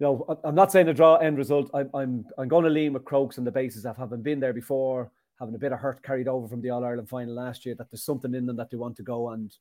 you 0.00 0.06
know, 0.06 0.40
I'm 0.44 0.54
not 0.54 0.72
saying 0.72 0.88
a 0.88 0.94
draw 0.94 1.16
end 1.16 1.36
result. 1.36 1.70
I'm 1.74 1.90
I'm 1.92 2.24
I'm 2.38 2.48
going 2.48 2.64
to 2.64 2.70
lean 2.70 2.94
with 2.94 3.04
Crokes 3.04 3.38
on 3.38 3.44
the 3.44 3.52
basis 3.52 3.84
of 3.84 3.98
having 3.98 4.22
been 4.22 4.40
there 4.40 4.54
before, 4.54 5.10
having 5.38 5.54
a 5.54 5.58
bit 5.58 5.72
of 5.72 5.78
hurt 5.78 6.02
carried 6.02 6.26
over 6.26 6.48
from 6.48 6.62
the 6.62 6.70
All 6.70 6.84
Ireland 6.84 7.08
final 7.08 7.34
last 7.34 7.66
year, 7.66 7.74
that 7.74 7.90
there's 7.90 8.02
something 8.02 8.34
in 8.34 8.46
them 8.46 8.56
that 8.56 8.70
they 8.70 8.78
want 8.78 8.96
to 8.96 9.02
go 9.02 9.30
and 9.30 9.54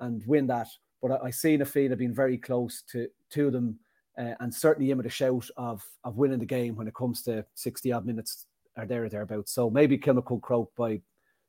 and 0.00 0.26
win 0.26 0.48
that. 0.48 0.66
But 1.00 1.12
I, 1.12 1.26
I 1.26 1.30
see 1.30 1.56
Na 1.56 1.64
Fianna 1.64 1.94
being 1.94 2.14
very 2.14 2.36
close 2.36 2.82
to 2.90 3.08
to 3.30 3.50
them, 3.52 3.78
uh, 4.18 4.34
and 4.40 4.52
certainly 4.52 4.90
in 4.90 4.96
with 4.96 5.06
a 5.06 5.10
shout 5.10 5.48
of 5.56 5.86
of 6.02 6.16
winning 6.16 6.40
the 6.40 6.46
game 6.46 6.74
when 6.74 6.88
it 6.88 6.94
comes 6.94 7.22
to 7.22 7.46
sixty 7.54 7.92
odd 7.92 8.04
minutes 8.04 8.46
are 8.76 8.86
there 8.86 9.04
or 9.04 9.08
thereabouts. 9.08 9.52
So 9.52 9.70
maybe 9.70 9.96
Kilmacud 9.96 10.42
Croke 10.42 10.74
by, 10.76 11.00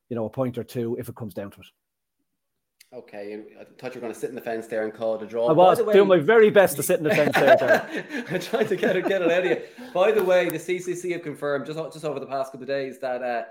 you 0.09 0.15
know, 0.15 0.25
a 0.25 0.29
point 0.29 0.57
or 0.57 0.63
two 0.63 0.95
if 0.99 1.09
it 1.09 1.15
comes 1.15 1.33
down 1.33 1.51
to 1.51 1.59
it. 1.59 1.67
Okay, 2.93 3.43
I 3.59 3.65
thought 3.77 3.93
you 3.93 3.99
were 3.99 4.01
going 4.01 4.13
to 4.13 4.19
sit 4.19 4.29
in 4.29 4.35
the 4.35 4.41
fence 4.41 4.67
there 4.67 4.85
and 4.85 4.93
call 4.93 5.15
it 5.15 5.23
a 5.23 5.25
draw. 5.25 5.49
I 5.49 5.51
was 5.51 5.81
way, 5.81 5.93
doing 5.93 6.07
my 6.07 6.19
very 6.19 6.49
best 6.49 6.77
to 6.77 6.83
sit 6.89 6.99
in 6.99 7.03
the 7.03 7.13
fence 7.13 7.35
there. 7.35 8.05
I'm 8.31 8.39
trying 8.39 8.67
to 8.67 8.75
get 8.77 8.95
it, 8.95 9.05
get 9.07 9.21
it 9.21 9.29
out 9.29 9.45
of 9.45 9.51
you. 9.51 9.61
By 9.93 10.13
the 10.13 10.23
way, 10.23 10.49
the 10.49 10.57
CCC 10.57 11.11
have 11.11 11.21
confirmed 11.21 11.65
just, 11.65 11.77
just 11.91 12.05
over 12.05 12.19
the 12.19 12.25
past 12.25 12.53
couple 12.53 12.63
of 12.63 12.69
days 12.69 12.97
that 12.99 13.21
uh, 13.21 13.43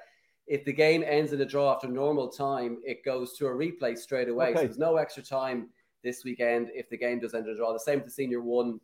if 0.47 0.65
the 0.65 0.73
game 0.73 1.05
ends 1.07 1.35
in 1.35 1.41
a 1.43 1.45
draw 1.45 1.75
after 1.75 1.87
normal 1.87 2.29
time, 2.29 2.79
it 2.83 3.05
goes 3.05 3.35
to 3.35 3.47
a 3.47 3.51
replay 3.51 3.99
straight 3.99 4.31
away. 4.31 4.47
Okay. 4.49 4.55
So 4.55 4.63
there's 4.63 4.79
no 4.79 4.97
extra 4.97 5.23
time 5.23 5.69
this 6.03 6.25
weekend 6.25 6.71
if 6.73 6.89
the 6.89 6.97
game 6.97 7.19
does 7.19 7.35
end 7.35 7.47
in 7.47 7.53
a 7.53 7.57
draw. 7.57 7.75
The 7.75 7.81
same 7.81 7.99
with 7.99 8.07
the 8.07 8.13
senior 8.13 8.41
one 8.41 8.81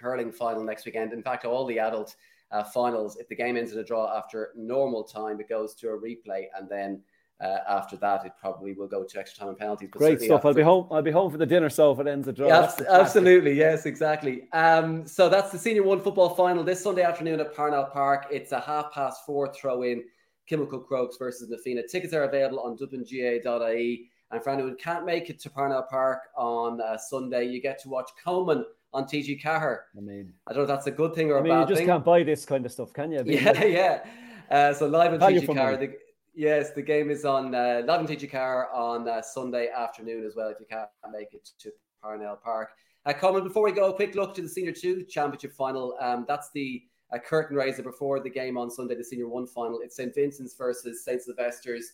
hurling 0.00 0.32
final 0.32 0.64
next 0.64 0.84
weekend. 0.84 1.12
In 1.12 1.22
fact, 1.22 1.44
all 1.44 1.64
the 1.64 1.78
adult 1.78 2.16
uh, 2.50 2.64
finals, 2.64 3.18
if 3.18 3.28
the 3.28 3.36
game 3.36 3.56
ends 3.56 3.72
in 3.72 3.78
a 3.78 3.84
draw 3.84 4.16
after 4.16 4.50
normal 4.56 5.04
time, 5.04 5.38
it 5.38 5.48
goes 5.48 5.74
to 5.76 5.90
a 5.90 5.98
replay 5.98 6.46
and 6.58 6.68
then 6.68 7.02
uh, 7.40 7.58
after 7.68 7.96
that, 7.98 8.24
it 8.24 8.32
probably 8.40 8.72
will 8.72 8.86
go 8.86 9.04
to 9.04 9.18
extra 9.18 9.40
time 9.40 9.48
and 9.50 9.58
penalties. 9.58 9.90
But 9.92 9.98
Great 9.98 10.20
stuff. 10.20 10.44
I'll 10.44 10.54
be 10.54 10.62
home. 10.62 10.88
I'll 10.90 11.02
be 11.02 11.10
home 11.10 11.30
for 11.30 11.36
the 11.36 11.46
dinner. 11.46 11.68
So 11.68 11.92
if 11.92 11.98
it 11.98 12.06
ends 12.06 12.26
a 12.28 12.32
draw, 12.32 12.48
yeah, 12.48 12.72
absolutely. 12.88 13.52
Yes, 13.52 13.84
exactly. 13.84 14.48
Um, 14.52 15.06
so 15.06 15.28
that's 15.28 15.52
the 15.52 15.58
senior 15.58 15.82
one 15.82 16.00
football 16.00 16.30
final 16.30 16.64
this 16.64 16.82
Sunday 16.82 17.02
afternoon 17.02 17.40
at 17.40 17.54
Parnell 17.54 17.84
Park. 17.84 18.26
It's 18.30 18.52
a 18.52 18.60
half 18.60 18.92
past 18.92 19.26
four 19.26 19.52
throw 19.52 19.82
in. 19.82 20.02
Kilmacud 20.50 20.86
Crokes 20.86 21.16
versus 21.18 21.50
Na 21.50 21.56
Fianna. 21.62 21.82
Tickets 21.86 22.14
are 22.14 22.24
available 22.24 22.60
on 22.60 22.76
dublingaa.ie. 22.76 24.10
And 24.30 24.42
for 24.42 24.50
anyone 24.50 24.70
who 24.70 24.76
can't 24.76 25.04
make 25.04 25.30
it 25.30 25.38
to 25.40 25.50
Parnell 25.50 25.86
Park 25.88 26.20
on 26.36 26.80
uh, 26.80 26.96
Sunday, 26.96 27.44
you 27.46 27.60
get 27.60 27.80
to 27.82 27.88
watch 27.88 28.10
Coman 28.24 28.64
on 28.92 29.04
TG 29.04 29.42
Ceathair. 29.42 29.78
I 29.96 30.00
mean, 30.00 30.32
I 30.46 30.52
don't 30.52 30.58
know 30.58 30.62
if 30.62 30.68
that's 30.68 30.86
a 30.86 30.92
good 30.92 31.14
thing 31.14 31.30
or 31.30 31.38
I 31.38 31.42
mean, 31.42 31.52
a 31.52 31.54
bad 31.54 31.58
thing. 31.58 31.60
you 31.60 31.68
just 31.68 31.78
thing. 31.80 31.88
can't 31.88 32.04
buy 32.04 32.22
this 32.22 32.44
kind 32.44 32.64
of 32.64 32.72
stuff, 32.72 32.92
can 32.92 33.12
you? 33.12 33.22
yeah, 33.26 33.64
yeah. 33.64 34.04
Uh, 34.50 34.72
so 34.72 34.86
live 34.86 35.12
on 35.12 35.20
TG 35.20 35.46
Ceathair. 35.46 35.94
Yes, 36.36 36.72
the 36.72 36.82
game 36.82 37.10
is 37.10 37.24
on 37.24 37.54
uh, 37.54 37.80
live 37.86 38.00
on 38.00 38.06
TG 38.06 38.30
Ceathair 38.30 38.66
on 38.74 39.08
uh, 39.08 39.22
Sunday 39.22 39.70
afternoon 39.74 40.22
as 40.26 40.36
well. 40.36 40.50
If 40.50 40.60
you 40.60 40.66
can't 40.66 40.90
make 41.10 41.32
it 41.32 41.48
to 41.60 41.72
Parnell 42.02 42.36
Park, 42.36 42.72
uh, 43.06 43.14
Coman. 43.14 43.42
Before 43.42 43.64
we 43.64 43.72
go, 43.72 43.88
a 43.88 43.94
quick 43.94 44.14
look 44.14 44.34
to 44.34 44.42
the 44.42 44.48
Senior 44.48 44.72
Two 44.72 45.02
Championship 45.04 45.54
final. 45.54 45.96
Um, 45.98 46.26
that's 46.28 46.50
the 46.52 46.82
a 47.10 47.18
curtain 47.18 47.56
raiser 47.56 47.82
before 47.82 48.20
the 48.20 48.28
game 48.28 48.58
on 48.58 48.70
Sunday, 48.70 48.96
the 48.96 49.02
Senior 49.02 49.28
One 49.28 49.46
final. 49.46 49.80
It's 49.82 49.96
St 49.96 50.14
Vincent's 50.14 50.54
versus 50.54 51.02
St 51.06 51.22
Sylvester's, 51.22 51.92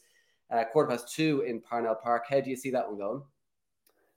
uh, 0.50 0.64
quarter 0.72 0.90
past 0.90 1.14
two 1.14 1.44
in 1.46 1.60
Parnell 1.60 1.94
Park. 1.94 2.24
How 2.28 2.40
do 2.40 2.50
you 2.50 2.56
see 2.56 2.72
that 2.72 2.88
one 2.88 2.98
going? 2.98 3.22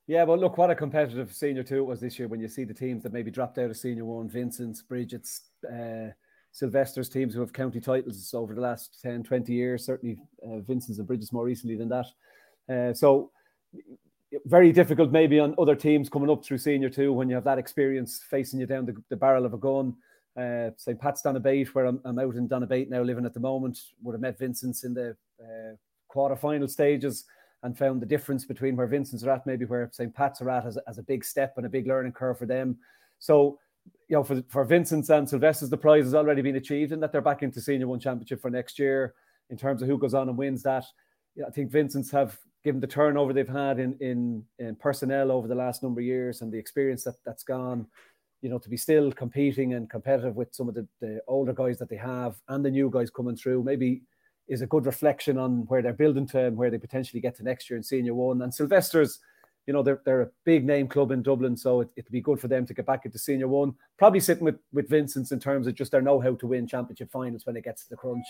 Yeah, 0.08 0.24
well, 0.24 0.40
look, 0.40 0.58
what 0.58 0.72
a 0.72 0.76
competitive 0.76 1.36
Senior 1.36 1.62
Two 1.62 1.82
it 1.82 1.86
was 1.86 2.00
this 2.00 2.18
year 2.18 2.28
when 2.28 2.40
you 2.40 2.48
see 2.48 2.64
the 2.64 2.74
teams 2.74 3.04
that 3.04 3.14
maybe 3.14 3.30
dropped 3.30 3.60
out 3.60 3.70
of 3.70 3.78
Senior 3.78 4.06
One, 4.06 4.28
Vincent's, 4.28 4.82
Bridget's, 4.82 5.42
uh, 5.72 6.10
Sylvester's 6.56 7.10
teams 7.10 7.34
who 7.34 7.42
have 7.42 7.52
county 7.52 7.82
titles 7.82 8.34
over 8.34 8.56
the 8.56 8.62
last 8.62 9.02
10, 9.02 9.24
20 9.24 9.52
years, 9.52 9.86
certainly 9.86 10.18
uh, 10.42 10.60
Vincent's 10.60 11.00
and 11.00 11.08
Brigid's 11.08 11.34
more 11.34 11.44
recently 11.44 11.76
than 11.76 11.90
that. 11.90 12.06
Uh, 12.74 12.94
so 12.94 13.30
very 14.46 14.72
difficult 14.72 15.12
maybe 15.12 15.38
on 15.38 15.54
other 15.60 15.76
teams 15.76 16.08
coming 16.08 16.30
up 16.30 16.46
through 16.46 16.58
senior 16.58 16.90
two 16.90 17.12
when 17.12 17.28
you 17.28 17.36
have 17.36 17.44
that 17.44 17.58
experience 17.58 18.22
facing 18.30 18.58
you 18.58 18.66
down 18.66 18.86
the, 18.86 18.96
the 19.10 19.18
barrel 19.18 19.46
of 19.46 19.54
a 19.54 19.58
gun 19.58 19.94
uh, 20.38 20.70
St. 20.78 21.00
Pat's 21.00 21.22
Donabate, 21.22 21.76
where 21.76 21.86
I'm, 21.86 22.00
I'm, 22.06 22.20
out 22.20 22.36
in 22.36 22.48
Donabate 22.48 22.90
now 22.90 23.02
living 23.02 23.26
at 23.26 23.34
the 23.34 23.40
moment, 23.40 23.78
would 24.02 24.14
have 24.14 24.22
met 24.22 24.40
Vincent's 24.40 24.86
in 24.86 24.94
the 24.94 25.16
uh, 25.42 25.76
quarter-final 26.08 26.70
stages 26.70 27.26
and 27.64 27.78
found 27.78 28.02
the 28.02 28.06
difference 28.06 28.46
between 28.46 28.76
where 28.78 28.88
Vincent's 28.88 29.24
are 29.24 29.32
at, 29.32 29.46
maybe 29.46 29.66
where 29.66 29.90
St. 29.92 30.14
Pat's 30.14 30.42
are 30.42 30.50
at, 30.50 30.66
as, 30.66 30.78
as 30.88 30.98
a 30.98 31.04
big 31.04 31.24
step 31.24 31.54
and 31.58 31.66
a 31.66 31.70
big 31.70 31.88
learning 31.88 32.12
curve 32.12 32.38
for 32.38 32.46
them. 32.46 32.78
So, 33.20 33.60
you 34.08 34.16
know, 34.16 34.24
for, 34.24 34.44
for 34.50 34.64
Vincent's 34.66 35.10
and 35.10 35.28
Sylvester's, 35.28 35.70
the 35.70 35.78
prize 35.78 36.04
has 36.04 36.16
already 36.16 36.42
been 36.42 36.56
achieved 36.56 36.92
and 36.92 37.02
that 37.02 37.12
they're 37.12 37.22
back 37.22 37.44
into 37.44 37.60
Senior 37.60 37.88
One 37.88 38.00
Championship 38.00 38.42
for 38.42 38.50
next 38.50 38.78
year 38.78 39.16
in 39.50 39.58
terms 39.58 39.82
of 39.82 39.88
who 39.88 39.98
goes 39.98 40.14
on 40.14 40.30
and 40.30 40.38
wins 40.38 40.64
that. 40.64 40.86
Yeah, 41.36 41.46
I 41.48 41.52
think 41.52 41.72
Vincent's 41.72 42.12
have 42.12 42.38
given 42.64 42.82
the 42.82 42.88
turnover 42.88 43.34
they've 43.34 43.48
had 43.48 43.80
in, 43.80 43.96
in, 44.00 44.44
in 44.60 44.76
personnel 44.76 45.32
over 45.32 45.48
the 45.48 45.56
last 45.56 45.84
number 45.84 46.02
of 46.02 46.06
years 46.06 46.42
and 46.42 46.52
the 46.52 46.58
experience 46.58 47.04
that, 47.04 47.16
that's 47.26 47.44
gone 47.44 47.88
you 48.46 48.52
know, 48.52 48.60
to 48.60 48.70
be 48.70 48.78
still 48.78 49.12
competing 49.12 49.74
and 49.74 49.90
competitive 49.90 50.36
with 50.36 50.54
some 50.54 50.70
of 50.70 50.76
the, 50.76 50.88
the 51.02 51.20
older 51.28 51.52
guys 51.52 51.80
that 51.80 51.90
they 51.90 51.96
have 51.96 52.36
and 52.50 52.64
the 52.64 52.70
new 52.70 52.92
guys 52.92 53.10
coming 53.10 53.36
through, 53.36 53.64
maybe 53.64 54.04
is 54.48 54.62
a 54.62 54.68
good 54.68 54.86
reflection 54.86 55.36
on 55.40 55.66
where 55.66 55.82
they're 55.82 55.94
building 55.94 56.28
to 56.28 56.46
and 56.46 56.56
where 56.56 56.70
they 56.70 56.78
potentially 56.78 57.20
get 57.20 57.36
to 57.36 57.44
next 57.44 57.70
year 57.70 57.78
in 57.78 57.82
senior 57.82 58.14
one. 58.14 58.44
And 58.44 58.54
Sylvester's, 58.54 59.18
you 59.68 59.74
know, 59.74 59.82
they're, 59.82 60.02
they're 60.06 60.22
a 60.22 60.32
big 60.44 60.66
name 60.66 60.88
club 60.88 61.12
in 61.12 61.24
Dublin, 61.24 61.58
so 61.58 61.82
it, 61.82 61.90
it'd 61.96 62.12
be 62.12 62.22
good 62.22 62.40
for 62.40 62.48
them 62.48 62.66
to 62.66 62.74
get 62.74 62.86
back 62.86 63.06
into 63.06 63.18
senior 63.18 63.48
one. 63.48 63.74
Probably 63.98 64.20
sitting 64.20 64.44
with, 64.44 64.60
with 64.72 64.90
Vincent's 64.90 65.32
in 65.32 65.40
terms 65.40 65.68
of 65.68 65.76
just 65.76 65.92
their 65.92 66.02
know 66.02 66.20
how 66.20 66.36
to 66.36 66.48
win 66.48 66.68
championship 66.68 67.12
finals 67.12 67.46
when 67.46 67.58
it 67.58 67.64
gets 67.64 67.84
to 67.84 67.90
the 67.90 67.96
crunch, 67.96 68.26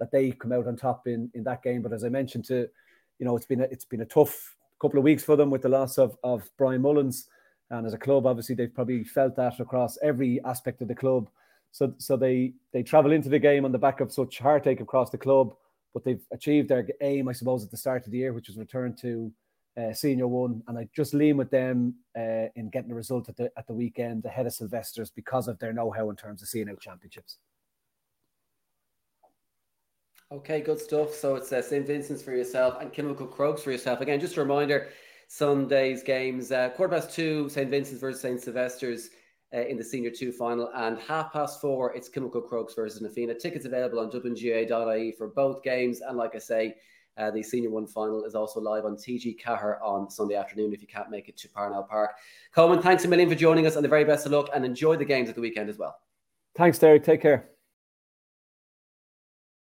that 0.00 0.10
they 0.10 0.32
come 0.32 0.52
out 0.52 0.66
on 0.66 0.76
top 0.76 1.06
in, 1.06 1.30
in 1.34 1.44
that 1.44 1.62
game. 1.62 1.82
But 1.82 1.92
as 1.92 2.04
I 2.04 2.08
mentioned 2.08 2.44
to, 2.46 2.68
you 3.18 3.26
know, 3.26 3.36
it's 3.36 3.46
been 3.46 3.60
a, 3.60 3.64
it's 3.64 3.84
been 3.84 4.00
a 4.00 4.06
tough 4.06 4.56
couple 4.80 4.98
of 4.98 5.04
weeks 5.04 5.22
for 5.22 5.36
them 5.36 5.50
with 5.50 5.62
the 5.62 5.68
loss 5.68 5.98
of, 5.98 6.16
of 6.24 6.48
Brian 6.56 6.82
Mullins. 6.82 7.28
And 7.70 7.86
as 7.86 7.94
a 7.94 7.98
club, 7.98 8.26
obviously, 8.26 8.54
they've 8.54 8.74
probably 8.74 9.04
felt 9.04 9.36
that 9.36 9.60
across 9.60 9.98
every 10.02 10.42
aspect 10.44 10.82
of 10.82 10.88
the 10.88 10.94
club. 10.94 11.28
So, 11.70 11.94
so 11.98 12.16
they 12.16 12.54
they 12.72 12.82
travel 12.82 13.12
into 13.12 13.28
the 13.28 13.38
game 13.38 13.64
on 13.64 13.70
the 13.70 13.78
back 13.78 14.00
of 14.00 14.12
such 14.12 14.38
heartache 14.38 14.80
across 14.80 15.10
the 15.10 15.18
club, 15.18 15.54
but 15.94 16.04
they've 16.04 16.24
achieved 16.32 16.68
their 16.68 16.88
aim, 17.00 17.28
I 17.28 17.32
suppose, 17.32 17.62
at 17.62 17.70
the 17.70 17.76
start 17.76 18.06
of 18.06 18.10
the 18.10 18.18
year, 18.18 18.32
which 18.32 18.48
was 18.48 18.58
return 18.58 18.96
to 19.02 19.30
uh, 19.76 19.92
senior 19.92 20.26
one. 20.26 20.62
And 20.68 20.78
I 20.78 20.88
just 20.94 21.14
lean 21.14 21.36
with 21.36 21.50
them 21.50 21.94
uh, 22.16 22.48
in 22.56 22.70
getting 22.70 22.92
a 22.92 22.94
result 22.94 23.28
at 23.28 23.36
the 23.36 23.50
at 23.56 23.66
the 23.66 23.72
weekend 23.72 24.24
ahead 24.24 24.46
of 24.46 24.52
Sylvester's 24.52 25.10
because 25.10 25.48
of 25.48 25.58
their 25.58 25.72
know-how 25.72 26.10
in 26.10 26.16
terms 26.16 26.42
of 26.42 26.68
out 26.68 26.80
championships. 26.80 27.38
Okay, 30.32 30.60
good 30.60 30.80
stuff. 30.80 31.12
So 31.12 31.34
it's 31.34 31.52
uh, 31.52 31.60
St. 31.60 31.84
Vincent's 31.84 32.22
for 32.22 32.30
yourself 32.30 32.80
and 32.80 32.92
Kilmacud 32.92 33.32
Crokes 33.32 33.62
for 33.62 33.72
yourself. 33.72 34.00
Again, 34.00 34.20
just 34.20 34.36
a 34.36 34.40
reminder 34.40 34.88
Sunday's 35.26 36.04
games. 36.04 36.52
Uh, 36.52 36.70
quarter 36.70 36.96
past 36.96 37.12
two, 37.12 37.48
St. 37.48 37.68
Vincent's 37.68 38.00
versus 38.00 38.20
St. 38.20 38.40
Sylvester's 38.40 39.10
uh, 39.52 39.62
in 39.66 39.76
the 39.76 39.82
Senior 39.82 40.10
2 40.10 40.30
final. 40.30 40.70
And 40.74 40.98
half 40.98 41.32
past 41.32 41.60
four, 41.60 41.92
it's 41.94 42.08
Kilmacud 42.08 42.48
Crokes 42.48 42.74
versus 42.74 43.00
Na 43.00 43.08
Fianna. 43.08 43.34
Tickets 43.34 43.64
available 43.64 43.98
on 43.98 44.10
dublingaa.ie 44.10 45.12
for 45.12 45.28
both 45.28 45.62
games. 45.64 46.00
And 46.00 46.16
like 46.16 46.36
I 46.36 46.38
say, 46.38 46.76
uh, 47.16 47.30
the 47.30 47.42
Senior 47.42 47.70
1 47.70 47.86
final 47.86 48.24
is 48.24 48.34
also 48.34 48.60
live 48.60 48.84
on 48.84 48.96
TG 48.96 49.36
Ceathair 49.40 49.80
on 49.82 50.10
Sunday 50.10 50.36
afternoon 50.36 50.72
if 50.72 50.80
you 50.80 50.88
can't 50.88 51.10
make 51.10 51.28
it 51.28 51.36
to 51.38 51.48
Parnell 51.48 51.82
Park. 51.82 52.12
Coman, 52.54 52.80
thanks 52.80 53.04
a 53.04 53.08
million 53.08 53.28
for 53.28 53.34
joining 53.34 53.66
us 53.66 53.76
and 53.76 53.84
the 53.84 53.88
very 53.88 54.04
best 54.04 54.26
of 54.26 54.32
luck 54.32 54.48
and 54.54 54.64
enjoy 54.64 54.96
the 54.96 55.04
games 55.04 55.28
at 55.28 55.34
the 55.34 55.40
weekend 55.40 55.68
as 55.68 55.78
well. 55.78 55.98
Thanks, 56.56 56.78
Derek. 56.78 57.04
Take 57.04 57.22
care. 57.22 57.50